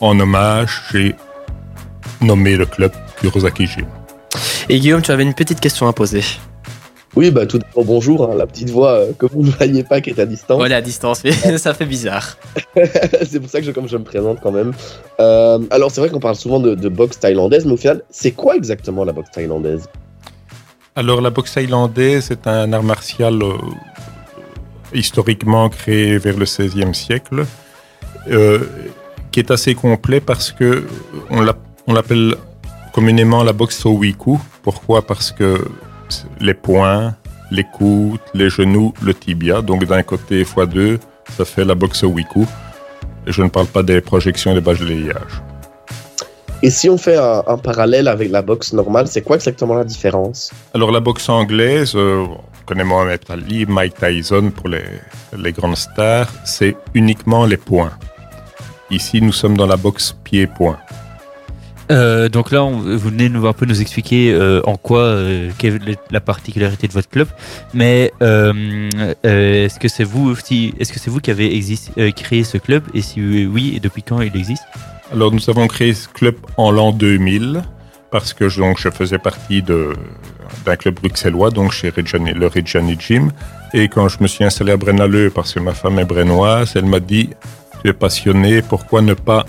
En 0.00 0.18
hommage, 0.18 0.82
j'ai 0.90 1.14
nommé 2.20 2.56
le 2.56 2.66
club 2.66 2.90
Kurosaki 3.20 3.68
Gym. 3.68 3.86
Et 4.68 4.80
Guillaume, 4.80 5.02
tu 5.02 5.12
avais 5.12 5.22
une 5.22 5.34
petite 5.34 5.60
question 5.60 5.86
à 5.86 5.92
poser. 5.92 6.24
Oui, 7.16 7.30
bah 7.30 7.46
tout 7.46 7.58
d'abord, 7.58 7.84
bonjour, 7.86 8.30
hein, 8.30 8.34
la 8.36 8.46
petite 8.46 8.68
voix 8.68 8.90
euh, 8.90 9.12
que 9.18 9.24
vous 9.24 9.42
ne 9.42 9.50
voyez 9.50 9.82
pas 9.82 10.02
qui 10.02 10.10
est 10.10 10.18
à 10.20 10.26
distance. 10.26 10.58
Voilà, 10.58 10.76
à 10.76 10.80
distance, 10.82 11.24
mais 11.24 11.32
ça 11.58 11.72
fait 11.72 11.86
bizarre. 11.86 12.36
c'est 13.26 13.40
pour 13.40 13.48
ça 13.48 13.60
que 13.60 13.66
je, 13.66 13.70
comme 13.70 13.88
je 13.88 13.96
me 13.96 14.04
présente 14.04 14.38
quand 14.42 14.52
même. 14.52 14.72
Euh, 15.18 15.58
alors 15.70 15.90
c'est 15.90 16.02
vrai 16.02 16.10
qu'on 16.10 16.20
parle 16.20 16.36
souvent 16.36 16.60
de, 16.60 16.74
de 16.74 16.88
boxe 16.90 17.18
thaïlandaise, 17.18 17.64
mais 17.64 17.72
au 17.72 17.76
final, 17.78 18.02
c'est 18.10 18.32
quoi 18.32 18.54
exactement 18.54 19.02
la 19.04 19.12
boxe 19.12 19.30
thaïlandaise? 19.30 19.88
Alors 20.94 21.22
la 21.22 21.30
boxe 21.30 21.54
thaïlandaise 21.54 22.30
est 22.30 22.46
un 22.46 22.70
art 22.74 22.82
martial 22.82 23.42
euh, 23.42 23.54
historiquement 24.92 25.68
créé 25.70 26.18
vers 26.18 26.36
le 26.36 26.44
XVIe 26.44 26.94
siècle, 26.94 27.46
euh, 28.30 28.58
qui 29.30 29.40
est 29.40 29.50
assez 29.50 29.74
complet 29.74 30.20
parce 30.20 30.52
que 30.52 30.84
on 31.30 31.40
l'a- 31.40 31.56
on 31.86 31.94
l'appelle 31.94 32.34
communément 32.92 33.42
la 33.42 33.52
boxe 33.54 33.78
Sowiku. 33.78 34.38
Pourquoi? 34.62 35.00
Parce 35.02 35.30
que 35.32 35.64
les 36.40 36.54
poings, 36.54 37.14
les 37.50 37.64
coudes, 37.64 38.20
les 38.34 38.50
genoux, 38.50 38.92
le 39.02 39.14
tibia, 39.14 39.62
donc 39.62 39.84
d'un 39.84 40.02
côté 40.02 40.44
fois 40.44 40.66
deux, 40.66 40.98
ça 41.36 41.44
fait 41.44 41.64
la 41.64 41.74
boxe 41.74 42.00
Sowiku. 42.00 42.46
Et 43.26 43.32
je 43.32 43.42
ne 43.42 43.48
parle 43.48 43.66
pas 43.66 43.82
des 43.82 44.00
projections 44.00 44.52
et 44.52 44.54
des 44.54 44.60
balayages. 44.60 45.42
Et 46.62 46.70
si 46.70 46.88
on 46.88 46.96
fait 46.96 47.16
un, 47.16 47.42
un 47.46 47.58
parallèle 47.58 48.08
avec 48.08 48.30
la 48.30 48.40
boxe 48.40 48.72
normale, 48.72 49.06
c'est 49.08 49.22
quoi 49.22 49.36
exactement 49.36 49.74
la 49.74 49.84
différence? 49.84 50.52
Alors 50.74 50.90
la 50.90 51.00
boxe 51.00 51.28
anglaise, 51.28 51.92
euh, 51.94 52.24
on 52.24 52.64
connaît 52.64 52.84
Mohamed 52.84 53.20
Ali, 53.28 53.66
Mike 53.66 53.94
Tyson 54.00 54.50
pour 54.54 54.68
les, 54.68 54.84
les 55.36 55.52
grandes 55.52 55.76
stars, 55.76 56.28
c'est 56.44 56.76
uniquement 56.94 57.44
les 57.46 57.58
points. 57.58 57.92
Ici, 58.90 59.20
nous 59.20 59.32
sommes 59.32 59.56
dans 59.56 59.66
la 59.66 59.76
boxe 59.76 60.16
pied-point. 60.24 60.78
Euh, 61.90 62.28
donc 62.28 62.50
là, 62.50 62.62
vous 62.62 62.98
venez 62.98 63.28
nous 63.28 63.46
un 63.46 63.52
peu 63.52 63.66
nous 63.66 63.80
expliquer 63.80 64.32
euh, 64.32 64.60
en 64.64 64.76
quoi, 64.76 65.00
euh, 65.00 65.50
quelle 65.58 65.88
est 65.88 65.98
la 66.10 66.20
particularité 66.20 66.88
de 66.88 66.92
votre 66.92 67.08
club. 67.08 67.28
Mais 67.74 68.12
est-ce 68.20 69.78
que 69.78 69.88
c'est 69.88 70.04
vous 70.04 70.34
qui 70.34 71.30
avez 71.30 72.12
créé 72.12 72.44
ce 72.44 72.58
club? 72.58 72.84
Et 72.94 73.02
si 73.02 73.20
oui, 73.46 73.74
et 73.76 73.80
depuis 73.80 74.02
quand 74.02 74.20
il 74.20 74.36
existe? 74.36 74.64
Alors 75.12 75.32
nous 75.32 75.48
avons 75.48 75.68
créé 75.68 75.94
ce 75.94 76.08
club 76.08 76.34
en 76.56 76.72
l'an 76.72 76.90
2000 76.90 77.62
parce 78.10 78.32
que 78.32 78.56
donc, 78.58 78.78
je 78.78 78.88
faisais 78.88 79.18
partie 79.18 79.62
d'un 79.62 80.76
club 80.76 80.94
bruxellois, 80.94 81.50
donc 81.50 81.72
chez 81.72 81.90
Reggiani, 81.90 82.32
le 82.32 82.46
Reggiani 82.46 82.96
Gym. 82.98 83.30
Et 83.74 83.88
quand 83.88 84.08
je 84.08 84.18
me 84.20 84.26
suis 84.26 84.44
installé 84.44 84.72
à 84.72 84.76
Brennaleux, 84.76 85.30
parce 85.30 85.52
que 85.52 85.60
ma 85.60 85.74
femme 85.74 85.98
est 85.98 86.04
brennoise, 86.04 86.72
elle 86.76 86.86
m'a 86.86 87.00
dit, 87.00 87.30
tu 87.82 87.90
es 87.90 87.92
passionné, 87.92 88.62
pourquoi 88.62 89.02
ne 89.02 89.14
pas 89.14 89.44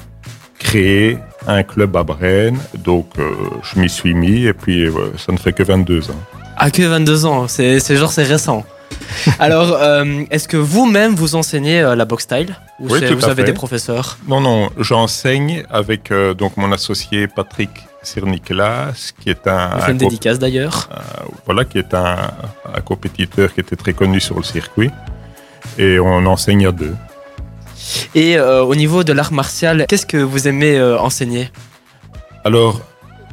créer 0.60 1.18
un 1.48 1.64
club 1.64 1.96
à 1.96 2.04
Brenne 2.04 2.60
Donc 2.78 3.08
euh, 3.18 3.32
je 3.64 3.80
m'y 3.80 3.90
suis 3.90 4.14
mis 4.14 4.46
et 4.46 4.54
puis 4.54 4.86
euh, 4.86 4.92
ça 5.18 5.32
ne 5.32 5.38
fait 5.38 5.54
que 5.54 5.64
22 5.64 6.12
ans. 6.12 6.14
Ah, 6.58 6.70
que 6.72 6.82
22 6.82 7.26
ans, 7.26 7.48
c'est 7.48 7.80
genre 7.96 8.12
c'est 8.12 8.24
récent. 8.24 8.66
Alors, 9.40 9.74
euh, 9.80 10.24
est-ce 10.32 10.48
que 10.48 10.58
vous-même 10.58 11.14
vous 11.16 11.36
enseignez 11.36 11.82
la 11.96 12.06
boxe 12.06 12.24
style 12.24 12.56
Ou 12.80 12.88
Oui, 12.90 13.02
tout 13.08 13.16
vous 13.18 13.26
à 13.26 13.30
avez 13.32 13.44
fait. 13.44 13.52
des 13.52 13.54
professeurs? 13.54 14.18
Non, 14.28 14.42
non, 14.42 14.70
j'enseigne 14.80 15.64
avec 15.70 16.12
donc 16.38 16.58
mon 16.58 16.72
associé 16.72 17.28
Patrick 17.28 17.70
Sirniklas, 18.02 19.12
qui 19.20 19.30
est 19.30 19.46
un, 19.48 19.70
une 19.90 19.98
dédicace 19.98 20.40
d'ailleurs. 20.40 20.90
voilà, 21.46 21.64
qui 21.66 21.78
est 21.78 21.94
un, 21.94 22.16
un 22.74 22.82
compétiteur 22.82 23.54
qui 23.54 23.60
était 23.60 23.76
très 23.76 23.94
connu 23.94 24.20
sur 24.20 24.38
le 24.38 24.44
circuit. 24.44 24.90
Et 25.78 26.00
on 26.00 26.26
enseigne 26.26 26.66
à 26.68 26.72
deux. 26.72 26.96
Et 28.16 28.38
euh, 28.38 28.64
au 28.64 28.76
niveau 28.76 29.04
de 29.04 29.14
l'art 29.14 29.32
martial, 29.34 29.86
qu'est-ce 29.88 30.06
que 30.06 30.18
vous 30.18 30.48
aimez 30.48 30.78
euh, 30.78 31.00
enseigner? 31.00 31.50
Alors, 32.44 32.82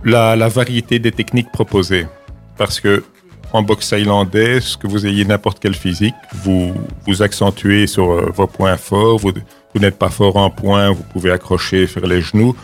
la, 0.04 0.36
variété 0.48 0.98
des 0.98 1.12
techniques 1.12 1.50
proposées. 1.52 2.06
Parce 2.56 2.80
que 2.80 3.04
en 3.52 3.62
boxe 3.62 3.90
thaïlandaise, 3.90 4.76
que 4.76 4.86
vous 4.86 5.06
ayez 5.06 5.24
n'importe 5.24 5.58
quel 5.60 5.74
physique, 5.74 6.14
vous 6.42 6.74
vous 7.06 7.22
accentuez 7.22 7.86
sur 7.86 8.10
euh, 8.12 8.30
vos 8.34 8.46
points 8.46 8.76
forts. 8.76 9.18
Vous, 9.18 9.32
n'êtes 9.80 9.98
pas 9.98 10.10
fort 10.10 10.36
en 10.36 10.50
points, 10.50 10.90
vous 10.90 11.04
pouvez 11.12 11.30
accrocher, 11.30 11.86
faire 11.86 12.06
les 12.06 12.20
genoux. 12.20 12.54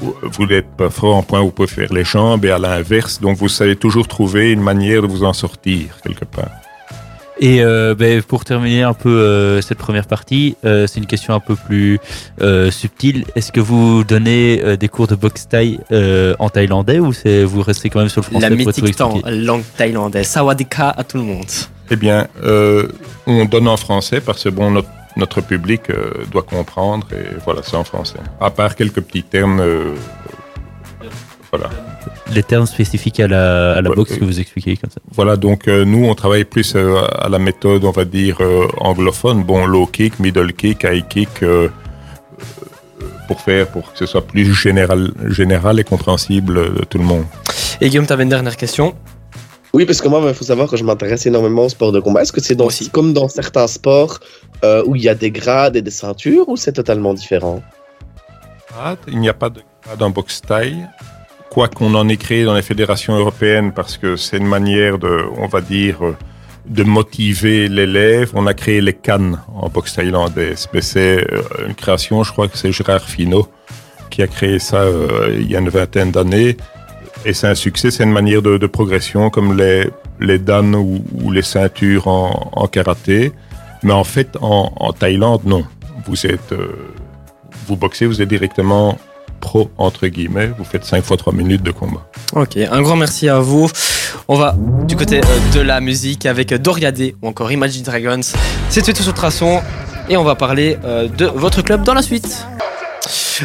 Vous- 0.00 0.14
Vous 0.22 0.46
n'êtes 0.46 0.68
pas 0.76 0.90
fort 0.90 1.16
en 1.16 1.22
points, 1.22 1.40
vous 1.40 1.50
pouvez 1.50 1.68
faire 1.68 1.92
les 1.92 2.04
jambes 2.04 2.44
et 2.44 2.50
à 2.50 2.58
l'inverse. 2.58 3.20
Donc, 3.20 3.36
vous 3.38 3.48
savez 3.48 3.74
toujours 3.76 4.06
trouver 4.06 4.52
une 4.52 4.60
manière 4.62 5.02
de 5.02 5.06
vous 5.08 5.24
en 5.24 5.32
sortir 5.32 5.86
quelque 6.02 6.24
part. 6.24 6.50
Et 7.40 7.62
euh, 7.62 7.94
ben, 7.94 8.20
pour 8.22 8.44
terminer 8.44 8.82
un 8.82 8.94
peu 8.94 9.08
euh, 9.10 9.60
cette 9.60 9.78
première 9.78 10.06
partie, 10.06 10.56
euh, 10.64 10.86
c'est 10.86 10.98
une 10.98 11.06
question 11.06 11.34
un 11.34 11.40
peu 11.40 11.54
plus 11.54 12.00
euh, 12.40 12.70
subtile. 12.70 13.24
Est-ce 13.36 13.52
que 13.52 13.60
vous 13.60 14.02
donnez 14.02 14.60
euh, 14.62 14.76
des 14.76 14.88
cours 14.88 15.06
de 15.06 15.14
boxe 15.14 15.46
thaï 15.48 15.78
euh, 15.92 16.34
en 16.40 16.48
thaïlandais 16.48 16.98
ou 16.98 17.12
c'est 17.12 17.44
vous 17.44 17.62
restez 17.62 17.90
quand 17.90 18.00
même 18.00 18.08
sur 18.08 18.22
le 18.22 18.26
français 18.26 18.50
La 18.50 18.56
pour 18.64 18.74
tout 18.74 18.80
mythique 18.82 18.96
temps, 18.96 19.20
langue 19.26 19.62
thaïlandaise. 19.76 20.26
Sawadika 20.26 20.90
à 20.90 21.04
tout 21.04 21.18
le 21.18 21.24
monde. 21.24 21.46
Eh 21.90 21.96
bien, 21.96 22.26
euh, 22.42 22.88
on 23.26 23.44
donne 23.44 23.68
en 23.68 23.76
français 23.76 24.20
parce 24.20 24.44
que 24.44 24.48
bon, 24.48 24.70
notre, 24.70 24.88
notre 25.16 25.40
public 25.40 25.82
euh, 25.90 26.10
doit 26.32 26.42
comprendre 26.42 27.06
et 27.12 27.36
voilà, 27.44 27.62
c'est 27.62 27.76
en 27.76 27.84
français. 27.84 28.18
À 28.40 28.50
part 28.50 28.74
quelques 28.74 29.00
petits 29.00 29.22
termes, 29.22 29.60
euh, 29.60 29.94
voilà. 31.52 31.70
Les 32.34 32.42
termes 32.42 32.66
spécifiques 32.66 33.20
à 33.20 33.26
la, 33.26 33.72
à 33.72 33.80
la 33.80 33.88
Ouais, 33.88 33.96
boxe 33.96 34.12
euh, 34.12 34.16
que 34.18 34.24
vous 34.24 34.38
expliquez 34.38 34.76
comme 34.76 34.90
ça. 34.90 35.00
Voilà, 35.12 35.36
donc 35.36 35.66
euh, 35.66 35.84
nous, 35.84 36.04
on 36.04 36.14
travaille 36.14 36.44
plus 36.44 36.74
euh, 36.76 37.00
à 37.18 37.28
la 37.30 37.38
méthode, 37.38 37.84
on 37.84 37.90
va 37.90 38.04
dire, 38.04 38.36
euh, 38.40 38.66
anglophone. 38.78 39.44
Bon, 39.44 39.66
low 39.66 39.86
kick, 39.86 40.20
middle 40.20 40.52
kick, 40.52 40.84
high 40.84 41.06
kick, 41.08 41.28
pour 43.26 43.40
faire, 43.40 43.66
pour 43.68 43.92
que 43.92 43.98
ce 43.98 44.06
soit 44.06 44.26
plus 44.26 44.52
général, 44.54 45.10
général 45.28 45.80
et 45.80 45.84
compréhensible 45.84 46.74
de 46.78 46.84
tout 46.84 46.98
le 46.98 47.04
monde. 47.04 47.24
Et 47.80 47.88
Guillaume, 47.88 48.06
tu 48.06 48.12
avais 48.12 48.24
une 48.24 48.28
dernière 48.28 48.56
question 48.56 48.94
Oui, 49.72 49.86
parce 49.86 50.00
que 50.02 50.08
moi, 50.08 50.22
il 50.26 50.34
faut 50.34 50.44
savoir 50.44 50.68
que 50.68 50.76
je 50.76 50.84
m'intéresse 50.84 51.24
énormément 51.26 51.64
au 51.64 51.68
sport 51.68 51.92
de 51.92 52.00
combat. 52.00 52.22
Est-ce 52.22 52.32
que 52.32 52.40
c'est 52.42 52.54
dans, 52.56 52.68
comme 52.92 53.12
dans 53.14 53.28
certains 53.28 53.66
sports 53.66 54.20
euh, 54.64 54.82
où 54.86 54.96
il 54.96 55.02
y 55.02 55.08
a 55.08 55.14
des 55.14 55.30
grades 55.30 55.76
et 55.76 55.82
des 55.82 55.90
ceintures 55.90 56.48
ou 56.48 56.56
c'est 56.56 56.72
totalement 56.72 57.14
différent? 57.14 57.62
Grade. 58.70 58.98
Il 59.08 59.18
n'y 59.18 59.28
a 59.30 59.34
pas 59.34 59.48
de 59.50 59.62
grade 59.84 60.02
en 60.02 60.10
boxe 60.10 60.42
taille. 60.42 60.86
Qu'on 61.66 61.94
en 61.96 62.08
ait 62.08 62.16
créé 62.16 62.44
dans 62.44 62.54
les 62.54 62.62
fédérations 62.62 63.16
européennes 63.16 63.72
parce 63.72 63.98
que 63.98 64.14
c'est 64.14 64.36
une 64.36 64.46
manière 64.46 64.98
de, 64.98 65.24
on 65.38 65.48
va 65.48 65.60
dire, 65.60 65.98
de 66.66 66.84
motiver 66.84 67.68
l'élève. 67.68 68.30
On 68.34 68.46
a 68.46 68.54
créé 68.54 68.80
les 68.80 68.92
cannes 68.92 69.40
en 69.52 69.68
boxe 69.68 69.94
thaïlandaise. 69.94 70.68
C'est 70.80 71.18
euh, 71.18 71.42
une 71.66 71.74
création, 71.74 72.22
je 72.22 72.30
crois 72.30 72.46
que 72.46 72.56
c'est 72.56 72.70
Gérard 72.70 73.02
Finot 73.02 73.48
qui 74.08 74.22
a 74.22 74.28
créé 74.28 74.58
ça 74.60 74.82
euh, 74.82 75.36
il 75.38 75.50
y 75.50 75.56
a 75.56 75.58
une 75.58 75.68
vingtaine 75.68 76.12
d'années. 76.12 76.56
Et 77.24 77.32
c'est 77.32 77.48
un 77.48 77.56
succès, 77.56 77.90
c'est 77.90 78.04
une 78.04 78.12
manière 78.12 78.40
de, 78.40 78.66
progression 78.68 79.28
comme 79.28 79.56
les, 79.56 79.90
les 80.20 80.38
dan 80.38 80.76
ou, 80.76 81.30
les 81.32 81.42
ceintures 81.42 82.06
en, 82.06 82.68
karaté. 82.68 83.32
Mais 83.82 83.92
en 83.92 84.04
fait, 84.04 84.36
en, 84.40 84.72
en 84.76 84.92
Thaïlande, 84.92 85.42
non. 85.44 85.64
Vous 86.06 86.24
êtes, 86.24 86.52
euh, 86.52 86.68
vous 87.66 87.76
boxez, 87.76 88.06
vous 88.06 88.22
êtes 88.22 88.28
directement 88.28 88.96
pro, 89.38 89.70
entre 89.78 90.06
guillemets. 90.06 90.50
Vous 90.58 90.64
faites 90.64 90.84
5 90.84 91.04
fois 91.04 91.16
3 91.16 91.32
minutes 91.32 91.62
de 91.62 91.70
combat. 91.70 92.06
Ok, 92.34 92.56
un 92.56 92.82
grand 92.82 92.96
merci 92.96 93.28
à 93.28 93.40
vous. 93.40 93.68
On 94.28 94.36
va 94.36 94.54
du 94.86 94.96
côté 94.96 95.18
euh, 95.18 95.54
de 95.54 95.60
la 95.60 95.80
musique 95.80 96.26
avec 96.26 96.52
Doriadé 96.54 97.16
ou 97.22 97.28
encore 97.28 97.50
Imagine 97.50 97.82
Dragons. 97.82 98.20
C'est 98.68 98.82
tout 98.82 99.02
sur 99.02 99.14
Traçon 99.14 99.60
et 100.08 100.16
on 100.16 100.24
va 100.24 100.34
parler 100.34 100.78
euh, 100.84 101.08
de 101.08 101.26
votre 101.26 101.62
club 101.62 101.82
dans 101.82 101.94
la 101.94 102.02
suite. 102.02 102.46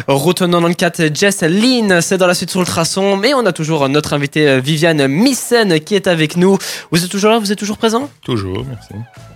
Route 0.08 0.38
94, 0.38 1.10
Jess 1.14 1.42
Lynn, 1.42 2.00
c'est 2.00 2.18
dans 2.18 2.26
la 2.26 2.34
suite 2.34 2.50
sur 2.50 2.60
le 2.60 2.66
traçon, 2.66 3.16
mais 3.16 3.34
on 3.34 3.46
a 3.46 3.52
toujours 3.52 3.88
notre 3.88 4.12
invité 4.12 4.48
euh, 4.48 4.60
Viviane 4.60 5.06
Missen 5.06 5.80
qui 5.80 5.94
est 5.94 6.06
avec 6.06 6.36
nous. 6.36 6.58
Vous 6.90 7.04
êtes 7.04 7.10
toujours 7.10 7.30
là, 7.30 7.38
vous 7.38 7.52
êtes 7.52 7.58
toujours 7.58 7.78
présent? 7.78 8.10
Toujours, 8.24 8.64
merci. 8.68 8.94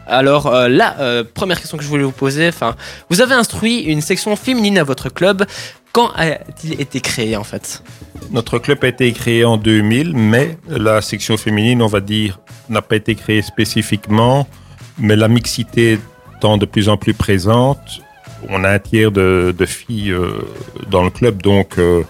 Alors 0.09 0.47
euh, 0.47 0.68
la 0.68 0.99
euh, 1.01 1.23
première 1.23 1.61
question 1.61 1.77
que 1.77 1.85
je 1.85 1.88
voulais 1.88 2.03
vous 2.03 2.12
poser, 2.12 2.49
enfin, 2.49 2.75
vous 3.11 3.21
avez 3.21 3.35
instruit 3.35 3.81
une 3.81 4.01
section 4.01 4.35
féminine 4.37 4.79
à 4.79 4.85
votre 4.85 5.11
club. 5.11 5.44
Quand 5.92 6.11
a-t-il 6.16 6.81
été 6.81 7.01
créé 7.01 7.37
en 7.37 7.44
fait? 7.44 7.83
Notre 8.31 8.59
club 8.59 8.79
a 8.83 8.88
été 8.88 9.11
créé 9.12 9.44
en 9.44 9.57
2000, 9.57 10.14
mais 10.14 10.59
la 10.68 11.01
section 11.03 11.37
féminine, 11.37 11.83
on 11.83 11.87
va 11.87 12.01
dire, 12.01 12.38
n'a 12.68 12.83
pas 12.83 12.96
été 12.96 13.14
créée 13.14 13.42
spécifiquement, 13.42 14.46
mais 14.98 15.16
la 15.16 15.29
mixité 15.29 15.98
étant 16.37 16.57
de 16.59 16.66
plus 16.66 16.88
en 16.88 16.96
plus 16.96 17.14
présente, 17.14 17.79
on 18.48 18.62
a 18.64 18.70
un 18.70 18.79
tiers 18.79 19.11
de, 19.11 19.55
de 19.57 19.66
filles 19.66 20.11
euh, 20.12 20.38
dans 20.90 21.03
le 21.03 21.11
club, 21.11 21.42
donc. 21.42 21.79
euh, 21.79 22.03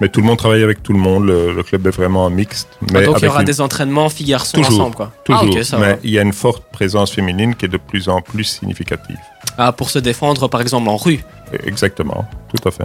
mais 0.00 0.08
tout 0.08 0.20
le 0.22 0.26
monde 0.26 0.38
travaille 0.38 0.62
avec 0.62 0.82
tout 0.82 0.94
le 0.94 0.98
monde. 0.98 1.26
Le, 1.26 1.52
le 1.52 1.62
club 1.62 1.86
est 1.86 1.90
vraiment 1.90 2.30
mixte. 2.30 2.68
Mais 2.90 3.00
Ah, 3.00 3.04
Donc 3.04 3.16
il 3.20 3.24
y 3.26 3.28
aura 3.28 3.40
une- 3.40 3.44
des 3.44 3.60
entraînements 3.60 4.08
filles-garçons 4.08 4.58
ensemble 4.60 4.94
quoi. 4.96 5.12
Toujours. 5.26 5.42
Ah 5.42 5.58
ok, 5.58 5.62
ça 5.62 5.76
mais 5.76 5.98
il 6.02 6.10
y 6.10 6.18
a 6.18 6.22
une 6.22 6.32
forte 6.32 6.64
présence 6.72 7.10
féminine 7.12 7.54
qui 7.54 7.66
est 7.66 7.68
de 7.68 7.76
plus 7.76 8.08
en 8.08 8.22
plus 8.22 8.44
significative. 8.44 9.18
Ah, 9.58 9.72
pour 9.72 9.90
se 9.90 9.98
défendre 9.98 10.48
par 10.48 10.62
exemple 10.62 10.88
en 10.88 10.96
rue. 10.96 11.20
Exactement, 11.64 12.26
tout 12.54 12.68
à 12.68 12.70
fait. 12.72 12.84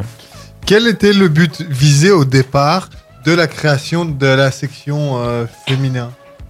Quel 0.66 0.88
était 0.88 1.14
le 1.14 1.28
but 1.28 1.62
visé 1.70 2.12
au 2.12 2.26
départ 2.26 2.90
de 3.26 3.34
la 3.34 3.48
création 3.48 4.06
de 4.06 4.26
la 4.28 4.52
section 4.52 5.18
euh, 5.20 5.46
féminin? 5.68 6.10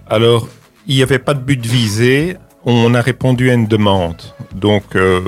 Alors, 0.10 0.48
il 0.88 0.96
n'y 0.96 1.04
avait 1.04 1.20
pas 1.20 1.34
de 1.34 1.40
but 1.40 1.66
visé. 1.66 2.38
On 2.64 2.94
a 2.96 3.02
répondu 3.02 3.50
à 3.52 3.54
une 3.54 3.68
demande. 3.68 4.22
Donc, 4.54 4.96
euh, 4.96 5.22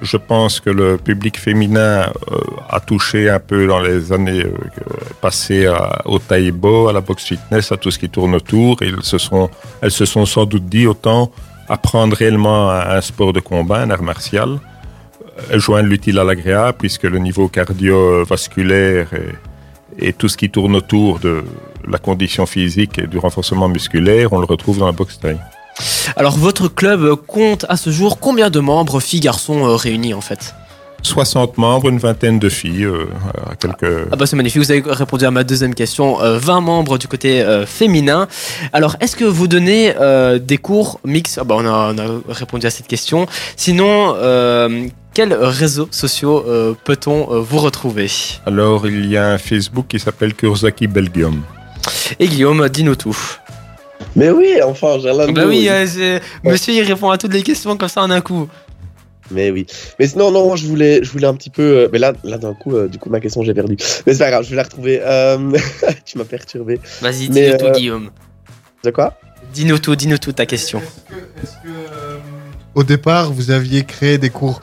je 0.00 0.16
pense 0.16 0.58
que 0.60 0.70
le 0.70 0.96
public 0.98 1.38
féminin 1.38 2.10
euh, 2.32 2.38
a 2.68 2.80
touché 2.80 3.30
un 3.30 3.38
peu 3.38 3.66
dans 3.68 3.80
les 3.80 4.12
années 4.12 4.44
euh, 4.44 4.52
passées 5.20 5.66
à- 5.66 6.02
au 6.06 6.18
taïbo, 6.18 6.88
à 6.88 6.92
la 6.92 7.00
boxe 7.00 7.24
fitness, 7.24 7.70
à 7.70 7.76
tout 7.76 7.90
ce 7.92 7.98
qui 7.98 8.08
tourne 8.08 8.34
autour. 8.34 8.82
Ils 8.82 9.02
se 9.02 9.18
sont, 9.18 9.48
elles 9.80 9.92
se 9.92 10.04
sont 10.04 10.26
sans 10.26 10.44
doute 10.44 10.66
dit 10.66 10.86
autant 10.86 11.30
apprendre 11.68 12.16
réellement 12.16 12.70
un, 12.70 12.96
un 12.96 13.00
sport 13.00 13.32
de 13.32 13.40
combat, 13.40 13.78
un 13.82 13.90
art 13.90 14.02
martial, 14.02 14.58
joindre 15.54 15.88
l'utile 15.88 16.18
à 16.18 16.24
l'agréable, 16.24 16.78
puisque 16.78 17.04
le 17.04 17.18
niveau 17.18 17.48
cardiovasculaire 17.48 19.08
et, 19.14 20.08
et 20.08 20.12
tout 20.12 20.28
ce 20.28 20.36
qui 20.36 20.50
tourne 20.50 20.76
autour 20.76 21.18
de 21.18 21.44
la 21.88 21.98
condition 21.98 22.46
physique 22.46 22.98
et 22.98 23.06
du 23.06 23.18
renforcement 23.18 23.68
musculaire, 23.68 24.32
on 24.32 24.38
le 24.38 24.46
retrouve 24.46 24.78
dans 24.78 24.86
la 24.86 24.92
boxe 24.92 25.18
taille. 25.18 25.40
Alors 26.16 26.36
votre 26.36 26.68
club 26.68 27.14
compte 27.26 27.64
à 27.68 27.76
ce 27.76 27.90
jour 27.90 28.18
combien 28.18 28.50
de 28.50 28.60
membres 28.60 29.00
filles-garçons 29.00 29.66
euh, 29.66 29.76
réunis 29.76 30.14
en 30.14 30.20
fait? 30.20 30.54
60 31.04 31.58
membres, 31.58 31.88
une 31.88 31.98
vingtaine 31.98 32.38
de 32.38 32.48
filles, 32.48 32.84
euh, 32.84 33.08
à 33.50 33.56
quelques... 33.56 34.06
Ah 34.12 34.14
bah 34.14 34.24
c'est 34.24 34.36
magnifique, 34.36 34.62
vous 34.62 34.70
avez 34.70 34.84
répondu 34.86 35.24
à 35.24 35.32
ma 35.32 35.42
deuxième 35.42 35.74
question. 35.74 36.22
Euh, 36.22 36.38
20 36.38 36.60
membres 36.60 36.96
du 36.96 37.08
côté 37.08 37.40
euh, 37.42 37.66
féminin. 37.66 38.28
Alors 38.72 38.94
est-ce 39.00 39.16
que 39.16 39.24
vous 39.24 39.48
donnez 39.48 39.94
euh, 40.00 40.38
des 40.38 40.58
cours 40.58 41.00
mixtes? 41.04 41.38
Ah 41.40 41.44
bah 41.44 41.56
on, 41.58 41.66
a, 41.66 41.92
on 41.92 41.98
a 41.98 42.20
répondu 42.28 42.66
à 42.66 42.70
cette 42.70 42.86
question. 42.86 43.26
Sinon, 43.56 44.14
euh, 44.16 44.86
quels 45.14 45.34
réseaux 45.34 45.88
sociaux 45.90 46.44
euh, 46.46 46.74
peut-on 46.84 47.32
euh, 47.32 47.40
vous 47.40 47.58
retrouver? 47.58 48.10
Alors, 48.46 48.86
il 48.86 49.06
y 49.06 49.16
a 49.16 49.28
un 49.28 49.38
Facebook 49.38 49.86
qui 49.88 49.98
s'appelle 49.98 50.34
Kurzaki 50.34 50.86
Belgium. 50.86 51.42
Et 52.18 52.28
Guillaume, 52.28 52.68
dis-nous 52.68 52.96
tout. 52.96 53.16
Mais 54.16 54.30
oui, 54.30 54.54
enfin, 54.64 54.98
Gerlando. 54.98 55.32
Bah 55.32 55.46
oui, 55.46 55.68
euh, 55.68 56.18
monsieur 56.44 56.74
il 56.74 56.82
répond 56.82 57.10
à 57.10 57.18
toutes 57.18 57.32
les 57.32 57.42
questions 57.42 57.76
comme 57.76 57.88
ça 57.88 58.02
en 58.02 58.10
un 58.10 58.20
coup. 58.20 58.48
Mais 59.30 59.50
oui. 59.50 59.66
Mais 59.98 60.06
sinon, 60.06 60.30
non, 60.30 60.46
moi, 60.46 60.56
je 60.56 60.66
voulais, 60.66 61.02
je 61.02 61.10
voulais 61.10 61.26
un 61.26 61.34
petit 61.34 61.50
peu. 61.50 61.62
euh, 61.62 61.88
Mais 61.92 61.98
là, 61.98 62.12
là 62.24 62.38
d'un 62.38 62.54
coup, 62.54 62.76
euh, 62.76 62.88
du 62.88 62.98
coup, 62.98 63.08
ma 63.10 63.20
question, 63.20 63.42
j'ai 63.42 63.54
perdu. 63.54 63.76
Mais 64.06 64.12
c'est 64.12 64.18
pas 64.18 64.30
grave, 64.30 64.44
je 64.44 64.50
vais 64.50 64.56
la 64.56 64.62
retrouver. 64.64 65.00
Euh, 65.02 65.52
tu 66.04 66.18
m'as 66.18 66.24
perturbé. 66.24 66.80
Vas-y, 67.00 67.28
dis-nous 67.28 67.56
tout 67.56 67.70
Guillaume. 67.70 68.10
De 68.84 68.90
quoi? 68.90 69.18
Dis-nous 69.54 69.78
tout, 69.78 69.96
dis-nous 69.96 70.18
tout 70.18 70.32
ta 70.32 70.46
question. 70.46 70.82
Au 72.74 72.84
départ, 72.84 73.32
vous 73.32 73.50
aviez 73.50 73.84
créé 73.84 74.18
des 74.18 74.30
cours 74.30 74.60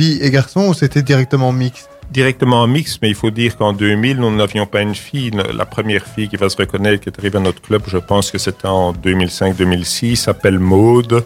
filles 0.00 0.18
et 0.22 0.30
garçons 0.30 0.68
ou 0.68 0.74
c'était 0.74 1.02
directement 1.02 1.52
mixte 1.52 1.90
Directement 2.10 2.62
en 2.62 2.66
mix, 2.66 2.98
mais 3.00 3.08
il 3.08 3.14
faut 3.14 3.30
dire 3.30 3.56
qu'en 3.56 3.72
2000, 3.72 4.16
nous 4.16 4.34
n'avions 4.34 4.66
pas 4.66 4.80
une 4.82 4.96
fille. 4.96 5.30
La 5.54 5.64
première 5.64 6.04
fille 6.04 6.28
qui 6.28 6.34
va 6.34 6.48
se 6.48 6.56
reconnaître, 6.56 7.04
qui 7.04 7.08
est 7.08 7.16
arrivée 7.16 7.38
à 7.38 7.40
notre 7.40 7.62
club, 7.62 7.82
je 7.86 7.98
pense 7.98 8.32
que 8.32 8.38
c'était 8.38 8.66
en 8.66 8.92
2005-2006, 8.92 10.16
s'appelle 10.16 10.58
Maude. 10.58 11.22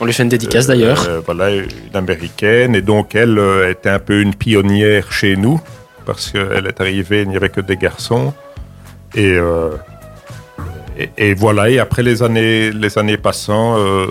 On 0.00 0.06
lui 0.06 0.12
fait 0.12 0.24
une 0.24 0.28
dédicace 0.28 0.66
d'ailleurs. 0.66 1.06
Euh, 1.08 1.20
voilà, 1.24 1.54
une 1.54 1.68
américaine. 1.94 2.74
Et 2.74 2.82
donc, 2.82 3.14
elle 3.14 3.38
euh, 3.38 3.70
était 3.70 3.90
un 3.90 4.00
peu 4.00 4.20
une 4.20 4.34
pionnière 4.34 5.12
chez 5.12 5.36
nous, 5.36 5.60
parce 6.04 6.32
qu'elle 6.32 6.66
est 6.66 6.80
arrivée, 6.80 7.22
il 7.22 7.28
n'y 7.28 7.36
avait 7.36 7.50
que 7.50 7.60
des 7.60 7.76
garçons. 7.76 8.34
Et, 9.14 9.34
euh, 9.34 9.70
et, 10.98 11.10
et 11.16 11.34
voilà, 11.34 11.70
et 11.70 11.78
après 11.78 12.02
les 12.02 12.24
années, 12.24 12.72
les 12.72 12.98
années 12.98 13.18
passant, 13.18 13.78
euh, 13.78 14.06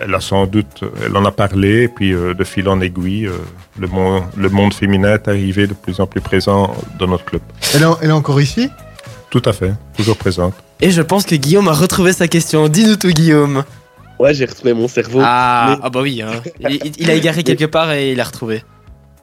elle 0.00 0.14
a 0.14 0.20
sans 0.20 0.46
doute, 0.46 0.82
elle 1.04 1.16
en 1.16 1.24
a 1.24 1.30
parlé, 1.30 1.82
et 1.84 1.88
puis 1.88 2.12
euh, 2.12 2.34
de 2.34 2.44
fil 2.44 2.68
en 2.68 2.80
aiguille, 2.80 3.26
euh, 3.26 3.32
le, 3.78 3.86
monde, 3.86 4.22
le 4.36 4.48
monde 4.48 4.72
féminin 4.74 5.14
est 5.14 5.28
arrivé 5.28 5.66
de 5.66 5.74
plus 5.74 6.00
en 6.00 6.06
plus 6.06 6.20
présent 6.20 6.74
dans 6.98 7.06
notre 7.06 7.24
club. 7.24 7.42
elle 7.74 7.82
est, 7.82 7.86
elle 8.02 8.08
est 8.10 8.12
encore 8.12 8.40
ici? 8.40 8.68
Tout 9.30 9.42
à 9.44 9.52
fait, 9.52 9.72
toujours 9.96 10.16
présente. 10.16 10.54
Et 10.80 10.90
je 10.90 11.02
pense 11.02 11.24
que 11.24 11.34
Guillaume 11.34 11.68
a 11.68 11.72
retrouvé 11.72 12.12
sa 12.12 12.26
question. 12.26 12.68
Dis-nous 12.68 12.96
tout 12.96 13.10
Guillaume. 13.10 13.64
Ouais, 14.18 14.34
j'ai 14.34 14.44
retrouvé 14.46 14.72
mon 14.72 14.88
cerveau. 14.88 15.20
Ah, 15.22 15.66
Mais- 15.76 15.80
ah 15.82 15.90
bah 15.90 16.00
oui, 16.02 16.20
hein. 16.22 16.42
il, 16.68 16.92
il 16.98 17.10
a 17.10 17.14
égaré 17.14 17.42
quelque 17.42 17.64
part 17.66 17.92
et 17.92 18.10
il 18.12 18.16
l'a 18.16 18.24
retrouvé. 18.24 18.62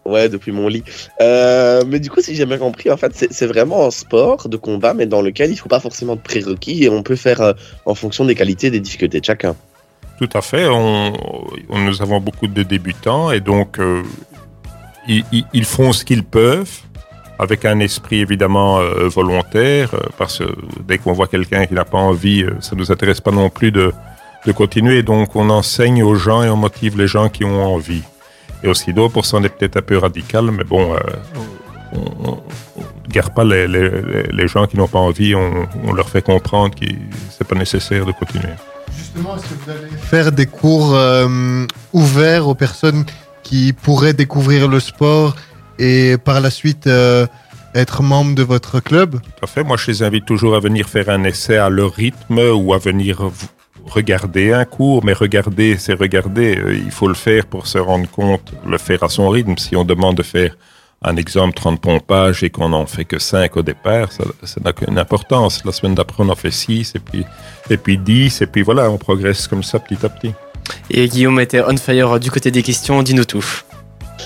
Ouais, 0.06 0.30
depuis 0.30 0.54
mon 0.54 0.70
lit. 0.70 0.84
Euh, 1.22 1.84
mais 1.86 2.00
du 2.00 2.10
coup, 2.10 2.22
si 2.22 2.34
j'ai 2.34 2.46
bien 2.46 2.58
compris, 2.58 2.90
en 2.90 2.96
fait, 2.96 3.28
c'est 3.30 3.46
vraiment 3.46 3.86
un 3.86 3.92
sport 3.92 4.48
de 4.48 4.56
combat, 4.56 4.94
mais 4.94 5.06
dans 5.06 5.22
lequel 5.22 5.52
il 5.52 5.58
faut 5.58 5.68
pas 5.68 5.82
forcément 5.82 6.16
de 6.16 6.22
prérequis 6.22 6.86
et 6.86 6.90
on 6.90 7.04
peut 7.04 7.18
faire 7.18 7.42
euh, 7.42 7.52
en 7.86 7.94
fonction 7.94 8.24
des 8.24 8.34
qualités 8.34 8.68
et 8.68 8.72
des 8.72 8.80
difficultés 8.80 9.20
de 9.20 9.26
chacun. 9.26 9.56
Tout 10.18 10.30
à 10.34 10.42
fait. 10.42 10.68
On, 10.68 11.14
nous 11.70 12.02
avons 12.02 12.20
beaucoup 12.20 12.48
de 12.48 12.64
débutants 12.64 13.32
et 13.32 13.40
donc 13.40 13.80
euh, 13.80 14.04
ils, 15.08 15.66
font 15.66 15.94
ce 15.94 16.04
qu'ils 16.04 16.24
peuvent 16.24 16.80
avec 17.40 17.66
un 17.66 17.80
esprit 17.80 18.20
évidemment 18.20 18.80
euh, 18.80 19.08
volontaire 19.08 19.94
euh, 19.94 20.00
parce 20.18 20.40
que 20.40 20.56
dès 20.88 20.98
qu'on 20.98 21.14
voit 21.14 21.28
quelqu'un 21.28 21.68
qui 21.68 21.76
n'a 21.76 21.86
pas 21.86 22.00
envie, 22.00 22.44
ça 22.62 22.76
nous 22.76 22.92
intéresse 22.92 23.22
pas 23.22 23.32
non 23.32 23.50
plus 23.50 23.72
de, 23.72 23.94
continuer. 24.56 25.04
Donc 25.04 25.36
on 25.36 25.50
enseigne 25.50 26.02
aux 26.04 26.16
gens 26.16 26.42
et 26.42 26.50
on 26.50 26.56
motive 26.56 26.98
les 26.98 27.08
gens 27.08 27.28
qui 27.28 27.44
ont 27.44 27.74
envie. 27.74 28.04
Et 28.64 28.70
aussi 28.70 28.94
d'autres, 28.94 29.14
pour 29.14 29.26
ça 29.26 29.38
on 29.38 29.44
est 29.44 29.50
peut-être 29.50 29.78
un 29.78 29.82
peu 29.82 29.98
radical, 29.98 30.50
mais 30.52 30.64
bon, 30.64 30.96
on, 31.94 32.00
on 32.26 32.38
garde 33.10 33.34
pas 33.34 33.44
les, 33.44 34.48
gens 34.48 34.68
qui 34.68 34.78
n'ont 34.78 34.88
pas 34.88 35.00
envie, 35.00 35.36
on, 35.36 35.94
leur 35.94 36.10
fait 36.10 36.22
comprendre 36.22 36.76
que 36.76 36.86
c'est 37.30 37.48
pas 37.48 37.56
nécessaire 37.56 38.06
de 38.06 38.12
continuer. 38.12 38.54
Justement, 38.98 39.36
est-ce 39.36 39.44
que 39.44 39.54
vous 39.64 39.72
allez 39.72 39.98
faire 39.98 40.32
des 40.32 40.46
cours 40.46 40.96
euh, 40.96 41.66
ouverts 41.94 42.48
aux 42.48 42.56
personnes 42.56 43.06
qui 43.44 43.74
pourraient 43.74 44.14
découvrir 44.14 44.68
le 44.68 44.80
sport 44.80 45.36
et 45.80 46.18
par 46.18 46.42
la 46.42 46.50
suite 46.50 46.88
euh, 46.88 47.28
être 47.76 48.02
membres 48.02 48.36
de 48.36 48.44
votre 48.44 48.80
club? 48.80 49.22
Tout 49.22 49.44
à 49.44 49.48
fait. 49.48 49.64
Moi, 49.64 49.78
je 49.78 49.92
les 49.92 50.04
invite 50.04 50.26
toujours 50.26 50.56
à 50.56 50.60
venir 50.60 50.90
faire 50.90 51.10
un 51.10 51.24
essai 51.24 51.58
à 51.58 51.70
leur 51.70 51.94
rythme 51.94 52.40
ou 52.40 52.74
à 52.74 52.80
venir 52.80 53.30
regarder 53.86 54.52
un 54.54 54.66
cours. 54.66 55.04
Mais 55.06 55.14
regarder, 55.14 55.78
c'est 55.78 55.94
regarder. 55.94 56.58
Euh, 56.58 56.76
Il 56.76 56.92
faut 56.92 57.08
le 57.08 57.14
faire 57.14 57.46
pour 57.46 57.68
se 57.68 57.78
rendre 57.78 58.10
compte, 58.10 58.52
le 58.66 58.78
faire 58.78 59.04
à 59.04 59.10
son 59.10 59.30
rythme. 59.30 59.58
Si 59.58 59.76
on 59.76 59.86
demande 59.86 60.18
de 60.18 60.24
faire 60.24 60.58
un 61.04 61.16
exemple 61.16 61.54
30 61.54 61.80
pompages 61.80 62.44
et 62.44 62.50
qu'on 62.50 62.70
n'en 62.70 62.86
fait 62.86 63.06
que 63.06 63.20
5 63.20 63.56
au 63.58 63.62
départ, 63.62 64.12
ça 64.12 64.24
ça 64.44 64.60
n'a 64.64 64.74
qu'une 64.74 64.98
importance. 64.98 65.64
La 65.64 65.72
semaine 65.72 65.96
d'après, 65.96 66.24
on 66.24 66.30
en 66.30 66.36
fait 66.36 66.52
6 66.52 66.94
et 66.96 67.00
puis, 67.00 67.24
et 67.70 67.78
puis 67.78 67.98
10 67.98 68.42
et 68.42 68.48
puis 68.48 68.64
voilà, 68.64 68.90
on 68.90 68.98
progresse 68.98 69.48
comme 69.48 69.64
ça 69.64 69.80
petit 69.80 70.04
à 70.06 70.10
petit. 70.10 70.34
Et 70.90 71.08
Guillaume 71.08 71.40
était 71.40 71.62
on 71.62 71.78
fire 71.78 72.20
du 72.20 72.32
côté 72.32 72.52
des 72.52 72.64
questions. 72.64 73.04
Dis-nous 73.04 73.26
tout. 73.26 73.46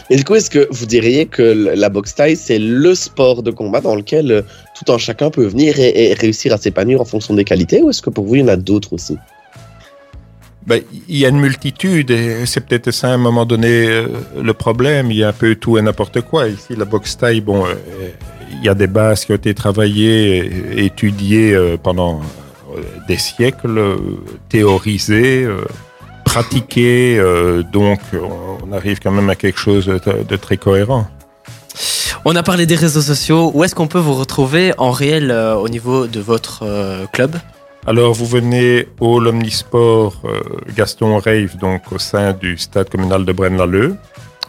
Et 0.09 0.15
du 0.15 0.23
coup, 0.23 0.35
est-ce 0.35 0.49
que 0.49 0.67
vous 0.71 0.85
diriez 0.85 1.25
que 1.25 1.41
la 1.41 1.89
boxe 1.89 2.15
taille, 2.15 2.35
c'est 2.35 2.59
le 2.59 2.95
sport 2.95 3.43
de 3.43 3.51
combat 3.51 3.81
dans 3.81 3.95
lequel 3.95 4.31
euh, 4.31 4.41
tout 4.75 4.91
un 4.91 4.97
chacun 4.97 5.29
peut 5.29 5.45
venir 5.45 5.79
et, 5.79 6.11
et 6.11 6.13
réussir 6.13 6.53
à 6.53 6.57
s'épanouir 6.57 7.01
en 7.01 7.05
fonction 7.05 7.33
des 7.33 7.43
qualités, 7.43 7.81
ou 7.81 7.89
est-ce 7.89 8.01
que 8.01 8.09
pour 8.09 8.25
vous, 8.25 8.35
il 8.35 8.41
y 8.41 8.43
en 8.43 8.47
a 8.47 8.55
d'autres 8.55 8.93
aussi? 8.93 9.17
Ben, 10.67 10.81
il 11.07 11.17
y 11.17 11.25
a 11.25 11.29
une 11.29 11.39
multitude 11.39 12.11
et 12.11 12.45
c'est 12.45 12.61
peut-être 12.61 12.91
ça 12.91 13.09
à 13.09 13.13
un 13.13 13.17
moment 13.17 13.45
donné 13.45 13.87
euh, 13.87 14.07
le 14.41 14.53
problème. 14.53 15.09
Il 15.09 15.17
y 15.17 15.23
a 15.23 15.29
un 15.29 15.33
peu 15.33 15.55
tout 15.55 15.77
et 15.77 15.81
n'importe 15.81 16.21
quoi. 16.21 16.47
Ici, 16.47 16.75
la 16.77 16.85
boxe 16.85 17.17
taille, 17.17 17.41
bon, 17.41 17.65
euh, 17.65 17.73
il 18.51 18.63
y 18.63 18.69
a 18.69 18.75
des 18.75 18.87
bases 18.87 19.25
qui 19.25 19.31
ont 19.31 19.35
été 19.35 19.55
travaillées 19.55 20.83
étudiées 20.85 21.53
euh, 21.53 21.77
pendant 21.81 22.21
des 23.07 23.17
siècles, 23.17 23.97
théorisées, 24.47 25.45
pratiquées. 26.23 27.21
donc, 27.73 27.99
on 28.63 28.71
arrive 28.71 28.99
quand 29.01 29.11
même 29.11 29.29
à 29.29 29.35
quelque 29.35 29.59
chose 29.59 29.87
de, 29.87 30.35
très 30.37 30.55
cohérent. 30.55 31.05
On 32.23 32.33
a 32.33 32.43
parlé 32.43 32.65
des 32.65 32.75
réseaux 32.75 33.01
sociaux. 33.01 33.51
Où 33.53 33.65
est-ce 33.65 33.75
qu'on 33.75 33.87
peut 33.87 33.99
vous 33.99 34.13
retrouver 34.13 34.71
en 34.77 34.91
réel 34.91 35.33
au 35.33 35.67
niveau 35.67 36.07
de 36.07 36.21
votre 36.21 36.63
club? 37.11 37.35
Alors, 37.87 38.13
vous 38.13 38.25
venez 38.27 38.87
au 38.99 39.19
l'Omnisport 39.19 40.13
euh, 40.25 40.39
Gaston 40.75 41.17
Rave, 41.17 41.57
donc 41.57 41.91
au 41.91 41.97
sein 41.97 42.33
du 42.33 42.57
stade 42.57 42.89
communal 42.89 43.25
de 43.25 43.31
Braine-l'Alleud. 43.33 43.95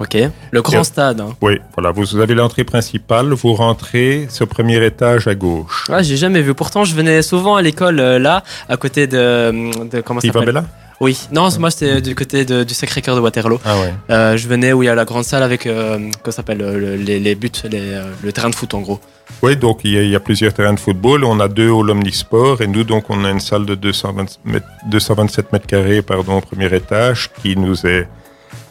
Ok. 0.00 0.16
Le 0.50 0.62
grand 0.62 0.80
Et- 0.80 0.84
stade. 0.84 1.20
hein. 1.20 1.30
Oui, 1.40 1.58
voilà, 1.74 1.92
vous 1.92 2.16
avez 2.16 2.34
l'entrée 2.34 2.64
principale, 2.64 3.32
vous 3.32 3.54
rentrez 3.54 4.26
sur 4.30 4.44
le 4.46 4.50
premier 4.50 4.84
étage 4.84 5.28
à 5.28 5.34
gauche. 5.34 5.86
Ah, 5.90 6.02
j'ai 6.02 6.16
jamais 6.16 6.42
vu. 6.42 6.54
Pourtant, 6.54 6.84
je 6.84 6.94
venais 6.94 7.22
souvent 7.22 7.56
à 7.56 7.62
l'école 7.62 8.00
euh, 8.00 8.18
là, 8.18 8.42
à 8.68 8.76
côté 8.76 9.06
de, 9.06 9.88
de 9.88 10.00
comment 10.02 10.20
ça 10.20 10.30
s'appelle? 10.32 10.62
Oui. 11.02 11.18
Non, 11.32 11.48
moi 11.58 11.70
c'était 11.72 12.00
du 12.00 12.14
côté 12.14 12.44
de- 12.44 12.62
du 12.62 12.74
Sacré-Cœur 12.74 13.16
de 13.16 13.20
Waterloo. 13.20 13.60
Ah 13.64 13.80
ouais. 13.80 13.92
Euh, 14.10 14.36
je 14.36 14.46
venais 14.46 14.72
où 14.72 14.82
il 14.82 14.86
y 14.86 14.88
a 14.88 14.94
la 14.94 15.04
grande 15.04 15.24
salle 15.24 15.42
avec 15.42 15.66
euh, 15.66 15.98
s'appelle 16.30 16.62
euh, 16.62 16.78
le- 16.78 16.96
les, 16.96 17.18
les 17.18 17.34
buts, 17.34 17.50
les, 17.64 17.80
euh, 17.94 18.04
le 18.22 18.32
terrain 18.32 18.50
de 18.50 18.54
foot 18.54 18.72
en 18.74 18.80
gros. 18.82 19.00
Oui, 19.42 19.56
donc 19.56 19.80
il 19.82 19.90
y, 19.94 19.98
a, 19.98 20.02
il 20.02 20.10
y 20.10 20.14
a 20.14 20.20
plusieurs 20.20 20.54
terrains 20.54 20.74
de 20.74 20.78
football. 20.80 21.24
On 21.24 21.40
a 21.40 21.48
deux 21.48 21.68
au 21.70 21.82
l'Omnisport 21.82 22.62
et 22.62 22.68
nous, 22.68 22.84
donc, 22.84 23.10
on 23.10 23.24
a 23.24 23.30
une 23.30 23.40
salle 23.40 23.66
de 23.66 23.74
220 23.74 24.38
mètres- 24.44 24.66
227 24.90 25.52
mètres 25.52 25.66
carrés 25.66 26.02
pardon, 26.02 26.36
au 26.38 26.40
premier 26.40 26.72
étage 26.72 27.30
qui 27.42 27.56
nous 27.56 27.84
est 27.84 28.06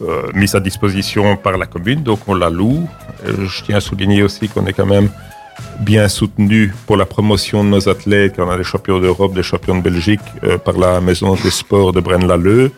euh, 0.01 0.21
mise 0.34 0.55
à 0.55 0.59
disposition 0.61 1.36
par 1.36 1.57
la 1.57 1.65
commune. 1.65 2.01
Donc, 2.01 2.19
on 2.27 2.34
la 2.34 2.49
loue. 2.49 2.88
Je 3.25 3.63
tiens 3.65 3.77
à 3.77 3.82
souligner 3.82 4.23
aussi 4.23 4.47
qu'on 4.47 4.65
est 4.67 4.73
quand 4.73 4.86
même 4.86 5.09
bien 5.80 6.08
soutenu 6.08 6.74
pour 6.86 6.97
la 6.97 7.06
promotion 7.06 7.64
de 7.64 7.70
nos 7.70 7.89
athlètes, 7.89 8.36
qu'on 8.36 8.49
a 8.49 8.58
des 8.58 8.64
champions 8.64 8.99
d'Europe, 8.99 9.34
des 9.34 9.43
champions 9.43 9.76
de 9.78 9.82
Belgique, 9.82 10.22
euh, 10.43 10.58
par 10.58 10.78
la 10.78 11.02
Maison 11.02 11.36
des 11.36 11.52
Sports 11.52 11.93
de 11.93 11.99
Braine-l'Alleud, 11.99 12.72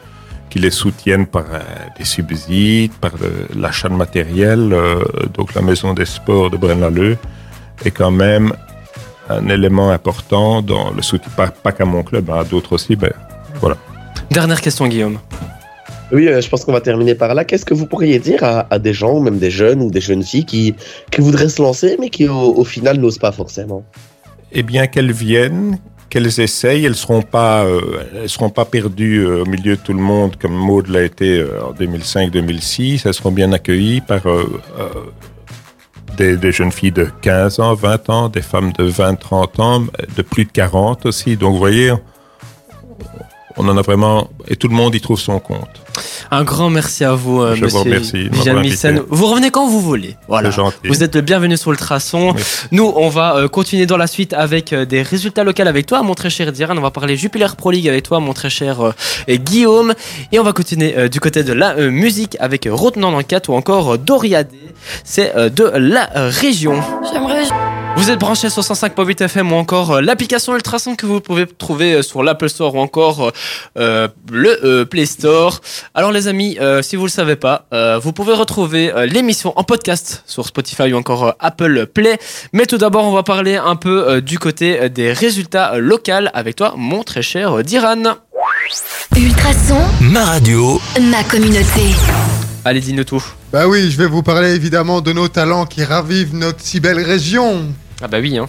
qui 0.49 0.59
les 0.59 0.71
soutiennent 0.71 1.25
par 1.25 1.45
euh, 1.51 1.59
des 1.97 2.05
subsides, 2.05 2.93
par 2.93 3.13
euh, 3.21 3.47
l'achat 3.55 3.89
de 3.89 3.95
matériel. 3.95 4.75
donc, 5.33 5.53
la 5.53 5.61
Maison 5.61 5.93
des 5.93 6.05
Sports 6.05 6.49
de 6.49 6.57
Braine-l'Alleud 6.57 7.17
est 7.85 7.91
quand 7.91 8.11
même 8.11 8.53
un 9.29 9.47
élément 9.47 9.89
important 9.89 10.61
dans 10.61 10.91
le 10.91 11.01
soutien, 11.01 11.31
pas, 11.35 11.71
qu'à 11.71 11.85
mon 11.85 12.03
club, 12.03 12.29
hein, 12.29 12.39
à 12.39 12.43
d'autres 12.43 12.73
aussi, 12.73 12.97
mais 13.01 13.11
voilà. 13.59 13.77
Dernière 14.29 14.61
question, 14.61 14.87
Guillaume. 14.87 15.19
Oui, 16.13 16.27
euh, 16.27 16.41
je 16.41 16.47
pense 16.47 16.63
qu'on 16.63 16.71
va 16.71 16.81
terminer 16.81 17.15
par 17.15 17.33
là. 17.33 17.43
Qu'est-ce 17.43 17.65
que 17.65 17.73
vous 17.73 17.87
pourriez 17.87 18.19
dire 18.19 18.43
à, 18.43 18.77
des 18.77 18.93
gens, 18.93 19.17
ou 19.17 19.19
même 19.19 19.39
des 19.39 19.49
jeunes 19.49 19.81
ou 19.81 19.89
des 19.89 19.99
jeunes 19.99 20.23
filles 20.23 20.45
qui, 20.45 20.75
qui 21.09 21.21
voudraient 21.21 21.49
se 21.49 21.59
lancer, 21.59 21.97
mais 21.99 22.09
qui 22.11 22.27
au, 22.27 22.63
final 22.63 22.99
n'osent 22.99 23.17
pas 23.17 23.31
forcément? 23.31 23.83
Eh 24.51 24.61
bien, 24.61 24.85
qu'elles 24.85 25.11
viennent, 25.11 25.79
qu'elles 26.11 26.39
essayent, 26.39 26.85
elles 26.85 26.95
seront 26.95 27.23
pas, 27.23 27.65
euh, 27.65 28.27
seront 28.27 28.51
pas 28.51 28.65
perdues 28.65 29.25
euh, 29.25 29.41
au 29.41 29.45
milieu 29.45 29.75
de 29.75 29.81
tout 29.81 29.93
le 29.93 29.99
monde 29.99 30.35
comme 30.39 30.53
Maud 30.53 30.87
l'a 30.87 31.01
été 31.01 31.43
en 31.43 31.73
2005-2006. 31.73 33.01
Elles 33.05 33.13
seront 33.15 33.31
bien 33.31 33.51
accueillies 33.51 34.01
par 34.01 34.21
des, 36.15 36.37
des 36.37 36.51
jeunes 36.51 36.71
filles 36.71 36.91
de 36.91 37.07
15 37.23 37.59
ans, 37.59 37.73
20 37.73 38.09
ans, 38.11 38.29
des 38.29 38.43
femmes 38.43 38.71
de 38.77 38.83
20, 38.83 39.15
30 39.15 39.59
ans, 39.59 39.83
de 40.15 40.21
plus 40.21 40.45
de 40.45 40.51
40 40.51 41.07
aussi. 41.07 41.37
Donc, 41.37 41.53
vous 41.53 41.59
voyez, 41.59 41.91
on 43.57 43.67
en 43.67 43.77
a 43.77 43.81
vraiment, 43.81 44.29
et 44.47 44.55
tout 44.55 44.67
le 44.67 44.75
monde 44.75 44.95
y 44.95 45.01
trouve 45.01 45.19
son 45.19 45.39
compte. 45.39 45.69
Un 46.31 46.43
grand 46.43 46.69
merci 46.69 47.03
à 47.03 47.13
vous, 47.13 47.41
euh, 47.41 47.55
Je 47.55 47.59
vous 47.59 47.65
monsieur 47.65 47.79
remercie 47.79 48.17
invité. 48.49 48.61
Missen. 48.61 49.01
Vous 49.09 49.27
revenez 49.27 49.51
quand 49.51 49.67
vous 49.67 49.79
voulez. 49.79 50.15
Voilà. 50.27 50.49
Vous 50.83 51.03
êtes 51.03 51.15
le 51.15 51.21
bienvenu 51.21 51.57
sur 51.57 51.71
Ultrason. 51.71 52.33
Nous, 52.71 52.91
on 52.95 53.09
va 53.09 53.35
euh, 53.35 53.47
continuer 53.47 53.85
dans 53.85 53.97
la 53.97 54.07
suite 54.07 54.33
avec 54.33 54.73
euh, 54.73 54.85
des 54.85 55.01
résultats 55.01 55.43
locaux 55.43 55.63
avec 55.63 55.85
toi, 55.85 56.01
mon 56.01 56.15
très 56.15 56.29
cher 56.29 56.51
Diran. 56.51 56.75
On 56.77 56.81
va 56.81 56.91
parler 56.91 57.15
Jupiler 57.15 57.47
Pro 57.55 57.71
League 57.71 57.87
avec 57.87 58.03
toi, 58.03 58.19
mon 58.19 58.33
très 58.33 58.49
cher 58.49 58.93
et 59.27 59.37
Guillaume. 59.37 59.93
Et 60.31 60.39
on 60.39 60.43
va 60.43 60.53
continuer 60.53 61.09
du 61.09 61.19
côté 61.19 61.43
de 61.43 61.53
la 61.53 61.75
musique 61.75 62.35
avec 62.39 62.67
Rotenant 62.69 63.11
dans 63.11 63.17
le 63.17 63.23
4 63.23 63.49
ou 63.49 63.53
encore 63.53 63.97
Doriadé. 63.97 64.57
C'est 65.03 65.33
de 65.35 65.63
la 65.75 66.09
région. 66.15 66.81
J'aimerais. 67.11 67.82
Vous 67.95 68.09
êtes 68.09 68.19
branché 68.19 68.49
sur 68.49 68.63
105.8 68.63 69.23
FM 69.23 69.51
ou 69.51 69.55
encore 69.55 69.91
euh, 69.91 70.01
l'application 70.01 70.55
Ultrason 70.55 70.95
que 70.95 71.05
vous 71.05 71.21
pouvez 71.21 71.45
trouver 71.45 71.93
euh, 71.93 72.01
sur 72.01 72.23
l'Apple 72.23 72.49
Store 72.49 72.73
ou 72.75 72.79
encore 72.79 73.31
euh, 73.77 74.07
le 74.31 74.65
euh, 74.65 74.83
Play 74.85 75.05
Store. 75.05 75.61
Alors 75.93 76.11
les 76.11 76.27
amis, 76.27 76.57
euh, 76.59 76.81
si 76.81 76.95
vous 76.95 77.03
le 77.05 77.09
savez 77.11 77.35
pas, 77.35 77.65
euh, 77.71 77.99
vous 78.01 78.11
pouvez 78.11 78.33
retrouver 78.33 78.91
euh, 78.91 79.05
l'émission 79.05 79.53
en 79.57 79.63
podcast 79.63 80.23
sur 80.25 80.45
Spotify 80.45 80.91
ou 80.91 80.97
encore 80.97 81.23
euh, 81.27 81.31
Apple 81.39 81.85
Play. 81.85 82.17
Mais 82.51 82.65
tout 82.65 82.77
d'abord, 82.77 83.05
on 83.05 83.13
va 83.13 83.23
parler 83.23 83.55
un 83.57 83.75
peu 83.75 84.07
euh, 84.07 84.21
du 84.21 84.39
côté 84.39 84.89
des 84.89 85.13
résultats 85.13 85.77
locaux 85.77 86.03
avec 86.33 86.55
toi, 86.57 86.73
mon 86.75 87.03
très 87.03 87.21
cher 87.21 87.63
Diran. 87.63 88.15
Ultrason, 89.15 89.79
Ma 90.01 90.25
radio, 90.25 90.81
ma 90.99 91.23
communauté. 91.23 91.93
Allez, 92.65 92.79
dis-nous 92.79 93.03
tout. 93.03 93.23
Bah 93.51 93.67
oui, 93.67 93.91
je 93.91 93.97
vais 93.97 94.07
vous 94.07 94.23
parler 94.23 94.55
évidemment 94.55 95.01
de 95.01 95.11
nos 95.11 95.27
talents 95.27 95.65
qui 95.65 95.83
ravivent 95.83 96.33
notre 96.33 96.61
si 96.61 96.79
belle 96.79 96.99
région. 96.99 97.73
Ah 98.01 98.07
bah 98.07 98.19
oui, 98.21 98.37
hein. 98.37 98.47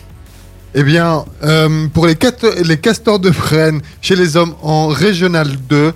Eh 0.77 0.85
bien, 0.85 1.25
euh, 1.43 1.89
pour 1.89 2.07
les, 2.07 2.17
les 2.65 2.77
castors 2.79 3.19
de 3.19 3.31
Brenne, 3.31 3.81
chez 4.01 4.15
les 4.15 4.37
hommes 4.37 4.55
en 4.63 4.87
Régional 4.87 5.57
2, 5.69 5.93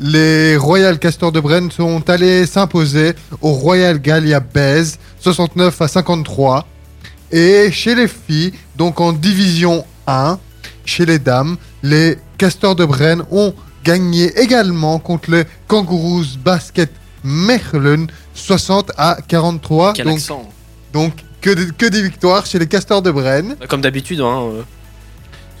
les 0.00 0.56
Royal 0.58 0.98
Castors 0.98 1.32
de 1.32 1.40
Brenne 1.40 1.70
sont 1.70 2.08
allés 2.10 2.44
s'imposer 2.44 3.14
au 3.40 3.52
Royal 3.52 4.00
Gallia 4.00 4.40
Bèze, 4.40 4.98
69 5.20 5.80
à 5.80 5.88
53. 5.88 6.66
Et 7.30 7.70
chez 7.72 7.94
les 7.94 8.08
filles, 8.08 8.52
donc 8.76 9.00
en 9.00 9.12
Division 9.12 9.86
1, 10.06 10.38
chez 10.84 11.06
les 11.06 11.18
dames, 11.18 11.56
les 11.82 12.18
Castors 12.36 12.74
de 12.74 12.84
Brenne 12.84 13.22
ont 13.30 13.54
gagné 13.82 14.38
également 14.38 14.98
contre 14.98 15.30
les 15.30 15.44
Kangaroos 15.68 16.36
Basket 16.44 16.90
Mechelen, 17.24 18.06
60 18.34 18.92
à 18.96 19.18
43. 19.26 19.92
Quel 19.94 20.06
donc, 20.06 20.16
accent. 20.18 20.48
donc 20.92 21.12
que, 21.40 21.50
des- 21.50 21.70
que 21.76 21.86
des 21.86 22.02
victoires 22.02 22.46
chez 22.46 22.58
les 22.58 22.66
Castors 22.66 23.02
de 23.02 23.10
Brenne. 23.10 23.56
Comme 23.68 23.80
d'habitude, 23.80 24.20
hein. 24.20 24.42
euh. 24.52 24.62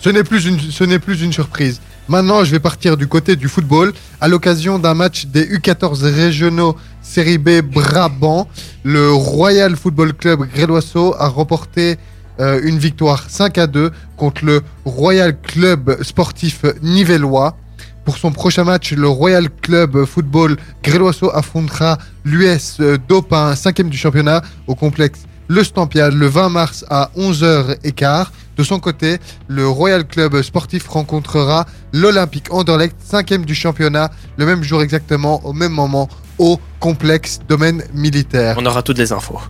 Ce 0.00 0.08
n'est 0.10 0.24
plus 0.24 0.46
une, 0.46 0.58
ce 0.58 0.84
n'est 0.84 0.98
plus 0.98 1.22
une 1.22 1.32
surprise. 1.32 1.80
Maintenant, 2.08 2.42
je 2.44 2.50
vais 2.50 2.58
partir 2.58 2.96
du 2.96 3.06
côté 3.06 3.36
du 3.36 3.46
football. 3.48 3.92
À 4.20 4.26
l'occasion 4.26 4.78
d'un 4.80 4.94
match 4.94 5.26
des 5.26 5.46
U14 5.46 6.02
régionaux 6.12 6.76
Série 7.00 7.38
B 7.38 7.60
Brabant, 7.62 8.48
le 8.82 9.12
Royal 9.12 9.76
Football 9.76 10.12
Club 10.14 10.40
Gréloiseau 10.52 11.14
a 11.16 11.28
remporté 11.28 11.96
euh, 12.40 12.60
une 12.64 12.78
victoire 12.78 13.30
5 13.30 13.56
à 13.58 13.66
2 13.68 13.92
contre 14.16 14.44
le 14.44 14.62
Royal 14.84 15.38
Club 15.40 16.02
Sportif 16.02 16.64
Nivellois. 16.82 17.56
Pour 18.04 18.18
son 18.18 18.32
prochain 18.32 18.64
match, 18.64 18.92
le 18.92 19.06
Royal 19.08 19.48
Club 19.48 20.04
Football 20.04 20.56
Gréloiseau 20.82 21.30
affrontera 21.32 21.98
l'US 22.24 22.80
Dopin, 23.08 23.52
5e 23.54 23.88
du 23.88 23.96
championnat, 23.96 24.42
au 24.66 24.74
complexe 24.74 25.20
Le 25.46 25.62
Stampiade 25.62 26.12
le 26.12 26.26
20 26.26 26.48
mars 26.48 26.84
à 26.90 27.10
11h15. 27.16 28.26
De 28.56 28.64
son 28.64 28.80
côté, 28.80 29.18
le 29.46 29.68
Royal 29.68 30.04
Club 30.06 30.42
Sportif 30.42 30.88
rencontrera 30.88 31.64
l'Olympique 31.92 32.52
Anderlecht, 32.52 32.96
5e 33.08 33.44
du 33.44 33.54
championnat, 33.54 34.10
le 34.36 34.46
même 34.46 34.64
jour 34.64 34.82
exactement, 34.82 35.40
au 35.46 35.52
même 35.52 35.72
moment, 35.72 36.08
au 36.38 36.58
complexe 36.80 37.38
domaine 37.48 37.84
militaire. 37.94 38.56
On 38.58 38.66
aura 38.66 38.82
toutes 38.82 38.98
les 38.98 39.12
infos. 39.12 39.40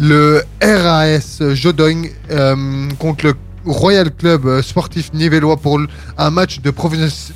Le 0.00 0.42
RAS 0.60 1.54
Jodogne 1.54 2.10
euh, 2.30 2.88
contre 2.98 3.26
le 3.26 3.34
Royal 3.64 4.10
Club 4.10 4.60
Sportif 4.62 5.12
Nivellois 5.12 5.56
pour 5.56 5.80
un 6.18 6.30
match 6.30 6.60
de, 6.60 6.72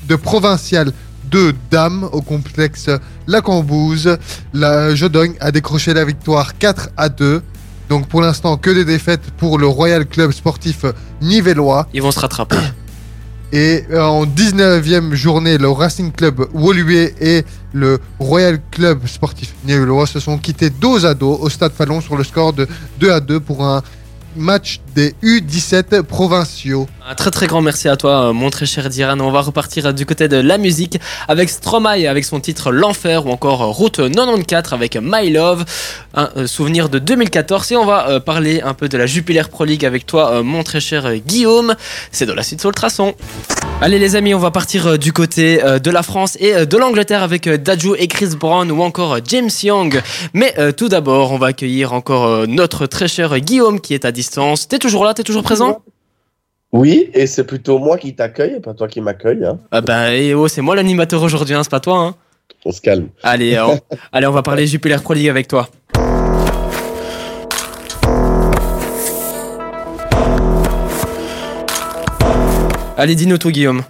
de 0.09 0.17
provincial 0.17 0.93
de 1.31 1.55
dames 1.71 2.09
au 2.13 2.21
complexe 2.21 2.91
La 3.27 3.41
Cambouze. 3.41 4.17
La 4.53 4.95
Jodogne 4.95 5.35
a 5.41 5.51
décroché 5.51 5.95
la 5.95 6.05
victoire 6.05 6.57
4 6.59 6.91
à 6.97 7.09
2. 7.09 7.43
Donc 7.89 8.09
pour 8.09 8.21
l'instant 8.21 8.57
que 8.57 8.71
des 8.71 8.85
défaites 8.85 9.31
pour 9.37 9.59
le 9.59 9.67
Royal 9.67 10.07
Club 10.07 10.33
Sportif 10.33 10.85
Nivellois. 11.21 11.87
Ils 11.93 12.03
vont 12.03 12.11
se 12.11 12.21
rattraper. 12.21 12.57
Et 13.53 13.85
euh, 13.93 14.03
en 14.03 14.27
19e 14.27 15.15
journée, 15.15 15.57
le 15.57 15.71
Racing 15.71 16.11
Club 16.11 16.49
Woluwe 16.53 17.13
et 17.21 17.45
le 17.73 18.01
Royal 18.19 18.61
Club 18.73 19.07
Sportif 19.07 19.55
Nivellois 19.65 20.09
se 20.09 20.19
sont 20.19 20.37
quittés 20.39 20.69
dos 20.69 21.07
à 21.07 21.15
dos 21.15 21.39
au 21.41 21.49
Stade 21.49 21.73
Fallon 21.73 22.01
sur 22.01 22.17
le 22.17 22.25
score 22.25 22.53
de 22.53 22.67
2 22.99 23.13
à 23.13 23.21
2 23.21 23.39
pour 23.39 23.65
un 23.65 23.83
match 24.35 24.81
des 24.97 25.15
U17 25.23 26.03
provinciaux. 26.03 26.89
Un 27.07 27.15
très 27.15 27.31
très 27.31 27.47
grand 27.47 27.61
merci 27.61 27.87
à 27.87 27.97
toi, 27.97 28.29
euh, 28.29 28.33
mon 28.33 28.49
très 28.49 28.65
cher 28.65 28.89
Diran. 28.89 29.21
On 29.21 29.31
va 29.31 29.43
repartir 29.43 29.85
euh, 29.85 29.93
du 29.93 30.07
côté 30.07 30.27
de 30.27 30.39
la 30.39 30.57
musique 30.57 30.99
avec 31.29 31.51
Stromae 31.51 32.09
avec 32.09 32.25
son 32.25 32.41
titre 32.41 32.73
L'Enfer 32.73 33.27
ou 33.27 33.31
encore 33.31 33.63
euh, 33.63 33.67
Route 33.67 33.97
94 33.99 34.73
avec 34.73 34.97
My 34.97 35.29
Love, 35.31 35.67
un 36.15 36.47
souvenir 36.47 36.89
de 36.89 36.99
2014. 36.99 37.73
Et 37.73 37.77
on 37.77 37.85
va 37.85 38.21
parler 38.21 38.63
un 38.63 38.73
peu 38.73 38.89
de 38.89 38.97
la 38.97 39.05
Jupiler 39.05 39.43
Pro 39.51 39.67
League 39.67 39.85
avec 39.85 40.07
toi, 40.07 40.43
mon 40.43 40.63
très 40.63 40.81
cher 40.81 41.15
Guillaume. 41.19 41.75
C'est 42.11 42.25
dans 42.25 42.35
la 42.35 42.43
suite 42.43 42.61
sur 42.61 42.71
le 42.71 42.75
traçon. 42.75 43.15
Allez 43.83 43.99
les 43.99 44.17
amis, 44.17 44.33
on 44.33 44.39
va 44.39 44.51
partir 44.51 44.99
du 44.99 45.13
côté 45.13 45.61
de 45.63 45.91
la 45.91 46.03
France 46.03 46.39
et 46.41 46.65
de 46.65 46.77
l'Angleterre 46.79 47.23
avec 47.23 47.47
Daju 47.49 47.95
et 47.99 48.09
Chris 48.09 48.31
Brown 48.39 48.71
ou 48.71 48.83
encore 48.83 49.19
James 49.29 49.51
Young. 49.63 50.01
Mais 50.33 50.55
tout 50.77 50.89
d'abord, 50.89 51.33
on 51.33 51.39
va 51.39 51.49
accueillir 51.49 51.93
encore 51.93 52.47
notre 52.49 52.87
très 52.87 53.09
cher 53.09 53.39
Guillaume 53.39 53.81
qui 53.81 53.93
est 53.93 54.07
à 54.07 54.13
distance. 54.13 54.67
T'es 54.67 54.79
toujours 54.87 55.05
là, 55.05 55.15
t'es 55.15 55.25
toujours 55.25 55.43
présent? 55.43 55.83
Oui, 56.73 57.11
et 57.13 57.27
c'est 57.27 57.45
plutôt 57.45 57.79
moi 57.81 57.99
qui 57.99 58.15
t'accueille 58.15 58.55
et 58.55 58.61
pas 58.61 58.73
toi 58.73 58.87
qui 58.87 59.01
m'accueille. 59.01 59.45
Hein. 59.45 59.59
Ah 59.73 59.81
bah 59.81 60.15
eh 60.15 60.33
oh, 60.35 60.47
c'est 60.47 60.63
moi 60.63 60.77
l'animateur 60.77 61.21
aujourd'hui, 61.23 61.55
hein, 61.55 61.63
c'est 61.65 61.71
pas 61.71 61.81
toi. 61.81 61.99
Hein. 61.99 62.15
On 62.65 62.71
se 62.71 62.81
calme. 62.81 63.09
Allez, 63.25 63.59
on, 63.59 63.81
allez, 64.13 64.27
on 64.29 64.33
va 64.33 64.43
parler 64.43 64.67
Jupiler 64.67 64.97
Pro 65.03 65.15
League 65.15 65.29
avec 65.29 65.49
toi. 65.49 65.69
Allez, 72.97 73.15
dis-nous 73.17 73.39
tout, 73.39 73.51
Guillaume. 73.51 73.83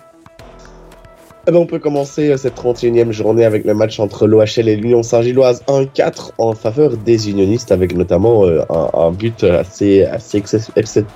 Eh 1.49 1.53
ben, 1.53 1.59
on 1.59 1.67
peut 1.67 1.79
commencer 1.79 2.31
euh, 2.31 2.37
cette 2.37 2.57
31e 2.61 3.13
journée 3.13 3.45
avec 3.45 3.65
le 3.65 3.73
match 3.75 4.01
entre 4.01 4.27
l'OHL 4.27 4.69
et 4.69 4.75
l'Union 4.77 5.03
Saint-Gilloise 5.05 5.63
1-4 5.69 6.31
en 6.39 6.55
faveur 6.55 6.97
des 6.97 7.31
unionistes 7.31 7.71
avec 7.71 7.95
notamment 7.95 8.45
euh, 8.45 8.63
un, 8.69 8.91
un 8.99 9.11
but 9.13 9.45
assez, 9.45 10.05
assez 10.05 10.43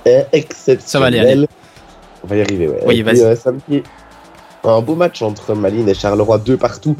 euh, 0.07 0.21
exceptionnel. 0.31 0.79
Ça 0.85 0.99
va 0.99 1.05
aller, 1.07 1.19
allez. 1.19 1.47
On 2.23 2.27
va 2.27 2.37
y 2.37 2.41
arriver, 2.41 2.69
ouais. 2.69 2.79
Oui, 2.85 3.01
vas-y. 3.01 3.21
euh, 3.21 3.35
samedi, 3.35 3.83
un 4.63 4.79
beau 4.81 4.95
match 4.95 5.21
entre 5.21 5.53
Malines 5.53 5.89
et 5.89 5.93
Charleroi, 5.93 6.37
deux 6.37 6.55
partout. 6.57 6.95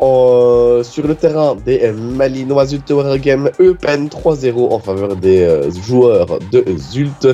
En- 0.00 0.80
sur 0.82 1.06
le 1.06 1.14
terrain 1.14 1.54
des 1.64 1.80
euh, 1.84 1.92
Malinois 1.92 2.66
Zult 2.66 2.92
Game 3.20 3.48
Eupen 3.60 4.08
3-0 4.08 4.72
en 4.72 4.80
faveur 4.80 5.14
des 5.14 5.42
euh, 5.42 5.70
joueurs 5.70 6.40
de 6.50 6.64
Zult. 6.76 7.28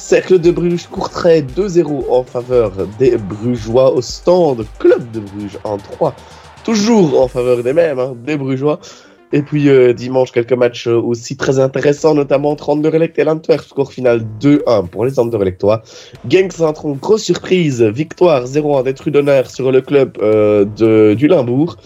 Cercle 0.00 0.38
de 0.38 0.50
Bruges 0.50 0.86
Courtrai 0.86 1.42
2-0 1.42 2.06
en 2.08 2.24
faveur 2.24 2.72
des 2.98 3.18
Brugeois 3.18 3.92
au 3.92 4.00
stand 4.00 4.64
Club 4.78 5.10
de 5.12 5.20
Bruges 5.20 5.58
en 5.62 5.76
3 5.76 6.14
toujours 6.64 7.20
en 7.20 7.28
faveur 7.28 7.62
des 7.62 7.74
mêmes, 7.74 7.98
hein, 7.98 8.14
des 8.24 8.36
Brugeois. 8.36 8.80
Et 9.32 9.42
puis 9.42 9.68
euh, 9.68 9.92
dimanche, 9.92 10.32
quelques 10.32 10.54
matchs 10.54 10.88
euh, 10.88 10.98
aussi 10.98 11.36
très 11.36 11.58
intéressants, 11.60 12.14
notamment 12.14 12.50
entre 12.50 12.70
Anderlecht 12.70 13.18
et 13.18 13.24
l'Antwerp, 13.24 13.62
score 13.62 13.92
final 13.92 14.26
2-1 14.40 14.88
pour 14.88 15.04
les 15.04 15.20
Anderlechtois. 15.20 15.82
Genk 16.28 16.52
Saint-Tron, 16.52 16.92
grosse 17.00 17.22
surprise, 17.22 17.82
victoire 17.82 18.46
0-1 18.46 18.82
des 18.84 18.94
Trudonneurs 18.94 19.50
sur 19.50 19.70
le 19.70 19.82
club 19.82 20.16
euh, 20.22 20.64
de, 20.64 21.14
du 21.14 21.28
Limbourg. 21.28 21.76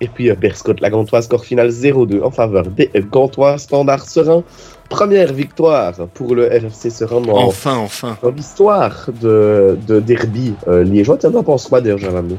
Et 0.00 0.08
puis 0.08 0.32
Berscott, 0.32 0.80
la 0.80 0.90
Gantoise, 0.90 1.26
score 1.26 1.44
final 1.44 1.68
0-2 1.68 2.22
en 2.22 2.32
faveur 2.32 2.66
des 2.66 2.90
Gantois, 3.10 3.56
standard 3.56 4.04
serein. 4.04 4.42
Première 4.92 5.32
victoire 5.32 5.94
pour 6.14 6.34
le 6.34 6.44
RFC 6.46 6.90
Serein 6.90 7.20
dans, 7.22 7.36
Enfin, 7.36 7.76
enfin. 7.76 8.16
dans 8.22 8.30
l'histoire 8.30 9.08
de, 9.20 9.78
de 9.86 10.00
derby 10.00 10.54
euh, 10.68 10.84
liégeois. 10.84 11.16
Tiens, 11.18 11.30
t'en 11.32 11.42
penses 11.42 11.66
quoi 11.68 11.80
d'ailleurs, 11.80 11.98
Jérémy? 11.98 12.36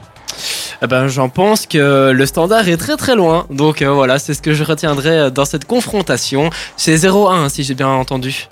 Eh 0.84 0.88
ben, 0.88 1.08
j'en 1.08 1.30
pense 1.30 1.66
que 1.66 2.12
le 2.12 2.26
standard 2.26 2.68
est 2.68 2.78
très 2.78 2.98
très 2.98 3.16
loin. 3.16 3.46
Donc 3.50 3.82
euh, 3.82 3.90
voilà, 3.92 4.20
c'est 4.20 4.34
ce 4.34 4.42
que 4.42 4.54
je 4.54 4.64
retiendrai 4.64 5.10
euh, 5.18 5.30
dans 5.30 5.46
cette 5.46 5.66
confrontation. 5.66 6.50
C'est 6.78 6.96
0-1, 6.96 7.32
hein, 7.34 7.50
si 7.50 7.64
j'ai 7.64 7.74
bien 7.74 7.88
entendu. 7.88 8.48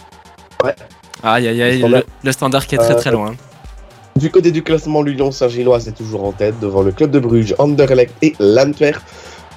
Ouais. 0.63 0.75
Aïe, 1.23 1.47
aïe, 1.47 1.61
aïe, 1.61 1.71
Le 1.73 1.79
standard. 1.79 1.99
le, 1.99 2.05
le 2.27 2.31
standard 2.31 2.67
qui 2.67 2.75
est 2.75 2.79
très 2.79 2.93
Euh, 2.93 2.97
très 2.99 3.11
loin. 3.11 3.35
Du 4.15 4.29
côté 4.31 4.51
du 4.51 4.61
classement, 4.63 5.01
l'Union 5.03 5.31
Saint-Gilloise 5.31 5.87
est 5.87 5.93
toujours 5.93 6.23
en 6.25 6.31
tête 6.31 6.55
devant 6.59 6.81
le 6.81 6.91
club 6.91 7.11
de 7.11 7.19
Bruges, 7.19 7.55
Anderlecht 7.59 8.13
et 8.21 8.33
l'Antwerp. 8.39 9.01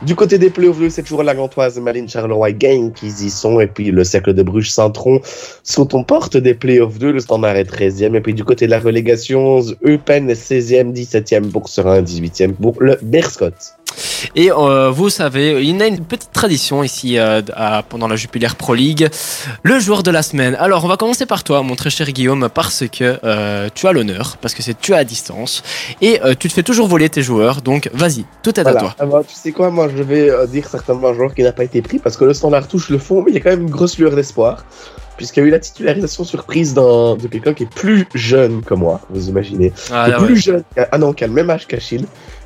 Du 0.03 0.15
côté 0.17 0.39
des 0.39 0.51
playoffs, 0.51 0.89
c'est 0.91 1.03
toujours 1.03 1.23
la 1.23 1.35
Gantoise, 1.35 1.79
Malines, 1.79 2.09
Charleroi 2.09 2.53
Gain 2.53 2.91
qui 2.95 3.07
y 3.07 3.31
sont. 3.31 3.61
Et 3.61 3.67
puis 3.67 3.91
le 3.91 4.05
cercle 4.05 4.35
de 4.35 4.43
Bruges, 4.43 4.71
Saint-Tron 4.71 5.21
sont 5.63 5.95
aux 5.95 6.03
portes 6.03 6.37
des 6.37 6.55
playoffs 6.55 6.99
2. 6.99 7.13
Le 7.13 7.21
standard 7.21 7.57
est 7.57 7.71
13e. 7.71 8.15
Et 8.15 8.21
puis 8.21 8.35
du 8.35 8.45
côté 8.45 8.67
de 8.67 8.71
la 8.71 8.81
relégation, 8.81 9.61
Eupen 9.85 10.29
est 10.29 10.35
16e, 10.35 10.93
17e 10.93 11.51
pour 11.51 11.69
Serein, 11.69 12.03
18e 12.03 12.53
pour 12.55 12.75
le 12.81 12.99
Berscott. 13.03 13.77
Et 14.35 14.51
euh, 14.51 14.91
vous 14.91 15.11
savez, 15.11 15.63
il 15.63 15.77
y 15.77 15.83
a 15.83 15.87
une 15.87 16.05
petite 16.05 16.33
tradition 16.33 16.83
ici 16.83 17.19
euh, 17.19 17.43
à- 17.55 17.83
pendant 17.83 18.09
la 18.09 18.17
Jupiler 18.17 18.49
Pro 18.57 18.75
League. 18.75 19.09
Le 19.63 19.79
joueur 19.79 20.03
de 20.03 20.11
la 20.11 20.23
semaine. 20.23 20.57
Alors, 20.59 20.85
on 20.85 20.89
va 20.89 20.97
commencer 20.97 21.27
par 21.27 21.45
toi, 21.45 21.63
mon 21.63 21.77
très 21.77 21.91
cher 21.91 22.11
Guillaume, 22.11 22.49
parce 22.53 22.85
que 22.91 23.19
euh, 23.25 23.69
tu 23.75 23.87
as 23.87 23.93
l'honneur, 23.93 24.37
parce 24.41 24.55
que 24.55 24.63
c'est 24.63 24.79
tu 24.79 24.93
es 24.93 24.97
à 24.97 25.05
distance, 25.05 25.63
et 26.01 26.21
tu 26.39 26.49
te 26.49 26.53
fais 26.53 26.63
toujours 26.63 26.89
voler 26.89 27.09
tes 27.09 27.23
joueurs. 27.23 27.63
Donc, 27.63 27.91
vas-y, 27.95 28.25
tout 28.43 28.59
est 28.59 28.67
à 28.67 28.75
toi. 28.75 28.95
Tu 29.29 29.35
sais 29.35 29.53
quoi, 29.53 29.71
moi 29.71 29.89
je 29.95 30.03
vais 30.03 30.31
dire 30.49 30.69
certainement 30.69 31.09
un 31.09 31.15
joueur 31.15 31.35
qui 31.35 31.43
n'a 31.43 31.53
pas 31.53 31.65
été 31.65 31.83
pris 31.83 31.99
parce 31.99 32.17
que 32.17 32.25
le 32.25 32.35
standard 32.35 32.69
touche 32.69 32.91
le 32.91 32.99
fond, 32.99 33.23
mais 33.23 33.31
il 33.31 33.35
y 33.35 33.39
a 33.39 33.41
quand 33.41 33.51
même 33.51 33.63
une 33.63 33.71
grosse 33.71 33.99
lueur 33.99 34.15
d'espoir. 34.15 34.65
Puisqu'il 35.17 35.41
y 35.41 35.43
a 35.45 35.47
eu 35.47 35.51
la 35.51 35.61
titularisation 35.61 36.25
surprise 36.25 36.75
de 36.75 37.29
quelqu'un 37.29 37.55
qui 37.55 37.63
est 37.63 37.73
plus 37.73 38.05
jeune 38.15 38.63
que 38.63 38.75
moi, 38.75 39.01
vous 39.11 39.29
imaginez. 39.29 39.73
Ah, 39.93 40.09
là, 40.09 40.17
plus 40.19 40.35
ouais. 40.35 40.41
jeune, 40.41 40.65
ah 40.91 40.99
non, 40.99 41.13
qui 41.13 41.23
a 41.23 41.29
le 41.29 41.33
même 41.33 41.49
âge 41.51 41.69
qu'Achille, 41.69 42.05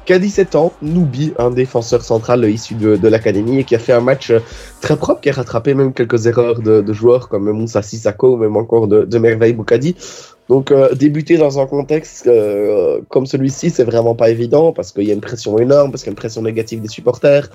qui 0.08 0.14
a 0.14 0.18
17 0.18 0.54
ans, 0.54 0.72
Noubi, 0.80 1.34
un 1.38 1.50
défenseur 1.50 2.00
central 2.00 2.42
issu 2.48 2.74
de, 2.74 3.08
l'académie 3.08 3.58
et 3.58 3.64
qui 3.64 3.74
a 3.74 3.78
fait 3.78 3.92
un 3.92 4.00
match 4.00 4.30
euh, 4.30 4.40
très 4.80 4.96
propre, 4.96 5.20
qui 5.20 5.28
a 5.28 5.34
rattrapé 5.34 5.74
même 5.74 5.92
quelques 5.92 6.26
erreurs 6.26 6.62
de, 6.62 6.92
joueurs 6.94 7.28
comme 7.28 7.50
Moussa 7.50 7.82
Sissako 7.82 8.32
ou 8.32 8.36
même 8.38 8.56
encore 8.56 8.88
de, 8.88 9.18
Merveille 9.18 9.52
Boukadi. 9.52 9.96
Donc 10.48 10.70
euh, 10.70 10.94
débuter 10.94 11.36
dans 11.36 11.60
un 11.60 11.66
contexte 11.66 12.26
euh, 12.26 13.02
comme 13.10 13.26
celui-ci, 13.26 13.68
c'est 13.68 13.84
vraiment 13.84 14.14
pas 14.14 14.30
évident 14.30 14.72
parce 14.72 14.92
qu'il 14.92 15.04
y 15.04 15.10
a 15.10 15.14
une 15.14 15.20
pression 15.20 15.58
énorme, 15.58 15.90
parce 15.90 16.04
qu'il 16.04 16.10
y 16.10 16.12
a 16.12 16.16
une 16.16 16.22
pression 16.24 16.40
négative 16.40 16.80
des 16.80 16.88
supporters, 16.88 17.50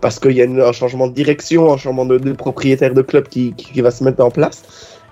parce 0.00 0.18
qu'il 0.18 0.32
y 0.32 0.42
a 0.42 0.46
un 0.46 0.72
changement 0.72 1.06
de 1.06 1.14
direction, 1.14 1.72
un 1.72 1.76
changement 1.76 2.04
de, 2.04 2.18
de 2.18 2.32
propriétaire 2.32 2.94
de 2.94 3.02
club 3.02 3.28
qui 3.28 3.80
va 3.80 3.92
se 3.92 4.02
mettre 4.02 4.24
en 4.24 4.32
place. 4.32 4.64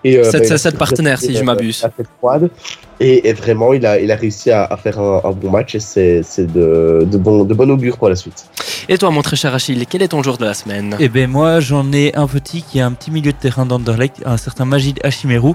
Et, 0.03 0.17
euh, 0.19 0.25
Sept- 0.31 0.41
bah, 0.41 0.47
il 0.47 0.53
a 0.53 0.59
sept 0.59 0.73
su 0.73 0.79
partenaires, 0.79 1.21
si 1.21 1.35
je 1.37 1.45
m'abuse. 1.45 1.85
euh, 1.85 1.89
la. 2.23 2.49
Et, 3.01 3.29
et 3.29 3.33
vraiment, 3.35 3.73
il 3.75 3.85
a, 3.87 3.99
il 3.99 4.11
a 4.11 4.17
réussi 4.17 4.51
à, 4.51 4.65
à 4.65 4.77
faire 4.77 4.99
un, 4.99 5.21
un 5.25 5.31
bon 5.33 5.51
match 5.51 5.75
et 5.75 5.81
c'est 5.81 6.23
c'est 6.23 6.51
de, 6.51 7.07
de, 7.11 7.19
bon, 7.19 7.45
de 7.45 7.55
bon 7.55 7.71
augure 7.71 7.97
pour 7.99 8.09
la 8.09 8.17
suite. 8.17 8.45
Et 8.89 8.97
toi, 8.99 9.11
mon 9.11 9.23
très 9.23 9.37
cher 9.37 9.55
Achille, 9.55 9.87
quel 9.89 10.03
est 10.03 10.09
ton 10.09 10.23
joueur 10.23 10.37
de 10.39 10.45
la 10.45 10.55
semaine? 10.55 10.97
Eh 11.01 11.09
ben 11.09 11.29
moi 11.31 11.61
j'en 11.61 11.93
ai 11.93 12.15
un 12.15 12.27
petit 12.27 12.63
qui 12.63 12.81
a 12.81 12.87
un 12.87 12.93
petit 12.93 13.11
milieu 13.11 13.33
de 13.33 13.37
terrain 13.37 13.65
d'Anderlecht, 13.67 14.17
un 14.27 14.37
certain 14.37 14.65
Majid 14.67 14.99
Hashimeru, 15.03 15.53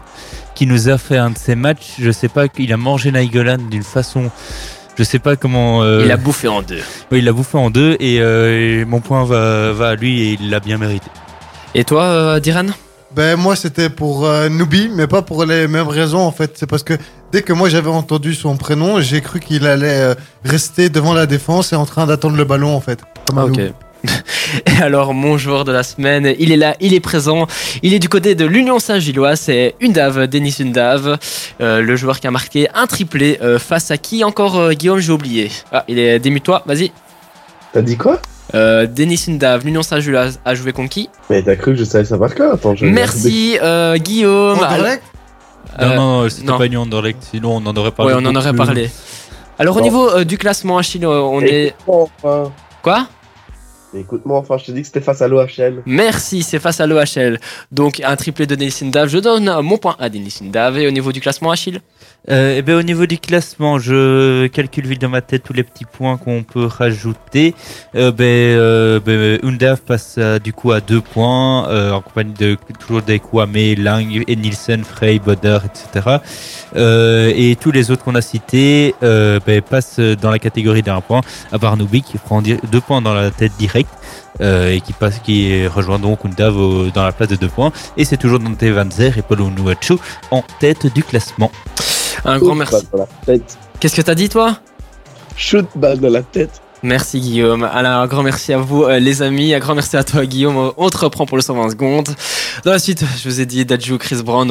qui 0.56 0.66
nous 0.68 0.90
a 0.90 0.98
fait 0.98 1.18
un 1.18 1.32
de 1.32 1.38
ses 1.38 1.56
matchs. 1.56 1.94
Je 2.00 2.12
sais 2.12 2.30
pas 2.30 2.48
qu'il 2.48 2.72
a 2.74 2.78
mangé 2.78 3.12
Nainggolan 3.12 3.58
d'une 3.70 3.84
façon, 3.84 4.30
je 4.98 5.04
sais 5.04 5.20
pas 5.20 5.36
comment. 5.36 5.84
euh, 5.84 6.02
Il 6.06 6.12
a 6.12 6.18
bouffé 6.18 6.48
en 6.48 6.62
deux. 6.62 6.82
oui, 7.12 7.20
il 7.20 7.26
l'a 7.26 7.34
bouffé 7.34 7.58
en 7.58 7.70
deux 7.70 7.96
et, 8.00 8.20
euh, 8.22 8.82
et 8.82 8.86
mon 8.86 9.02
point 9.02 9.24
va, 9.26 9.72
va 9.72 9.90
à 9.90 9.96
lui 9.96 10.22
et 10.22 10.38
il 10.40 10.50
l'a 10.50 10.60
bien 10.60 10.78
mérité. 10.78 11.08
Et 11.76 11.84
toi, 11.84 12.04
euh, 12.04 12.40
Diran? 12.40 12.68
Ben 13.16 13.38
moi 13.38 13.56
c'était 13.56 13.90
pour 13.90 14.26
euh, 14.26 14.50
Nubi, 14.50 14.90
mais 14.94 15.08
pas 15.08 15.22
pour 15.22 15.46
les 15.46 15.68
mêmes 15.68 15.88
raisons 15.88 16.20
en 16.20 16.32
fait. 16.32 16.52
C'est 16.56 16.68
parce 16.68 16.84
que 16.84 16.96
dès 17.32 17.42
que 17.42 17.54
moi 17.54 17.70
j'avais 17.70 17.90
entendu 17.90 18.34
son 18.34 18.58
prénom, 18.58 19.00
j'ai 19.00 19.22
cru 19.22 19.40
qu'il 19.40 19.66
allait 19.68 20.02
euh, 20.02 20.16
rester 20.44 20.90
devant 20.90 21.14
la 21.14 21.26
défense 21.26 21.72
et 21.72 21.76
en 21.76 21.86
train 21.86 22.06
d'attendre 22.06 22.36
le 22.36 22.44
ballon 22.44 22.76
en 22.76 22.82
fait. 22.82 23.00
Comme 23.26 23.38
un 23.40 23.46
Ok. 23.46 23.58
loup. 23.58 23.64
Et 24.68 24.78
alors, 24.84 25.14
mon 25.14 25.38
joueur 25.38 25.64
de 25.66 25.72
la 25.72 25.82
semaine, 25.82 26.36
il 26.38 26.52
est 26.52 26.58
là, 26.58 26.76
il 26.80 26.94
est 26.94 27.00
présent. 27.00 27.48
Il 27.82 27.94
est 27.94 28.00
du 28.00 28.10
côté 28.10 28.36
de 28.36 28.46
l'Union 28.46 28.78
Saint-Gillois. 28.78 29.36
C'est 29.36 29.74
Undav, 29.82 30.28
Denis 30.28 30.56
Undav, 30.60 31.18
euh, 31.62 31.82
le 31.82 31.96
joueur 31.96 32.20
qui 32.20 32.28
a 32.28 32.32
marqué 32.32 32.68
un 32.76 32.86
triplé 32.86 33.40
euh, 33.42 33.58
face 33.58 33.90
à 33.92 33.98
qui 33.98 34.24
encore, 34.24 34.58
euh, 34.60 34.74
Guillaume 34.74 35.00
J'ai 35.00 35.12
oublié. 35.12 35.52
Ah, 35.72 35.86
il 35.88 35.98
est 35.98 36.20
démute-toi, 36.20 36.62
vas-y. 36.68 36.92
T'as 37.74 37.82
dit 37.82 37.98
quoi? 37.98 38.20
Euh, 38.54 38.86
Denis 38.88 39.26
Undav, 39.28 39.66
l'Union 39.66 39.82
Saint-Gillois 39.84 40.28
a 40.46 40.56
joué 40.56 40.72
contre 40.72 40.90
qui? 40.90 41.10
Mais 41.30 41.42
t'as 41.42 41.56
cru 41.56 41.72
que 41.74 41.80
je 41.80 41.84
savais 41.84 42.06
ça 42.06 42.18
par 42.18 42.34
cœur 42.36 42.54
Attends, 42.54 42.76
je 42.76 42.86
vais 42.86 42.92
Merci, 42.92 43.58
euh, 43.62 43.98
Guillaume. 43.98 44.60
Anderlecht? 44.60 45.02
Euh, 45.82 45.96
non, 45.96 46.22
non, 46.24 46.30
c'était 46.30 46.46
non. 46.48 46.58
pas 46.58 46.66
une 46.68 46.78
Anderlecht, 46.78 47.18
sinon 47.32 47.56
on 47.58 47.66
en 47.66 47.76
aurait 47.76 47.92
parlé. 47.92 48.14
Ouais, 48.14 48.22
on 48.24 48.26
en 48.30 48.36
aurait 48.36 48.52
plus. 48.52 48.58
parlé. 48.58 48.90
Alors, 49.58 49.76
au 49.76 49.80
Bon. 49.80 49.84
niveau 49.86 50.10
euh, 50.10 50.24
du 50.26 50.38
classement 50.38 50.78
Achille, 50.78 51.06
on 51.06 51.42
est. 51.42 51.68
Écoute-moi 51.68 52.10
enfin. 52.24 52.52
Quoi? 52.84 53.08
Écoute-moi 53.98 54.38
enfin, 54.38 54.58
je 54.58 54.66
te 54.66 54.72
dis 54.72 54.82
que 54.82 54.88
c'était 54.88 55.02
face 55.02 55.22
à 55.22 55.28
l'OHL. 55.28 55.82
Merci, 55.86 56.44
c'est 56.44 56.60
face 56.60 56.82
à 56.82 56.86
l'OHL. 56.88 57.40
Donc, 57.72 58.02
un 58.04 58.16
triplé 58.18 58.46
de 58.46 58.56
Denis 58.56 58.76
Undav. 58.84 59.08
Je 59.08 59.18
donne 59.20 59.50
mon 59.62 59.78
point 59.78 59.96
à 60.00 60.10
Denis 60.10 60.36
Undav. 60.44 60.78
Et 60.78 60.86
au 60.88 60.92
niveau 60.92 61.12
du 61.14 61.22
classement 61.22 61.50
Achille? 61.52 61.80
Euh, 62.32 62.56
eh 62.58 62.62
ben, 62.64 62.76
au 62.76 62.82
niveau 62.82 63.06
du 63.06 63.20
classement, 63.20 63.78
je 63.78 64.48
calcule 64.48 64.88
vite 64.88 65.00
dans 65.02 65.10
ma 65.10 65.22
tête 65.22 65.44
tous 65.44 65.54
les 65.54 65.62
petits 65.64 65.86
points 65.86 66.18
qu'on 66.18 66.42
peut 66.42 66.66
rajouter. 66.66 67.54
Euh, 67.96 68.12
ben, 68.12 68.24
euh, 68.26 69.00
ben, 69.00 69.40
Undav 69.44 69.82
passe 69.82 70.16
euh, 70.18 70.40
du 70.40 70.52
coup 70.52 70.72
à 70.72 70.82
deux 70.82 71.02
points 71.02 71.70
euh, 71.70 71.92
en 71.92 72.02
compagnie 72.02 72.34
de 72.34 72.58
toujours 72.80 73.04
des 73.04 73.20
Kwame, 73.20 73.76
Lang, 73.78 74.24
et 74.28 74.36
Nielsen, 74.36 74.84
Frey, 74.84 75.20
Boder, 75.20 75.60
etc. 75.66 76.18
Euh, 76.76 77.32
et 77.36 77.56
tous 77.58 77.70
les 77.72 77.92
autres 77.92 78.04
qu'on 78.04 78.16
a 78.16 78.22
cités 78.22 78.96
ben, 79.02 79.62
passent 79.62 80.00
dans 80.00 80.32
la 80.32 80.40
catégorie 80.40 80.82
d'un 80.82 81.02
point, 81.02 81.22
à 81.52 81.60
part 81.60 81.78
Nubi 81.78 82.02
qui 82.02 82.18
prend 82.18 82.42
deux 82.42 82.82
points 82.82 83.02
dans 83.02 83.14
la 83.14 83.30
tête 83.30 83.52
directe. 83.60 83.94
Et 84.42 84.82
qui 84.86 84.92
passe, 84.92 85.20
qui 85.20 85.66
rejoint 85.66 85.98
donc 85.98 86.26
Undav 86.26 86.58
au- 86.58 86.90
dans 86.90 87.04
la 87.06 87.14
place 87.14 87.30
de 87.30 87.38
deux 87.38 87.48
points. 87.48 87.72
Et 87.96 88.04
c'est 88.04 88.18
toujours 88.18 88.40
Dante 88.40 88.62
Van 88.64 88.90
Zer 88.92 89.18
et 89.18 89.22
Paul 89.22 89.40
Onuachu 89.40 89.94
en 90.30 90.44
tête 90.60 90.94
du 90.94 91.04
classement. 91.04 91.50
Un 92.24 92.40
grand 92.40 92.56
merci. 92.56 92.88
Qu'est-ce 93.80 93.96
que 93.96 94.02
t'as 94.02 94.16
dit 94.16 94.30
toi? 94.30 94.60
Shoot 95.36 95.66
balle 95.76 96.00
dans 96.00 96.10
la 96.12 96.24
tête. 96.24 96.62
Merci 96.84 97.20
Guillaume. 97.20 97.64
Alors, 97.64 98.02
un 98.02 98.08
grand 98.08 98.24
merci 98.24 98.54
à 98.54 98.58
vous 98.58 98.84
euh, 98.84 99.00
les 99.00 99.22
amis, 99.22 99.54
un 99.54 99.60
grand 99.60 99.76
merci 99.76 99.98
à 99.98 100.04
toi 100.04 100.26
Guillaume. 100.26 100.72
On 100.78 100.90
te 100.90 100.98
reprend 100.98 101.26
pour 101.26 101.36
le 101.36 101.42
120 101.42 101.72
secondes. 101.72 102.10
Dans 102.64 102.72
la 102.72 102.80
suite, 102.80 103.04
je 103.22 103.28
vous 103.28 103.42
ai 103.42 103.46
dit 103.46 103.66
Dadju, 103.66 103.98
Chris 103.98 104.22
Brown 104.24 104.50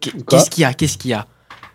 Qu'est-ce 0.00 0.50
qu'il 0.50 0.62
y 0.62 0.64
a? 0.64 0.74
Qu'est-ce 0.74 0.96
qu'il 0.96 1.10
y 1.10 1.14
a? 1.14 1.26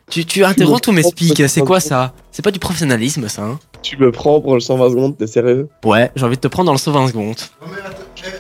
Tu, 0.10 0.26
tu 0.26 0.46
interromps 0.46 0.82
tous 0.82 0.94
mes 0.94 1.04
speaks, 1.04 1.50
c'est 1.50 1.62
quoi 1.62 1.82
ça? 1.82 2.14
C'est 2.32 2.42
pas 2.42 2.52
du 2.52 2.60
professionnalisme 2.60 3.28
ça 3.28 3.44
hein? 3.44 3.60
Tu 3.82 3.98
me 3.98 4.12
prends 4.12 4.40
pour 4.40 4.54
le 4.54 4.60
120 4.60 4.90
secondes, 4.90 5.18
t'es 5.18 5.28
sérieux? 5.28 5.70
Ouais, 5.84 6.12
j'ai 6.16 6.26
envie 6.26 6.38
de 6.38 6.42
te 6.42 6.48
prendre 6.48 6.68
dans 6.68 6.74
le 6.74 6.78
120 6.78 7.10
secondes. 7.10 7.36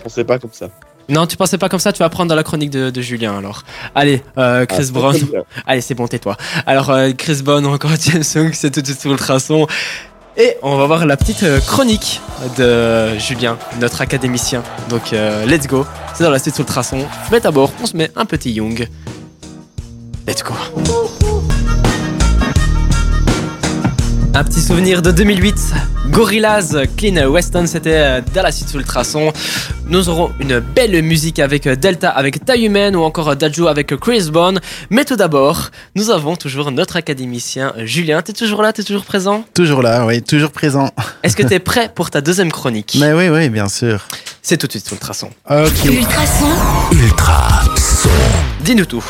On 0.06 0.10
sait 0.10 0.24
pas 0.24 0.40
comme 0.40 0.54
ça. 0.54 0.70
Non, 1.10 1.26
tu 1.26 1.38
pensais 1.38 1.58
pas 1.58 1.70
comme 1.70 1.80
ça, 1.80 1.94
tu 1.94 2.00
vas 2.00 2.10
prendre 2.10 2.30
dans 2.30 2.36
la 2.36 2.44
chronique 2.44 2.70
de, 2.70 2.90
de 2.90 3.02
Julien 3.02 3.38
alors. 3.38 3.64
Allez, 3.96 4.22
euh, 4.38 4.66
Chris 4.66 4.88
Ah, 4.90 4.92
Brown. 4.92 5.16
très 5.16 5.26
bien. 5.26 5.44
Allez, 5.66 5.82
c'est 5.82 5.96
bon, 5.96 6.08
tais-toi. 6.08 6.36
Alors, 6.66 6.90
euh, 6.90 7.12
Chris 7.18 7.42
Brown 7.44 7.66
encore 7.66 7.92
James 8.00 8.24
Young, 8.36 8.52
c'est 8.54 8.72
tout 8.72 8.82
de 8.82 8.86
suite 8.88 9.06
Ultrason. 9.06 9.68
Et 10.36 10.56
on 10.62 10.76
va 10.78 10.86
voir 10.86 11.06
la 11.06 11.18
petite 11.18 11.42
euh, 11.44 11.60
chronique 11.62 12.22
de 12.58 13.18
Julien, 13.18 13.58
notre 13.80 14.02
académicien. 14.02 14.62
Donc, 14.90 15.14
euh, 15.14 15.46
let's 15.46 15.66
go. 15.66 15.86
C'est 16.14 16.24
dans 16.24 16.30
la 16.30 16.40
suite 16.40 16.60
Ultrason. 16.60 17.06
Mais 17.32 17.40
d'abord, 17.40 17.72
on 17.82 17.86
se 17.86 17.96
met 17.98 18.12
un 18.16 18.26
petit 18.26 18.52
Young. 18.52 18.88
Let's 20.28 20.44
go. 20.44 20.54
Un 24.38 24.44
petit 24.44 24.62
souvenir 24.62 25.02
de 25.02 25.10
2008. 25.10 25.56
Gorillaz, 26.12 26.78
Clean 26.96 27.28
Weston, 27.28 27.66
c'était 27.66 27.96
euh, 27.96 28.22
dans 28.36 28.44
la 28.44 28.52
suite 28.52 28.70
sous 28.70 28.78
Ultrason. 28.78 29.34
Nous 29.88 30.10
aurons 30.10 30.32
une 30.40 30.60
belle 30.60 31.02
musique 31.02 31.40
avec 31.40 31.66
euh, 31.66 31.76
Delta, 31.76 32.12
avec 32.12 32.46
Taille 32.46 32.68
Humaine 32.68 32.96
ou 32.96 33.02
encore 33.02 33.30
euh, 33.30 33.36
Daju 33.36 33.68
avec 33.68 33.96
Chris 33.96 34.30
Bond. 34.32 34.60
Mais 34.92 35.06
tout 35.06 35.16
d'abord, 35.16 35.72
nous 35.96 36.12
avons 36.12 36.36
toujours 36.36 36.70
notre 36.70 36.98
académicien 36.98 37.74
Julien. 37.78 38.22
T'es 38.22 38.34
toujours 38.34 38.62
là? 38.62 38.74
T'es 38.74 38.84
toujours 38.84 39.06
présent? 39.06 39.44
Toujours 39.56 39.82
là, 39.82 40.06
oui, 40.06 40.22
toujours 40.22 40.52
présent. 40.52 40.92
Est-ce 41.24 41.36
que 41.36 41.42
t'es 41.42 41.58
prêt 41.74 41.92
pour 41.96 42.12
ta 42.12 42.22
deuxième 42.22 42.52
chronique? 42.52 42.96
Mais 43.00 43.14
oui, 43.14 43.30
oui, 43.30 43.50
bien 43.50 43.70
sûr. 43.70 44.06
C'est 44.44 44.58
tout 44.58 44.68
de 44.68 44.72
suite 44.72 44.88
sous 44.88 44.94
Ultrason. 44.94 45.32
Ok. 45.50 45.86
Ultrason, 45.86 46.46
Ultra 46.92 47.64
son. 47.76 48.10
Dis-nous 48.64 48.86
tout. 48.86 49.04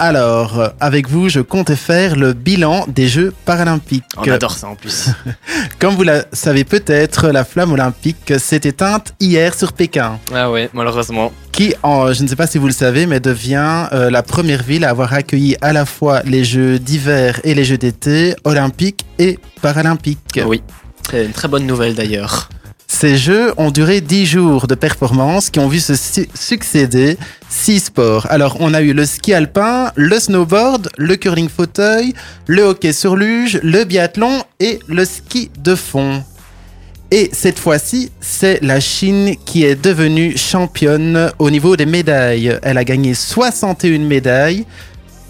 Alors, 0.00 0.72
avec 0.78 1.08
vous, 1.08 1.28
je 1.28 1.40
comptais 1.40 1.74
faire 1.74 2.14
le 2.14 2.32
bilan 2.32 2.84
des 2.86 3.08
Jeux 3.08 3.34
paralympiques. 3.44 4.04
On 4.16 4.30
adore 4.30 4.52
ça 4.52 4.68
en 4.68 4.76
plus. 4.76 5.08
Comme 5.80 5.96
vous 5.96 6.04
le 6.04 6.22
savez 6.32 6.62
peut-être, 6.62 7.28
la 7.30 7.44
flamme 7.44 7.72
olympique 7.72 8.34
s'est 8.38 8.60
éteinte 8.62 9.14
hier 9.18 9.54
sur 9.54 9.72
Pékin, 9.72 10.20
ah 10.32 10.50
ouais, 10.52 10.70
malheureusement. 10.72 11.32
qui, 11.50 11.74
en, 11.82 12.12
je 12.12 12.22
ne 12.22 12.28
sais 12.28 12.36
pas 12.36 12.46
si 12.46 12.58
vous 12.58 12.66
le 12.68 12.72
savez, 12.72 13.06
mais 13.06 13.18
devient 13.18 13.88
euh, 13.92 14.08
la 14.08 14.22
première 14.22 14.62
ville 14.62 14.84
à 14.84 14.90
avoir 14.90 15.12
accueilli 15.12 15.56
à 15.62 15.72
la 15.72 15.84
fois 15.84 16.22
les 16.24 16.44
Jeux 16.44 16.78
d'hiver 16.78 17.40
et 17.42 17.54
les 17.54 17.64
Jeux 17.64 17.78
d'été, 17.78 18.36
olympiques 18.44 19.04
et 19.18 19.38
paralympiques. 19.62 20.40
Oui. 20.46 20.62
C'est 21.10 21.24
une 21.24 21.32
très 21.32 21.48
bonne 21.48 21.66
nouvelle 21.66 21.94
d'ailleurs. 21.94 22.50
Ces 22.90 23.16
Jeux 23.18 23.52
ont 23.58 23.70
duré 23.70 24.00
10 24.00 24.26
jours 24.26 24.66
de 24.66 24.74
performances 24.74 25.50
qui 25.50 25.58
ont 25.60 25.68
vu 25.68 25.78
se 25.78 25.94
su- 25.94 26.28
succéder 26.34 27.16
6 27.50 27.80
sports. 27.80 28.26
Alors, 28.30 28.56
on 28.60 28.72
a 28.74 28.80
eu 28.80 28.92
le 28.94 29.04
ski 29.04 29.34
alpin, 29.34 29.92
le 29.94 30.18
snowboard, 30.18 30.88
le 30.96 31.16
curling 31.16 31.48
fauteuil, 31.50 32.14
le 32.46 32.62
hockey 32.62 32.92
sur 32.92 33.14
luge, 33.14 33.60
le 33.62 33.84
biathlon 33.84 34.42
et 34.58 34.78
le 34.88 35.04
ski 35.04 35.50
de 35.58 35.74
fond. 35.74 36.24
Et 37.10 37.30
cette 37.32 37.58
fois-ci, 37.58 38.10
c'est 38.20 38.58
la 38.62 38.80
Chine 38.80 39.34
qui 39.44 39.64
est 39.64 39.76
devenue 39.80 40.36
championne 40.36 41.30
au 41.38 41.50
niveau 41.50 41.76
des 41.76 41.86
médailles. 41.86 42.58
Elle 42.62 42.78
a 42.78 42.84
gagné 42.84 43.14
61 43.14 43.98
médailles. 44.00 44.64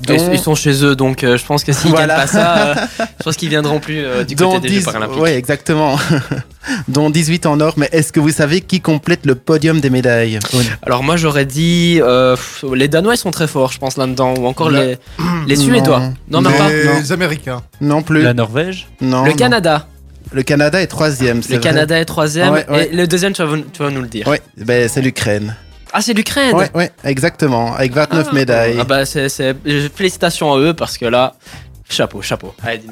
Ils, 0.02 0.06
dont- 0.16 0.30
ils 0.32 0.38
sont 0.38 0.54
chez 0.54 0.84
eux, 0.84 0.94
donc 0.94 1.24
euh, 1.24 1.36
je 1.36 1.44
pense 1.44 1.64
que 1.64 1.72
s'ils 1.72 1.90
Voilà. 1.90 2.06
gagnent 2.14 2.20
pas 2.22 2.26
ça, 2.28 2.56
euh, 2.68 2.74
je 3.18 3.24
pense 3.24 3.36
qu'ils 3.36 3.48
viendront 3.48 3.80
plus 3.80 3.98
euh, 4.04 4.22
du 4.24 4.36
côté 4.36 4.60
des 4.60 4.68
Jeux 4.68 4.74
10 4.80 4.84
paralympiques. 4.84 5.20
Ouais, 5.20 5.34
exactement. 5.36 5.98
dont 6.88 7.10
18 7.10 7.46
en 7.46 7.60
or. 7.60 7.74
Mais 7.76 7.88
est-ce 7.92 8.12
que 8.12 8.20
vous 8.20 8.30
savez 8.30 8.60
qui 8.60 8.80
complète 8.80 9.26
le 9.26 9.34
podium 9.34 9.80
des 9.80 9.90
médailles 9.90 10.38
Alors 10.82 11.02
moi 11.02 11.16
j'aurais 11.16 11.46
dit 11.46 11.98
euh, 12.02 12.36
les 12.74 12.88
Danois 12.88 13.14
ils 13.14 13.18
sont 13.18 13.30
très 13.30 13.46
forts 13.48 13.72
je 13.72 13.78
pense 13.78 13.96
là-dedans 13.96 14.34
ou 14.38 14.46
encore 14.46 14.70
les 14.70 14.98
les 15.46 15.56
Suédois. 15.56 16.02
Non, 16.30 16.40
même 16.42 16.52
pas. 16.52 16.68
Les 16.70 17.10
Américains. 17.12 17.62
Non 17.80 18.02
plus. 18.02 18.22
La 18.22 18.34
Norvège? 18.34 18.86
Non, 19.00 19.24
Le 19.24 19.30
non. 19.30 19.36
Canada. 19.36 19.86
Le 20.32 20.42
Canada 20.42 20.80
est 20.82 20.86
troisième. 20.88 21.42
c'est 21.42 21.54
Le 21.54 21.58
vrai. 21.60 21.70
Canada 21.70 21.98
est 21.98 22.04
troisième 22.04 22.52
Ouais, 22.52 22.66
ouais. 22.68 22.88
et 22.92 22.94
le 22.94 23.06
deuxième 23.06 23.32
tu 23.32 23.42
vas, 23.42 23.56
tu 23.72 23.82
vas 23.82 23.90
nous 23.90 24.02
le 24.02 24.08
dire. 24.08 24.26
Ouais, 24.28 24.42
ben, 24.58 24.86
c'est 24.88 25.00
l'Ukraine. 25.00 25.56
Ah 25.92 26.00
c'est 26.00 26.12
l'Ukraine. 26.14 26.54
Ouais, 26.54 26.70
ouais, 26.74 26.90
exactement. 27.04 27.74
Avec 27.74 27.92
29 27.94 28.26
Ah. 28.30 28.34
médailles. 28.34 28.76
Ah 28.80 28.84
bah 28.84 29.04
c'est 29.06 29.28
c'est- 29.28 29.56
félicitations 29.94 30.52
à 30.52 30.58
eux 30.58 30.74
parce 30.74 30.98
que 30.98 31.06
là 31.06 31.34
chapeau 31.90 32.20
chapeau. 32.20 32.54
Allez. 32.62 32.82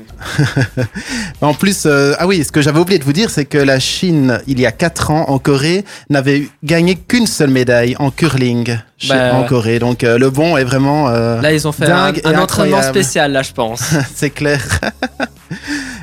En 1.42 1.52
plus, 1.52 1.82
euh, 1.84 2.14
ah 2.18 2.26
oui, 2.26 2.42
ce 2.44 2.50
que 2.50 2.62
j'avais 2.62 2.78
oublié 2.78 2.98
de 2.98 3.04
vous 3.04 3.12
dire, 3.12 3.28
c'est 3.28 3.44
que 3.44 3.58
la 3.58 3.78
Chine, 3.78 4.40
il 4.46 4.58
y 4.58 4.64
a 4.64 4.72
4 4.72 5.10
ans, 5.10 5.26
en 5.28 5.38
Corée, 5.38 5.84
n'avait 6.08 6.48
gagné 6.64 6.94
qu'une 6.96 7.26
seule 7.26 7.50
médaille 7.50 7.94
en 7.98 8.10
curling 8.10 8.78
Bah, 9.06 9.34
en 9.34 9.44
Corée. 9.44 9.78
Donc 9.78 10.02
euh, 10.02 10.16
le 10.18 10.30
bon 10.30 10.56
est 10.56 10.64
vraiment. 10.64 11.08
euh, 11.10 11.40
Là 11.42 11.52
ils 11.52 11.68
ont 11.68 11.72
fait 11.72 11.84
un, 11.84 11.88
dingue 12.12 12.20
et 12.24 12.26
un 12.26 12.38
entraînement 12.38 12.82
spécial 12.82 13.32
là 13.32 13.42
je 13.42 13.52
pense. 13.52 13.82
c'est 14.14 14.30
clair. 14.30 14.62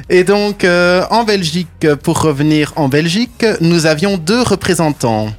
Et 0.09 0.23
donc, 0.25 0.63
euh, 0.65 1.03
en 1.09 1.23
Belgique, 1.23 1.87
pour 2.03 2.21
revenir 2.21 2.73
en 2.75 2.89
Belgique, 2.89 3.45
nous 3.61 3.85
avions 3.85 4.17
deux 4.17 4.41
représentants. 4.41 5.29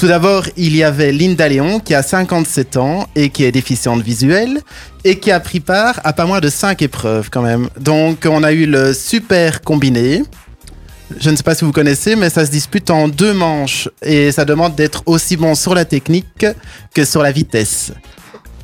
Tout 0.00 0.06
d'abord, 0.06 0.46
il 0.56 0.74
y 0.74 0.82
avait 0.82 1.12
Linda 1.12 1.46
Léon, 1.46 1.78
qui 1.78 1.94
a 1.94 2.02
57 2.02 2.78
ans 2.78 3.06
et 3.14 3.28
qui 3.28 3.44
est 3.44 3.52
déficiente 3.52 4.00
visuelle, 4.00 4.62
et 5.04 5.18
qui 5.18 5.30
a 5.30 5.38
pris 5.40 5.60
part 5.60 6.00
à 6.04 6.14
pas 6.14 6.24
moins 6.24 6.40
de 6.40 6.48
5 6.48 6.80
épreuves 6.80 7.28
quand 7.28 7.42
même. 7.42 7.68
Donc, 7.78 8.26
on 8.26 8.42
a 8.42 8.50
eu 8.52 8.64
le 8.64 8.94
super 8.94 9.60
combiné. 9.60 10.22
Je 11.20 11.28
ne 11.28 11.36
sais 11.36 11.42
pas 11.42 11.54
si 11.54 11.66
vous 11.66 11.72
connaissez, 11.72 12.16
mais 12.16 12.30
ça 12.30 12.46
se 12.46 12.50
dispute 12.50 12.88
en 12.88 13.08
deux 13.08 13.34
manches, 13.34 13.90
et 14.00 14.32
ça 14.32 14.46
demande 14.46 14.74
d'être 14.74 15.02
aussi 15.04 15.36
bon 15.36 15.54
sur 15.54 15.74
la 15.74 15.84
technique 15.84 16.46
que 16.94 17.04
sur 17.04 17.22
la 17.22 17.30
vitesse. 17.30 17.92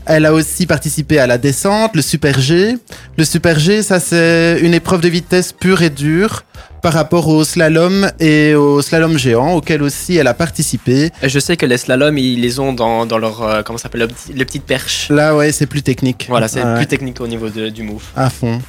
Elle 0.07 0.25
a 0.27 0.33
aussi 0.33 0.67
participé 0.67 1.19
à 1.19 1.27
la 1.27 1.37
descente, 1.39 1.97
le 1.97 2.03
Super 2.03 2.41
G. 2.41 2.77
Le 3.17 3.25
Super 3.25 3.59
G, 3.59 3.83
ça 3.83 3.99
c'est 4.01 4.59
une 4.61 4.73
épreuve 4.75 5.01
de 5.01 5.09
vitesse 5.09 5.53
pure 5.53 5.83
et 5.83 5.91
dure 5.91 6.45
par 6.83 6.93
rapport 6.93 7.27
au 7.27 7.43
slalom 7.43 8.09
et 8.21 8.55
au 8.55 8.81
slalom 8.83 9.19
géant 9.19 9.55
auquel 9.55 9.83
aussi 9.83 10.17
elle 10.17 10.29
a 10.29 10.35
participé. 10.35 11.11
Je 11.23 11.39
sais 11.41 11.57
que 11.57 11.67
les 11.67 11.79
slaloms 11.79 12.17
ils 12.19 12.41
les 12.41 12.61
ont 12.61 12.73
dans, 12.73 13.05
dans 13.07 13.19
leur 13.19 13.43
euh, 13.43 13.63
comment 13.65 13.79
ça 13.79 13.85
s'appelle 13.85 14.03
le 14.03 14.09
petit- 14.09 14.33
les 14.33 14.45
petites 14.45 14.63
perches. 14.65 15.09
Là, 15.11 15.35
ouais, 15.35 15.51
c'est 15.51 15.67
plus 15.67 15.83
technique. 15.83 16.27
Voilà 16.29 16.47
c'est 16.47 16.63
Ouais, 16.63 16.77
plus 16.77 16.87
technique 16.87 17.21
au 17.21 17.27
niveau 17.27 17.49
de- 17.49 17.71
du 17.71 17.83
move. 17.83 18.05
À 18.15 18.31
fond. 18.31 18.61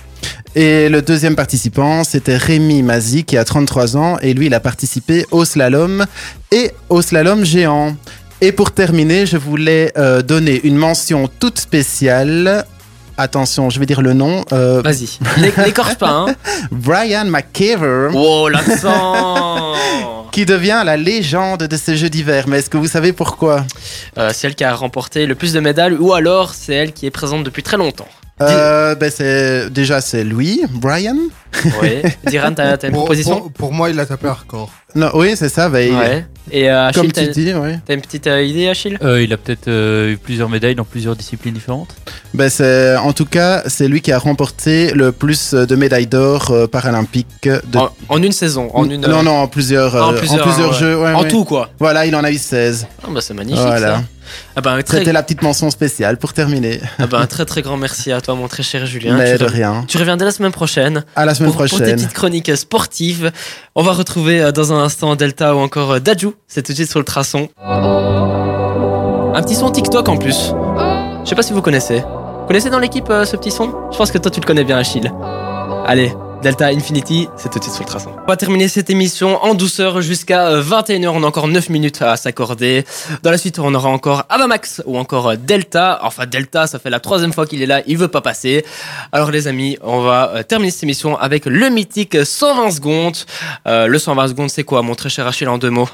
Et 0.55 0.89
le 0.89 1.03
deuxième 1.03 1.35
participant, 1.35 2.03
c'était 2.03 2.37
Rémi 2.37 2.81
Mazi 2.81 3.23
qui 3.23 3.37
a 3.37 3.43
33 3.43 3.95
ans 3.95 4.17
et 4.23 4.33
lui, 4.33 4.47
il 4.47 4.53
a 4.55 4.59
participé 4.59 5.25
au 5.29 5.45
slalom 5.45 6.05
et 6.51 6.71
au 6.89 7.03
slalom 7.03 7.45
géant. 7.45 7.95
Et 8.41 8.51
pour 8.51 8.71
terminer, 8.71 9.25
je 9.25 9.37
voulais 9.37 9.91
euh, 9.97 10.21
donner 10.21 10.61
une 10.63 10.75
mention 10.75 11.27
toute 11.39 11.59
spéciale. 11.59 12.65
Attention, 13.17 13.71
je 13.71 13.79
vais 13.79 13.87
dire 13.87 14.01
le 14.01 14.13
nom. 14.13 14.45
euh, 14.51 14.81
Vas-y. 14.83 15.17
L'écorche 15.65 15.95
pas 15.95 16.09
hein. 16.11 16.35
Brian 16.71 17.25
McKeever. 17.25 18.09
Oh 18.13 18.47
l'accent. 18.47 19.73
qui 20.31 20.45
devient 20.45 20.83
la 20.85 20.97
légende 20.97 21.63
de 21.63 21.77
ces 21.77 21.97
Jeux 21.97 22.11
d'hiver. 22.11 22.45
Mais 22.47 22.59
est-ce 22.59 22.69
que 22.69 22.77
vous 22.77 22.85
savez 22.87 23.11
pourquoi? 23.11 23.65
Euh, 24.19 24.29
c'est 24.35 24.45
elle 24.45 24.53
qui 24.55 24.63
a 24.63 24.75
remporté 24.75 25.25
le 25.25 25.33
plus 25.33 25.53
de 25.53 25.59
médailles 25.59 25.93
ou 25.99 26.13
alors 26.13 26.53
c'est 26.53 26.73
elle 26.73 26.93
qui 26.93 27.07
est 27.07 27.11
présente 27.11 27.43
depuis 27.43 27.63
très 27.63 27.77
longtemps. 27.77 28.07
Euh, 28.41 28.95
ben 28.95 29.11
c'est 29.13 29.69
Déjà, 29.71 29.99
c'est 30.01 30.23
Louis, 30.23 30.61
Brian. 30.71 31.15
Oui. 31.81 32.01
Diran, 32.27 32.53
t'as 32.53 32.77
t'as 32.77 32.87
une 32.87 32.93
Pour, 32.93 33.03
proposition 33.05 33.39
pour- 33.41 33.51
pour 33.51 33.73
moi, 33.73 33.89
il 33.89 33.99
a 33.99 34.05
tapé 34.05 34.27
hardcore. 34.27 34.69
Non, 34.95 35.09
oui, 35.15 35.33
c'est 35.35 35.49
ça. 35.49 35.69
ben, 35.69 35.87
il- 35.91 35.95
Ouais. 35.97 36.25
Et 36.51 36.69
euh, 36.69 36.91
Comme 36.91 37.01
Achille, 37.01 37.11
t'as 37.13 37.25
tu 37.27 37.31
dis, 37.43 37.53
oui. 37.53 37.71
t'as 37.85 37.93
une 37.95 38.01
petite 38.01 38.27
euh, 38.27 38.41
idée, 38.41 38.69
Achille? 38.69 38.97
Euh, 39.03 39.21
Il 39.21 39.33
a 39.33 39.37
peut-être 39.37 39.67
euh, 39.67 40.11
eu 40.13 40.17
plusieurs 40.17 40.47
médailles 40.49 40.75
dans 40.75 40.85
plusieurs 40.85 41.15
disciplines 41.15 41.53
différentes. 41.53 41.93
Ben, 42.33 42.49
c'est, 42.49 42.95
en 42.95 43.11
tout 43.11 43.25
cas, 43.25 43.63
c'est 43.67 43.87
lui 43.87 44.01
qui 44.01 44.11
a 44.13 44.19
remporté 44.19 44.91
le 44.93 45.11
plus 45.11 45.53
de 45.53 45.75
médailles 45.75 46.07
d'or 46.07 46.51
euh, 46.51 46.67
paralympiques. 46.67 47.49
De... 47.49 47.77
en, 47.79 47.89
en 48.07 48.23
une 48.23 48.31
saison, 48.31 48.69
en 48.73 48.89
une. 48.89 49.01
Non, 49.01 49.23
non, 49.23 49.31
en 49.39 49.47
plusieurs, 49.47 49.95
En 49.95 50.13
plusieurs, 50.13 50.47
ouais. 50.71 50.73
jeux. 50.77 50.97
ouais, 50.97 51.13
En 51.13 51.23
ouais. 51.23 51.27
tout, 51.27 51.43
quoi. 51.43 51.69
Voilà, 51.79 52.05
il 52.05 52.15
en 52.15 52.23
a 52.23 52.31
eu 52.31 52.37
16. 52.37 52.87
Ah 53.03 53.07
bah 53.13 53.19
c'est 53.21 53.33
magnifique 53.33 53.59
Voilà. 53.61 53.97
ça. 53.97 54.03
Ah 54.55 54.61
bah, 54.61 54.81
très, 54.83 54.99
C'était 54.99 55.13
la 55.13 55.23
petite 55.23 55.41
mention 55.41 55.69
spéciale 55.69 56.17
pour 56.17 56.33
terminer. 56.33 56.81
ah 56.99 57.07
bah, 57.07 57.19
un 57.19 57.27
très 57.27 57.45
très 57.45 57.61
grand 57.61 57.77
merci 57.77 58.11
à 58.11 58.21
toi, 58.21 58.35
mon 58.35 58.47
très 58.47 58.63
cher 58.63 58.85
Julien. 58.85 59.15
Mais 59.17 59.33
tu, 59.33 59.39
de 59.39 59.45
rev- 59.45 59.53
rien. 59.53 59.85
tu 59.87 59.97
reviens 59.97 60.17
dès 60.17 60.25
la 60.25 60.31
semaine 60.31 60.51
prochaine 60.51 61.03
À 61.15 61.25
la 61.25 61.33
semaine 61.35 61.51
pour, 61.51 61.57
pour 61.61 61.69
tes 61.69 61.75
prochaine. 61.77 61.95
petites 61.95 62.13
chroniques 62.13 62.55
sportives. 62.57 63.31
On 63.75 63.83
va 63.83 63.93
retrouver 63.93 64.41
euh, 64.41 64.51
dans 64.51 64.73
un 64.73 64.79
instant 64.83 65.15
Delta 65.15 65.55
ou 65.55 65.59
encore 65.59 65.91
euh, 65.93 65.99
Daju. 65.99 66.31
C'est 66.47 66.63
tout 66.63 66.71
de 66.71 66.77
suite 66.77 66.89
sur 66.89 66.99
le 66.99 67.05
traçon. 67.05 67.49
Un 69.35 69.41
petit 69.43 69.55
son 69.55 69.69
TikTok 69.69 70.09
en 70.09 70.17
plus. 70.17 70.51
Je 71.23 71.29
sais 71.29 71.35
pas 71.35 71.43
si 71.43 71.53
vous 71.53 71.61
connaissez. 71.61 71.99
Vous 71.99 72.47
connaissez 72.47 72.69
dans 72.69 72.79
l'équipe 72.79 73.09
euh, 73.09 73.25
ce 73.25 73.35
petit 73.35 73.51
son? 73.51 73.73
Je 73.91 73.97
pense 73.97 74.09
que 74.11 74.17
toi 74.17 74.31
tu 74.31 74.39
le 74.39 74.45
connais 74.45 74.63
bien, 74.63 74.77
Achille. 74.77 75.11
Allez, 75.85 76.13
Delta 76.41 76.67
Infinity, 76.67 77.27
c'est 77.35 77.49
tout 77.49 77.57
de 77.57 77.63
suite 77.63 77.73
sur 77.73 77.83
le 77.83 77.89
traçon. 77.89 78.11
On 78.23 78.27
va 78.27 78.37
terminer 78.37 78.67
cette 78.67 78.89
émission 78.89 79.43
en 79.43 79.55
douceur 79.55 80.01
jusqu'à 80.01 80.59
21h. 80.61 81.07
On 81.07 81.23
a 81.23 81.25
encore 81.25 81.47
9 81.47 81.69
minutes 81.69 82.01
à 82.01 82.15
s'accorder. 82.15 82.85
Dans 83.23 83.31
la 83.31 83.37
suite, 83.37 83.59
on 83.59 83.73
aura 83.73 83.89
encore 83.89 84.23
Avamax 84.29 84.83
ou 84.85 84.97
encore 84.97 85.35
Delta. 85.35 85.99
Enfin, 86.03 86.25
Delta, 86.25 86.67
ça 86.67 86.79
fait 86.79 86.89
la 86.89 86.99
troisième 86.99 87.33
fois 87.33 87.47
qu'il 87.47 87.61
est 87.61 87.65
là. 87.65 87.81
Il 87.87 87.97
veut 87.97 88.07
pas 88.07 88.21
passer. 88.21 88.63
Alors, 89.11 89.31
les 89.31 89.47
amis, 89.47 89.77
on 89.81 90.01
va 90.01 90.31
euh, 90.35 90.43
terminer 90.43 90.71
cette 90.71 90.83
émission 90.83 91.17
avec 91.17 91.45
le 91.45 91.69
mythique 91.69 92.17
120 92.23 92.71
secondes. 92.71 93.17
Euh, 93.67 93.87
le 93.87 93.97
120 93.97 94.29
secondes, 94.29 94.49
c'est 94.49 94.63
quoi, 94.63 94.81
mon 94.83 94.95
très 94.95 95.09
cher 95.09 95.25
Achille, 95.27 95.47
en 95.47 95.57
deux 95.57 95.71
mots? 95.71 95.89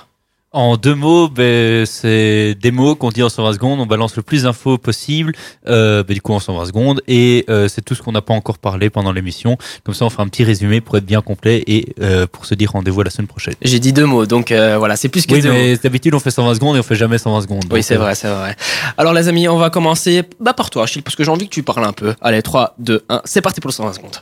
En 0.54 0.78
deux 0.78 0.94
mots, 0.94 1.30
ben, 1.30 1.84
c'est 1.88 2.54
des 2.54 2.70
mots 2.70 2.96
qu'on 2.96 3.10
dit 3.10 3.24
en 3.24 3.30
120 3.30 3.54
secondes. 3.54 3.80
On 3.80 3.88
balance 3.88 4.16
le 4.16 4.22
plus 4.22 4.44
d'infos 4.44 4.78
possible, 4.78 5.34
euh, 5.68 6.04
ben, 6.04 6.14
du 6.14 6.22
coup 6.22 6.32
en 6.32 6.40
120 6.40 6.68
secondes, 6.68 7.02
et 7.08 7.44
euh, 7.50 7.68
c'est 7.68 7.82
tout 7.82 7.96
ce 7.96 8.04
qu'on 8.04 8.12
n'a 8.12 8.22
pas 8.22 8.36
encore 8.36 8.60
parlé 8.60 8.92
pendant 8.92 9.12
l'émission. 9.12 9.58
Comme 9.84 9.96
ça, 9.96 10.06
on 10.06 10.12
fera 10.12 10.22
un 10.22 10.28
petit 10.28 10.44
résumé 10.44 10.80
pour 10.80 10.96
être 10.96 11.08
bien 11.08 11.22
complet 11.22 11.64
et 11.66 11.96
euh, 12.02 12.28
pour 12.32 12.46
se 12.46 12.54
dire 12.54 12.72
rendez-vous 12.72 13.02
la 13.02 13.10
semaine 13.10 13.28
prochaine. 13.28 13.56
J'ai 13.64 13.80
dit 13.80 13.94
deux 13.94 14.06
mots, 14.06 14.28
donc 14.28 14.52
euh, 14.52 14.78
voilà, 14.78 14.96
c'est 14.96 15.10
plus 15.10 15.26
que 15.26 15.34
Oui, 15.34 15.42
deux 15.42 15.50
mots. 15.50 15.56
mais 15.56 15.76
d'habitude 15.78 16.14
on 16.14 16.20
fait 16.20 16.30
120 16.30 16.54
secondes 16.54 16.76
et 16.76 16.80
on 16.80 16.84
fait 16.84 16.94
jamais 16.94 17.18
120 17.18 17.42
secondes. 17.42 17.64
Oui, 17.72 17.82
c'est 17.82 17.96
euh, 17.96 18.00
vrai, 18.00 18.14
c'est 18.14 18.30
vrai. 18.30 18.56
Alors, 18.98 19.14
les 19.14 19.28
amis, 19.28 19.48
on 19.48 19.58
va 19.58 19.72
commencer 19.72 20.22
bah, 20.40 20.54
par 20.54 20.70
toi, 20.70 20.84
Achille, 20.84 21.02
parce 21.02 21.16
que 21.16 21.24
j'ai 21.24 21.32
envie 21.32 21.46
que 21.48 21.54
tu 21.54 21.64
parles 21.64 21.84
un 21.84 21.94
peu. 21.94 22.14
Allez, 22.22 22.44
3, 22.44 22.76
2, 22.78 23.06
1, 23.10 23.22
c'est 23.26 23.42
parti 23.42 23.60
pour 23.60 23.70
le 23.70 23.74
120 23.74 23.94
secondes. 23.94 24.18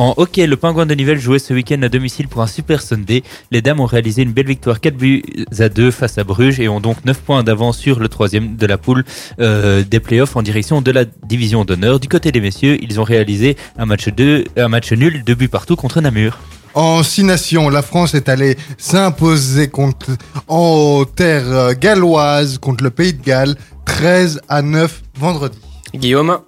En 0.00 0.14
hockey, 0.16 0.46
le 0.46 0.56
Pingouin 0.56 0.86
de 0.86 0.94
Nivelles 0.94 1.20
jouait 1.20 1.38
ce 1.38 1.52
week-end 1.52 1.82
à 1.82 1.90
domicile 1.90 2.26
pour 2.26 2.40
un 2.40 2.46
Super 2.46 2.80
Sunday. 2.80 3.22
Les 3.50 3.60
dames 3.60 3.80
ont 3.80 3.84
réalisé 3.84 4.22
une 4.22 4.32
belle 4.32 4.46
victoire 4.46 4.80
4 4.80 4.96
buts 4.96 5.22
à 5.58 5.68
2 5.68 5.90
face 5.90 6.16
à 6.16 6.24
Bruges 6.24 6.58
et 6.58 6.70
ont 6.70 6.80
donc 6.80 7.04
9 7.04 7.20
points 7.20 7.42
d'avance 7.42 7.76
sur 7.76 8.00
le 8.00 8.08
troisième 8.08 8.56
de 8.56 8.66
la 8.66 8.78
poule 8.78 9.04
euh, 9.40 9.84
des 9.84 10.00
playoffs 10.00 10.36
en 10.36 10.42
direction 10.42 10.80
de 10.80 10.90
la 10.90 11.04
division 11.04 11.66
d'honneur. 11.66 12.00
Du 12.00 12.08
côté 12.08 12.32
des 12.32 12.40
messieurs, 12.40 12.78
ils 12.82 12.98
ont 12.98 13.04
réalisé 13.04 13.58
un 13.76 13.84
match, 13.84 14.08
deux, 14.08 14.44
un 14.56 14.68
match 14.68 14.90
nul, 14.90 15.22
2 15.22 15.34
buts 15.34 15.48
partout 15.48 15.76
contre 15.76 16.00
Namur. 16.00 16.38
En 16.72 17.02
six 17.02 17.22
nations, 17.22 17.68
la 17.68 17.82
France 17.82 18.14
est 18.14 18.30
allée 18.30 18.56
s'imposer 18.78 19.68
contre, 19.68 20.12
en 20.48 21.04
terre 21.04 21.44
euh, 21.46 21.74
galloise 21.78 22.56
contre 22.56 22.84
le 22.84 22.90
Pays 22.90 23.12
de 23.12 23.22
Galles, 23.22 23.54
13 23.84 24.40
à 24.48 24.62
9 24.62 25.02
vendredi. 25.18 25.58
Guillaume 25.94 26.38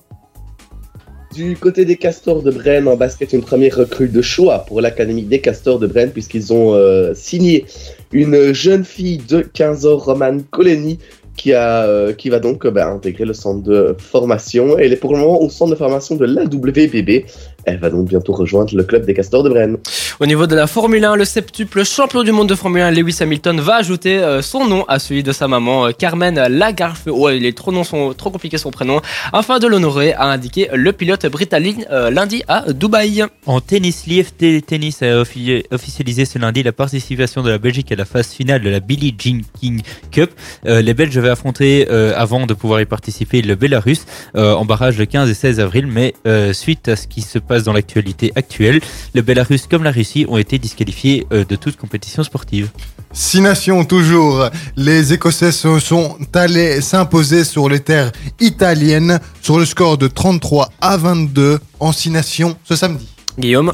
Du 1.34 1.56
côté 1.56 1.86
des 1.86 1.96
Castors 1.96 2.42
de 2.42 2.50
Brenne, 2.50 2.86
en 2.88 2.96
basket, 2.96 3.32
une 3.32 3.40
première 3.40 3.76
recrue 3.76 4.08
de 4.08 4.20
choix 4.20 4.60
pour 4.66 4.82
l'Académie 4.82 5.22
des 5.22 5.40
Castors 5.40 5.78
de 5.78 5.86
Brenne, 5.86 6.10
puisqu'ils 6.10 6.52
ont 6.52 6.74
euh, 6.74 7.14
signé 7.14 7.64
une 8.12 8.52
jeune 8.52 8.84
fille 8.84 9.16
de 9.16 9.40
15 9.40 9.86
ans, 9.86 9.96
Romane 9.96 10.42
Coleni, 10.42 10.98
qui, 11.36 11.54
a, 11.54 11.84
euh, 11.84 12.12
qui 12.12 12.28
va 12.28 12.38
donc 12.38 12.66
euh, 12.66 12.70
bah, 12.70 12.86
intégrer 12.86 13.24
le 13.24 13.32
centre 13.32 13.62
de 13.62 13.96
formation. 13.98 14.76
Elle 14.78 14.92
est 14.92 14.96
pour 14.96 15.14
le 15.14 15.20
moment 15.20 15.40
au 15.40 15.48
centre 15.48 15.70
de 15.70 15.76
formation 15.76 16.16
de 16.16 16.26
l'AWBB. 16.26 17.24
Elle 17.64 17.78
va 17.78 17.90
donc 17.90 18.08
bientôt 18.08 18.32
rejoindre 18.32 18.74
le 18.76 18.82
club 18.84 19.06
des 19.06 19.14
Castors 19.14 19.42
de 19.42 19.48
Brenne. 19.50 19.76
Au 20.20 20.26
niveau 20.26 20.46
de 20.46 20.54
la 20.56 20.66
Formule 20.66 21.04
1, 21.04 21.16
le 21.16 21.24
septuple 21.24 21.84
champion 21.84 22.22
du 22.22 22.32
monde 22.32 22.48
de 22.48 22.54
Formule 22.54 22.82
1, 22.82 22.90
Lewis 22.90 23.16
Hamilton, 23.20 23.60
va 23.60 23.76
ajouter 23.76 24.18
euh, 24.18 24.42
son 24.42 24.66
nom 24.66 24.84
à 24.88 24.98
celui 24.98 25.22
de 25.22 25.32
sa 25.32 25.46
maman, 25.48 25.86
euh, 25.86 25.90
Carmen 25.96 26.34
Lagarde. 26.48 26.96
Oh, 27.08 27.30
il 27.30 27.46
est 27.46 27.56
trop, 27.56 27.70
noms 27.72 27.84
sont, 27.84 28.14
trop 28.14 28.30
compliqué 28.30 28.58
son 28.58 28.70
prénom. 28.70 29.00
Afin 29.32 29.58
de 29.58 29.66
l'honorer, 29.66 30.12
a 30.12 30.24
indiqué 30.26 30.68
le 30.74 30.92
pilote 30.92 31.26
britannique 31.26 31.78
euh, 31.90 32.10
lundi 32.10 32.42
à 32.48 32.72
Dubaï. 32.72 33.24
En 33.46 33.60
tennis, 33.60 34.06
l'IFT 34.06 34.66
Tennis 34.66 35.02
a 35.02 35.22
offi- 35.22 35.64
officialisé 35.70 36.24
ce 36.24 36.38
lundi 36.38 36.62
la 36.62 36.72
participation 36.72 37.42
de 37.42 37.50
la 37.50 37.58
Belgique 37.58 37.92
à 37.92 37.96
la 37.96 38.04
phase 38.04 38.28
finale 38.32 38.62
de 38.62 38.70
la 38.70 38.80
Billie 38.80 39.14
Jean 39.18 39.40
King 39.60 39.82
Cup. 40.10 40.30
Euh, 40.66 40.82
les 40.82 40.94
Belges 40.94 41.16
avaient 41.16 41.28
affronté, 41.30 41.86
euh, 41.90 42.12
avant 42.16 42.46
de 42.46 42.54
pouvoir 42.54 42.80
y 42.80 42.86
participer, 42.86 43.42
le 43.42 43.54
Bélarus 43.54 44.04
en 44.34 44.64
barrage 44.64 44.98
le 44.98 45.06
15 45.06 45.30
et 45.30 45.34
16 45.34 45.60
avril, 45.60 45.86
mais 45.86 46.14
suite 46.52 46.88
à 46.88 46.96
ce 46.96 47.06
qui 47.06 47.20
se 47.22 47.38
passe 47.38 47.51
dans 47.60 47.72
l'actualité 47.72 48.32
actuelle, 48.34 48.80
le 49.14 49.22
Bélarus 49.22 49.66
comme 49.66 49.84
la 49.84 49.90
Russie 49.90 50.24
ont 50.28 50.38
été 50.38 50.58
disqualifiés 50.58 51.26
euh, 51.32 51.44
de 51.44 51.56
toute 51.56 51.76
compétition 51.76 52.22
sportive. 52.22 52.70
Six 53.12 53.40
nations 53.42 53.84
toujours. 53.84 54.48
Les 54.76 55.12
Écossais 55.12 55.52
se 55.52 55.78
sont 55.78 56.16
allés 56.34 56.80
s'imposer 56.80 57.44
sur 57.44 57.68
les 57.68 57.80
terres 57.80 58.10
italiennes 58.40 59.20
sur 59.42 59.58
le 59.58 59.66
score 59.66 59.98
de 59.98 60.08
33 60.08 60.70
à 60.80 60.96
22 60.96 61.58
en 61.78 61.92
six 61.92 62.10
nations 62.10 62.56
ce 62.64 62.74
samedi. 62.74 63.06
Guillaume 63.38 63.72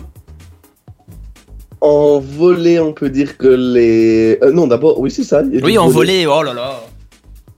En 1.80 2.18
volée, 2.18 2.80
on 2.80 2.92
peut 2.92 3.10
dire 3.10 3.36
que 3.36 3.46
les. 3.46 4.38
euh, 4.42 4.50
non, 4.52 4.66
d'abord, 4.66 4.98
oui, 4.98 5.10
c'est 5.10 5.24
ça. 5.24 5.42
Oui, 5.62 5.78
en 5.78 5.88
volée, 5.88 6.26
oh 6.26 6.42
là 6.42 6.52
là. 6.52 6.80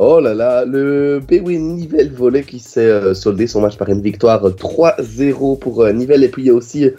Oh 0.02 0.18
là 0.18 0.32
là, 0.32 0.64
le 0.64 1.20
Bewin 1.20 1.58
Nivelles 1.58 2.10
volet 2.10 2.42
qui 2.42 2.58
s'est 2.58 2.80
euh, 2.80 3.12
soldé 3.12 3.46
son 3.46 3.60
match 3.60 3.76
par 3.76 3.90
une 3.90 4.00
victoire 4.00 4.42
3-0 4.42 5.58
pour 5.58 5.82
euh, 5.82 5.92
Nivelles. 5.92 6.24
Et 6.24 6.30
puis 6.30 6.40
il 6.40 6.46
y 6.46 6.50
a 6.50 6.54
aussi 6.54 6.90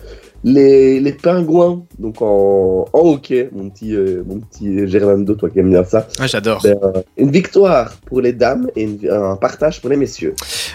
les, 0.43 0.99
les 0.99 1.13
pingouins, 1.13 1.83
donc 1.99 2.21
en, 2.21 2.85
en 2.93 2.99
hockey, 2.99 3.49
mon 3.53 3.69
petit, 3.69 3.95
euh, 3.95 4.23
mon 4.27 4.39
petit 4.39 4.87
Germando, 4.87 5.35
toi 5.35 5.49
qui 5.49 5.59
aimes 5.59 5.69
bien 5.69 5.83
ça. 5.83 6.07
Ah, 6.19 6.27
J'adore. 6.27 6.61
Ben, 6.63 6.75
euh, 6.83 7.01
une 7.17 7.31
victoire 7.31 7.91
pour 8.07 8.21
les 8.21 8.33
dames 8.33 8.67
et 8.75 8.83
une- 8.83 9.09
un 9.09 9.35
partage 9.35 9.81
pour 9.81 9.89
les 9.89 9.97
messieurs. 9.97 10.33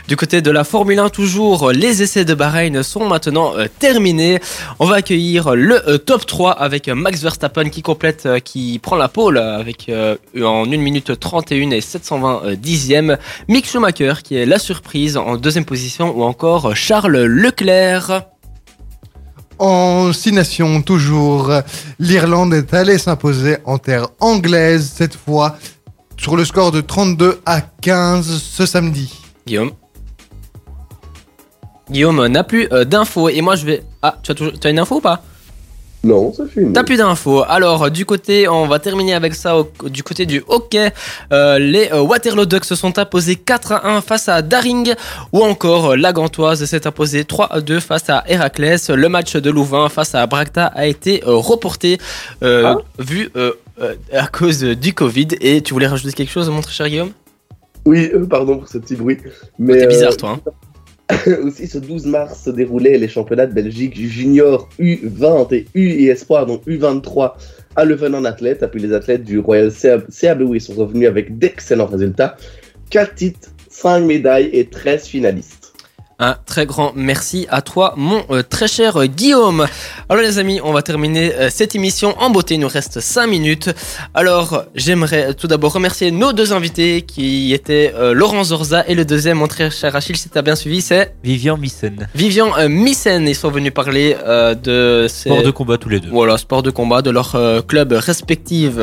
Du 0.09 0.17
côté 0.17 0.41
de 0.41 0.51
la 0.53 0.63
Formule 0.63 0.99
1, 1.01 1.09
toujours, 1.09 1.73
les 1.73 2.03
essais 2.03 2.25
de 2.25 2.35
Bahreïn 2.35 2.83
sont 2.85 3.07
maintenant 3.09 3.57
euh, 3.57 3.67
terminés. 3.81 4.39
On 4.79 4.87
va 4.87 4.97
accueillir 4.97 5.57
le 5.57 5.89
euh, 5.89 5.99
top 5.99 6.27
3 6.27 6.53
avec 6.53 6.89
Max 6.89 7.23
Verstappen 7.23 7.69
qui 7.69 7.83
complète, 7.83 8.29
qui 8.45 8.79
prend 8.79 8.97
la 8.97 9.09
pole 9.09 9.39
avec 9.39 9.89
euh, 9.89 10.15
en 10.41 10.65
1 10.65 10.77
minute 10.77 11.19
31 11.19 11.71
et 11.73 11.81
720 11.81 12.43
euh, 12.45 12.55
dixièmes. 12.57 13.17
Mick 13.49 13.67
Schumacher 13.67 14.15
qui 14.23 14.37
est 14.37 14.47
la 14.47 14.59
surprise 14.61 15.17
en 15.17 15.37
deuxième 15.37 15.65
position 15.65 16.17
ou 16.17 16.23
encore 16.23 16.77
Charles 16.77 17.17
Leclerc. 17.25 18.23
En 19.59 20.13
six 20.13 20.33
nations 20.33 20.83
toujours, 20.83 21.51
l'Irlande 21.99 22.53
est 22.53 22.75
allée 22.75 22.99
s'imposer 22.99 23.57
en 23.65 23.79
terre 23.79 24.09
anglaise 24.21 24.93
cette 24.95 25.15
fois 25.15 25.57
sur 26.19 26.37
le 26.37 26.45
score 26.45 26.73
de 26.73 26.81
32 26.81 27.41
à 27.47 27.61
15 27.61 28.43
ce 28.43 28.67
samedi. 28.67 29.15
Guillaume. 29.47 29.71
Guillaume 31.91 32.27
n'a 32.27 32.45
plus 32.45 32.69
euh, 32.73 32.85
d'infos 32.85 33.29
et 33.29 33.41
moi 33.41 33.57
je 33.57 33.65
vais... 33.65 33.83
Ah, 34.03 34.17
tu 34.23 34.33
as, 34.33 34.35
tu 34.35 34.67
as 34.67 34.71
une 34.71 34.79
info 34.79 34.97
ou 34.97 35.01
pas? 35.01 35.23
Non, 36.07 36.33
ça 36.33 36.45
une. 36.57 36.73
T'as 36.73 36.85
plus 36.85 36.97
d'infos. 36.99 37.43
Alors, 37.49 37.91
du 37.91 38.05
côté, 38.05 38.49
on 38.49 38.67
va 38.67 38.79
terminer 38.79 39.15
avec 39.15 39.35
ça. 39.35 39.59
au- 39.59 39.71
du 39.89 40.03
côté 40.03 40.25
du 40.27 40.43
hockey, 40.47 40.93
euh, 41.33 41.59
les 41.59 41.89
euh, 41.93 42.01
Waterloo 42.01 42.47
Ducks 42.47 42.65
se 42.65 42.75
sont 42.75 42.99
imposés 42.99 43.37
4 43.37 43.73
à 43.73 43.87
1 43.89 44.01
face 44.01 44.29
à 44.29 44.41
Daring. 44.43 44.95
Ou 45.33 45.43
encore, 45.43 45.91
euh, 45.93 45.97
la 45.97 46.13
Gantoise 46.13 46.65
s'est 46.65 46.87
imposée 46.87 47.25
3 47.25 47.47
à 47.53 47.61
2 47.61 47.81
face 47.81 48.09
à 48.09 48.23
Héraclès. 48.29 48.91
Le 48.91 49.09
match 49.09 49.35
de 49.37 49.51
Louvain 49.51 49.89
face 49.89 50.15
à 50.15 50.27
Bracta 50.27 50.67
a 50.67 50.87
été 50.87 51.23
reporté, 51.25 51.99
euh, 52.43 52.75
Ah. 52.77 52.79
vu 52.99 53.31
euh, 53.37 53.53
à 54.13 54.27
cause 54.29 54.61
du 54.63 54.95
Covid. 54.95 55.29
Et 55.41 55.61
tu 55.63 55.75
voulais 55.75 55.87
rajouter 55.89 56.13
quelque 56.13 56.31
chose, 56.33 56.49
mon 56.51 56.61
très 56.61 56.73
cher 56.73 56.89
Guillaume? 56.89 57.11
Oui, 57.85 58.11
pardon 58.31 58.59
pour 58.59 58.69
ce 58.69 58.79
petit 58.79 58.97
bruit. 58.97 59.19
Mais, 59.59 59.79
T'es 59.79 59.87
bizarre, 59.87 60.17
toi. 60.17 60.39
hein. 60.47 60.51
aussi, 61.45 61.67
ce 61.67 61.79
12 61.79 62.07
mars 62.07 62.45
se 62.45 62.51
déroulaient 62.51 62.99
les 62.99 63.09
championnats 63.09 63.47
de 63.47 63.55
Belgique 63.55 63.97
junior 63.97 64.69
U20 64.81 65.55
et 65.55 65.67
U 65.75 65.89
et 65.89 66.07
Espoir, 66.07 66.47
donc 66.47 66.67
U23 66.67 67.35
à 67.77 67.85
Leuven 67.85 68.15
en 68.15 68.25
athlète. 68.25 68.63
Et 68.63 68.67
puis 68.67 68.81
les 68.81 68.93
athlètes 68.93 69.25
du 69.25 69.39
Royal 69.39 69.71
CABOI 69.71 70.59
sont 70.61 70.75
revenus 70.75 71.09
avec 71.09 71.39
d'excellents 71.39 71.87
résultats. 71.87 72.37
4 72.91 73.15
titres, 73.15 73.51
5 73.69 74.01
médailles 74.01 74.51
et 74.53 74.67
13 74.67 75.07
finalistes. 75.07 75.56
Un 76.19 76.35
très 76.47 76.65
grand 76.65 76.93
merci 76.97 77.47
à 77.51 77.61
toi, 77.61 77.93
mon 77.99 78.25
euh, 78.31 78.43
très 78.43 78.69
cher 78.69 78.97
euh, 78.97 79.05
Guillaume. 79.05 79.67
Alors 80.09 80.23
les 80.23 80.39
amis, 80.39 80.61
on 80.65 80.73
va 80.73 80.81
terminer 80.81 81.35
euh, 81.35 81.51
cette 81.51 81.75
émission 81.75 82.15
en 82.19 82.31
beauté. 82.31 82.55
Il 82.55 82.61
nous 82.61 82.69
reste 82.69 83.01
5 83.01 83.27
minutes. 83.27 83.69
Alors 84.15 84.65
j'aimerais 84.75 85.35
tout 85.35 85.47
d'abord 85.47 85.75
remercier 85.75 86.11
nos 86.11 86.33
deux 86.33 86.55
invités 86.55 87.03
qui 87.03 87.53
étaient 87.53 87.93
Laurent 88.15 88.45
Zorza 88.45 88.89
et 88.89 88.95
le 88.95 89.05
deuxième, 89.05 89.37
mon 89.37 89.47
très 89.47 89.71
cher 89.71 89.95
Achille, 89.95 90.17
si 90.17 90.31
tu 90.31 90.39
as 90.39 90.43
bien 90.43 90.57
suivi, 90.57 90.81
c'est 90.81 91.15
Vivian 91.23 91.59
Missen. 91.59 92.09
Vivian 92.15 92.67
Missen. 92.67 93.29
Ils 93.29 93.35
sont 93.35 93.51
venus 93.51 93.75
parler 93.75 94.17
de 94.63 95.07
ces... 95.11 95.29
Sport 95.29 95.43
de 95.43 95.51
combat 95.51 95.77
tous 95.77 95.91
les 95.91 96.01
deux. 96.01 96.09
Voilà, 96.09 96.39
sport 96.39 96.63
de 96.63 96.71
combat 96.71 97.03
de 97.03 97.11
leurs 97.11 97.35
euh, 97.35 97.61
clubs 97.61 97.93
respectifs. 97.93 98.79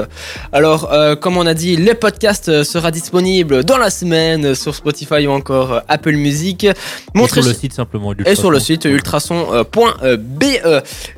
Alors, 0.52 0.92
comme 1.20 1.38
on 1.38 1.48
a 1.48 1.56
dit, 1.56 1.78
le 1.78 1.96
podcast 1.96 2.64
sera 2.64 2.92
disponible 2.92 3.64
dans 3.64 3.78
la 3.78 3.90
semaine 3.90 4.54
sur 4.54 4.76
Spotify 4.76 5.26
ou 5.26 5.32
encore 5.32 5.82
Apple 5.88 6.14
Music. 6.14 6.68
Mon 7.23 7.23
Et 7.26 7.28
sur 7.30 7.44
le 7.44 7.54
site 7.54 7.74
simplement. 7.74 8.14
et 8.26 8.36
sur 8.36 8.52
le 8.52 8.60
site 8.60 8.86
ultrason.be. 8.86 10.44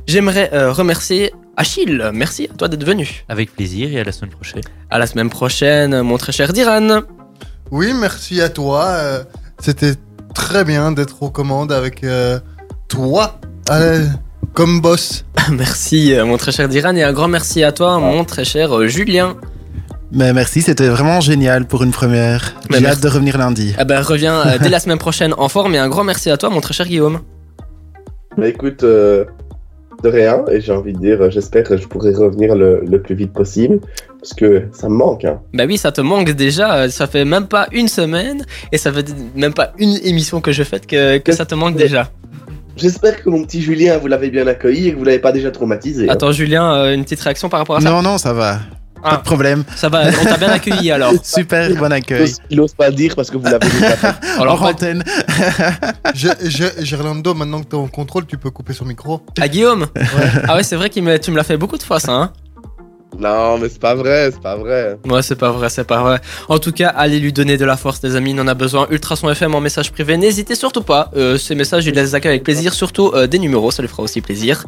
J'aimerais 0.08 0.50
euh, 0.54 0.72
remercier 0.72 1.34
Achille. 1.58 2.10
Merci 2.14 2.50
à 2.52 2.56
toi 2.58 2.68
d'être 2.68 2.84
venu. 2.84 3.24
Avec 3.30 3.54
plaisir 3.56 3.92
et 3.92 4.00
à 4.00 4.04
la 4.04 4.12
semaine 4.12 4.32
prochaine. 4.32 4.62
À 4.90 5.00
la 5.00 5.08
semaine 5.08 5.30
prochaine, 5.30 6.02
mon 6.02 6.18
très 6.18 6.32
cher 6.32 6.52
Diran. 6.54 7.02
Oui, 7.72 7.94
merci 8.00 8.42
à 8.42 8.50
toi. 8.50 8.84
euh, 8.86 9.24
C'était 9.60 9.94
très 10.34 10.64
bien 10.66 10.92
d'être 10.92 11.24
aux 11.24 11.30
commandes 11.30 11.72
avec 11.72 12.04
euh, 12.04 12.40
toi 12.88 13.40
euh, 13.70 14.06
comme 14.54 14.82
boss. 14.82 15.26
Merci, 15.52 16.14
euh, 16.14 16.26
mon 16.26 16.38
très 16.38 16.52
cher 16.52 16.68
Diran. 16.68 16.96
Et 16.96 17.04
un 17.04 17.14
grand 17.14 17.28
merci 17.28 17.64
à 17.64 17.72
toi, 17.72 18.00
mon 18.00 18.24
très 18.26 18.46
cher 18.46 18.76
euh, 18.78 18.88
Julien. 18.88 19.36
Mais 20.18 20.32
merci, 20.32 20.62
c'était 20.62 20.88
vraiment 20.88 21.20
génial 21.20 21.66
pour 21.66 21.84
une 21.84 21.92
première. 21.92 22.56
Mais 22.72 22.80
J'ai 22.80 22.88
hâte 22.88 23.02
de 23.04 23.10
revenir 23.10 23.38
lundi. 23.38 23.76
Eh 23.80 23.84
ben, 23.84 24.00
reviens 24.02 24.48
euh, 24.48 24.58
dès 24.62 24.70
la 24.70 24.80
semaine 24.80 24.98
prochaine 24.98 25.34
en 25.38 25.50
forme. 25.50 25.76
Et 25.76 25.78
un 25.78 25.90
grand 25.90 26.06
merci 26.06 26.30
à 26.30 26.38
toi, 26.38 26.50
mon 26.50 26.62
très 26.62 26.74
cher 26.74 26.88
Guillaume. 26.88 27.20
Bah 28.38 28.48
écoute, 28.48 28.84
euh, 28.84 29.26
de 30.04 30.10
rien, 30.10 30.44
et 30.50 30.62
j'ai 30.62 30.72
envie 30.72 30.94
de 30.94 31.00
dire, 31.00 31.22
euh, 31.22 31.30
j'espère 31.30 31.64
que 31.64 31.76
je 31.76 31.86
pourrai 31.88 32.14
revenir 32.14 32.56
le, 32.56 32.82
le 32.88 33.02
plus 33.02 33.14
vite 33.16 33.34
possible, 33.34 33.80
parce 34.20 34.34
que 34.34 34.64
ça 34.72 34.88
me 34.88 34.96
manque. 34.96 35.26
Hein. 35.26 35.42
Bah 35.54 35.66
oui, 35.68 35.78
ça 35.78 35.92
te 35.92 36.00
manque 36.02 36.32
déjà. 36.32 36.90
Ça 36.90 37.08
fait 37.08 37.26
même 37.26 37.48
pas 37.48 37.68
une 37.74 37.90
semaine 37.90 38.46
et 38.72 38.78
ça 38.78 38.94
fait 38.94 39.06
même 39.36 39.54
pas 39.54 39.74
une 39.78 39.98
émission 40.04 40.40
que 40.40 40.54
je 40.54 40.64
fais 40.64 40.80
que, 40.80 41.18
que 41.18 41.32
ça 41.34 41.46
te 41.46 41.56
manque 41.56 41.76
déjà. 41.76 42.10
J'espère 42.78 43.22
que 43.22 43.30
mon 43.30 43.44
petit 43.44 43.62
Julien, 43.62 43.98
vous 43.98 44.08
l'avez 44.08 44.30
bien 44.30 44.48
accueilli 44.48 44.88
et 44.88 44.94
que 44.94 44.98
vous 44.98 45.04
l'avez 45.06 45.20
pas 45.20 45.32
déjà 45.34 45.52
traumatisé. 45.52 46.10
hein. 46.10 46.14
Attends, 46.14 46.32
Julien, 46.32 46.74
euh, 46.74 46.94
une 46.94 47.04
petite 47.04 47.22
réaction 47.22 47.48
par 47.50 47.60
rapport 47.60 47.78
à 47.78 47.82
ça? 47.82 47.90
Non, 47.90 48.02
non, 48.02 48.18
ça 48.18 48.34
va. 48.34 48.60
Pas 49.06 49.12
Ah. 49.14 49.18
de 49.18 49.24
problème. 49.24 49.64
Ça 49.76 49.88
va, 49.88 50.04
on 50.20 50.24
t'a 50.26 50.38
bien 50.38 50.50
accueilli 50.60 50.92
alors. 50.92 51.14
Super, 51.24 51.70
bon 51.76 51.86
Il 51.88 51.94
accueil. 51.94 52.34
Il 52.50 52.60
ose 52.60 52.74
pas 52.74 52.90
le 52.90 52.96
dire 52.96 53.14
parce 53.16 53.30
que 53.30 53.38
vous 53.38 53.44
l'avez 53.46 53.60
déjà 53.70 53.96
fait. 53.96 54.16
Alors, 54.42 54.62
en 54.62 54.70
antenne. 54.70 55.04
Ge- 56.16 56.36
Ge- 56.48 56.84
Gerlando, 56.84 57.34
maintenant 57.34 57.60
que 57.62 57.66
t'es 57.68 57.76
en 57.76 57.88
contrôle, 57.88 58.26
tu 58.26 58.38
peux 58.38 58.50
couper 58.50 58.74
son 58.74 58.86
micro. 58.86 59.22
à 59.40 59.48
Guillaume 59.48 59.86
Ah 60.48 60.56
ouais, 60.56 60.64
c'est 60.64 60.76
vrai 60.76 60.90
que 60.90 60.96
tu 61.18 61.32
me 61.32 61.36
l'as 61.38 61.44
fait 61.44 61.58
beaucoup 61.58 61.78
de 61.78 61.84
fois 61.84 62.00
ça. 62.00 62.12
Hein 62.14 62.32
Non, 63.20 63.58
mais 63.58 63.70
c'est 63.70 63.80
pas 63.80 63.96
vrai, 63.96 64.30
c'est 64.32 64.42
pas 64.42 64.56
vrai. 64.56 64.98
Ouais, 65.06 65.22
c'est 65.22 65.36
pas 65.36 65.52
vrai, 65.52 65.70
c'est 65.70 65.84
pas 65.84 66.02
vrai. 66.02 66.20
En 66.50 66.60
tout 66.60 66.72
cas, 66.72 66.90
allez 66.90 67.20
lui 67.20 67.32
donner 67.32 67.58
de 67.58 67.66
la 67.66 67.78
force, 67.78 68.02
les 68.04 68.16
amis. 68.16 68.32
Il 68.32 68.42
en 68.42 68.48
a 68.48 68.54
besoin. 68.54 68.88
Ultrason 68.90 69.30
FM 69.30 69.56
en 69.56 69.62
message 69.62 69.92
privé. 69.92 70.18
N'hésitez 70.18 70.56
surtout 70.56 70.84
pas. 70.84 71.12
Euh, 71.16 71.38
ces 71.38 71.56
messages, 71.56 71.86
il 71.86 71.94
les 71.94 72.16
accueille 72.16 72.32
avec 72.32 72.44
plaisir. 72.44 72.74
Surtout 72.74 73.12
euh, 73.14 73.28
des 73.28 73.40
numéros, 73.40 73.72
ça 73.72 73.82
lui 73.82 73.90
fera 73.90 74.04
aussi 74.04 74.22
plaisir. 74.22 74.66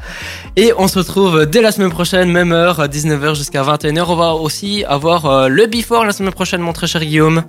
Et 0.56 0.74
on 0.78 0.88
se 0.88 1.00
retrouve 1.00 1.46
dès 1.46 1.62
la 1.62 1.72
semaine 1.72 1.92
prochaine, 1.92 2.32
même 2.32 2.52
heure, 2.52 2.88
19h 2.88 3.36
jusqu'à 3.36 3.64
21h. 3.64 4.06
On 4.08 4.16
va 4.16 4.34
aussi 4.34 4.84
avoir 4.86 5.26
euh, 5.26 5.48
le 5.48 5.66
Before 5.66 6.06
la 6.06 6.14
semaine 6.14 6.34
prochaine, 6.34 6.62
mon 6.62 6.74
très 6.74 6.88
cher 6.88 7.02
Guillaume. 7.04 7.44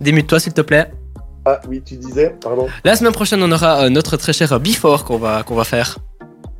Démute-toi, 0.00 0.38
s'il 0.40 0.52
te 0.52 0.60
plaît. 0.60 0.90
Ah 1.44 1.60
oui, 1.68 1.82
tu 1.84 1.96
disais, 1.96 2.34
pardon. 2.40 2.68
La 2.84 2.94
semaine 2.94 3.12
prochaine, 3.12 3.42
on 3.42 3.50
aura 3.50 3.88
notre 3.90 4.16
très 4.16 4.32
cher 4.32 4.60
Before 4.60 5.04
qu'on 5.04 5.18
va, 5.18 5.42
qu'on 5.42 5.54
va 5.54 5.64
faire. 5.64 5.98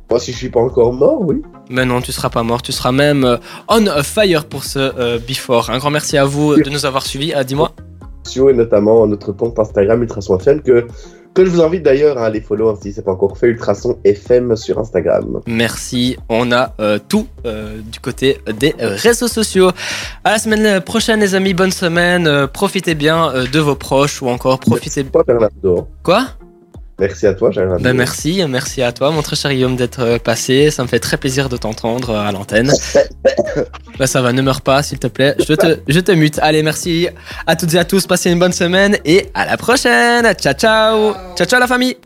Moi, 0.09 0.19
si 0.19 0.31
je 0.31 0.37
suis 0.37 0.49
pas 0.49 0.59
encore 0.59 0.91
mort, 0.91 1.21
oui. 1.21 1.41
Mais 1.69 1.85
non, 1.85 2.01
tu 2.01 2.11
seras 2.11 2.29
pas 2.29 2.41
mort. 2.41 2.63
Tu 2.63 2.71
seras 2.71 2.91
même 2.91 3.23
euh, 3.23 3.37
on 3.67 3.85
fire 4.01 4.45
pour 4.45 4.63
ce 4.63 4.79
euh, 4.79 5.19
Before. 5.19 5.69
Un 5.69 5.77
grand 5.77 5.91
merci 5.91 6.17
à 6.17 6.25
vous 6.25 6.55
de 6.55 6.69
nous 6.69 6.85
avoir 6.85 7.05
suivis. 7.05 7.31
Ah, 7.33 7.43
dis-moi. 7.43 7.71
et 8.35 8.53
notamment 8.53 9.05
notre 9.05 9.31
compte 9.33 9.59
Instagram 9.59 10.01
Ultrason 10.01 10.37
FM 10.39 10.61
que, 10.61 10.87
que 11.35 11.45
je 11.45 11.51
vous 11.51 11.61
invite 11.61 11.83
d'ailleurs 11.83 12.17
à 12.17 12.25
aller 12.25 12.41
follow 12.41 12.69
hein, 12.69 12.77
si 12.81 12.91
c'est 12.91 13.03
pas 13.03 13.11
encore 13.11 13.37
fait 13.37 13.47
Ultrason 13.47 13.99
FM 14.03 14.55
sur 14.55 14.79
Instagram. 14.79 15.41
Merci. 15.45 16.17
On 16.27 16.51
a 16.51 16.73
euh, 16.79 16.97
tout 17.07 17.27
euh, 17.45 17.79
du 17.79 17.99
côté 17.99 18.39
des 18.57 18.73
euh, 18.81 18.95
réseaux 18.95 19.27
sociaux. 19.27 19.69
À 20.23 20.31
la 20.31 20.39
semaine 20.39 20.81
prochaine, 20.81 21.19
les 21.19 21.35
amis. 21.35 21.53
Bonne 21.53 21.71
semaine. 21.71 22.25
Euh, 22.25 22.47
profitez 22.47 22.95
bien 22.95 23.31
euh, 23.31 23.45
de 23.45 23.59
vos 23.59 23.75
proches 23.75 24.23
ou 24.23 24.27
encore 24.27 24.59
profitez. 24.59 25.03
Bernardo. 25.03 25.87
Quoi? 26.01 26.25
Merci 26.99 27.27
à 27.27 27.33
toi, 27.33 27.49
Bernardo. 27.49 27.83
Ben 27.83 27.93
merci, 27.95 28.41
merci 28.47 28.81
à 28.81 28.91
toi, 28.91 29.11
mon 29.11 29.21
très 29.21 29.35
cher 29.35 29.51
Guillaume, 29.51 29.75
d'être 29.75 30.01
euh, 30.01 30.17
passé. 30.19 30.71
Ça 30.71 30.83
me 30.83 30.87
fait 30.87 30.99
très 30.99 31.17
plaisir 31.17 31.49
de 31.49 31.57
t'entendre 31.57 32.11
euh, 32.11 32.27
à 32.27 32.31
l'antenne. 32.31 32.71
Ben 33.97 34.07
ça 34.07 34.21
va, 34.21 34.31
ne 34.31 34.41
meurs 34.41 34.61
pas, 34.61 34.81
s'il 34.81 34.99
te 34.99 35.07
plaît. 35.07 35.35
Je 35.45 35.53
te, 35.53 35.79
je 35.87 35.99
te 35.99 36.11
mute. 36.13 36.39
Allez, 36.41 36.63
merci 36.63 37.09
à 37.45 37.57
toutes 37.57 37.73
et 37.73 37.79
à 37.79 37.83
tous. 37.83 38.07
Passez 38.07 38.31
une 38.31 38.39
bonne 38.39 38.53
semaine 38.53 38.97
et 39.03 39.29
à 39.33 39.45
la 39.45 39.57
prochaine. 39.57 40.33
Ciao, 40.35 40.53
ciao. 40.53 41.13
Ciao, 41.35 41.47
ciao, 41.47 41.59
la 41.59 41.67
famille. 41.67 41.97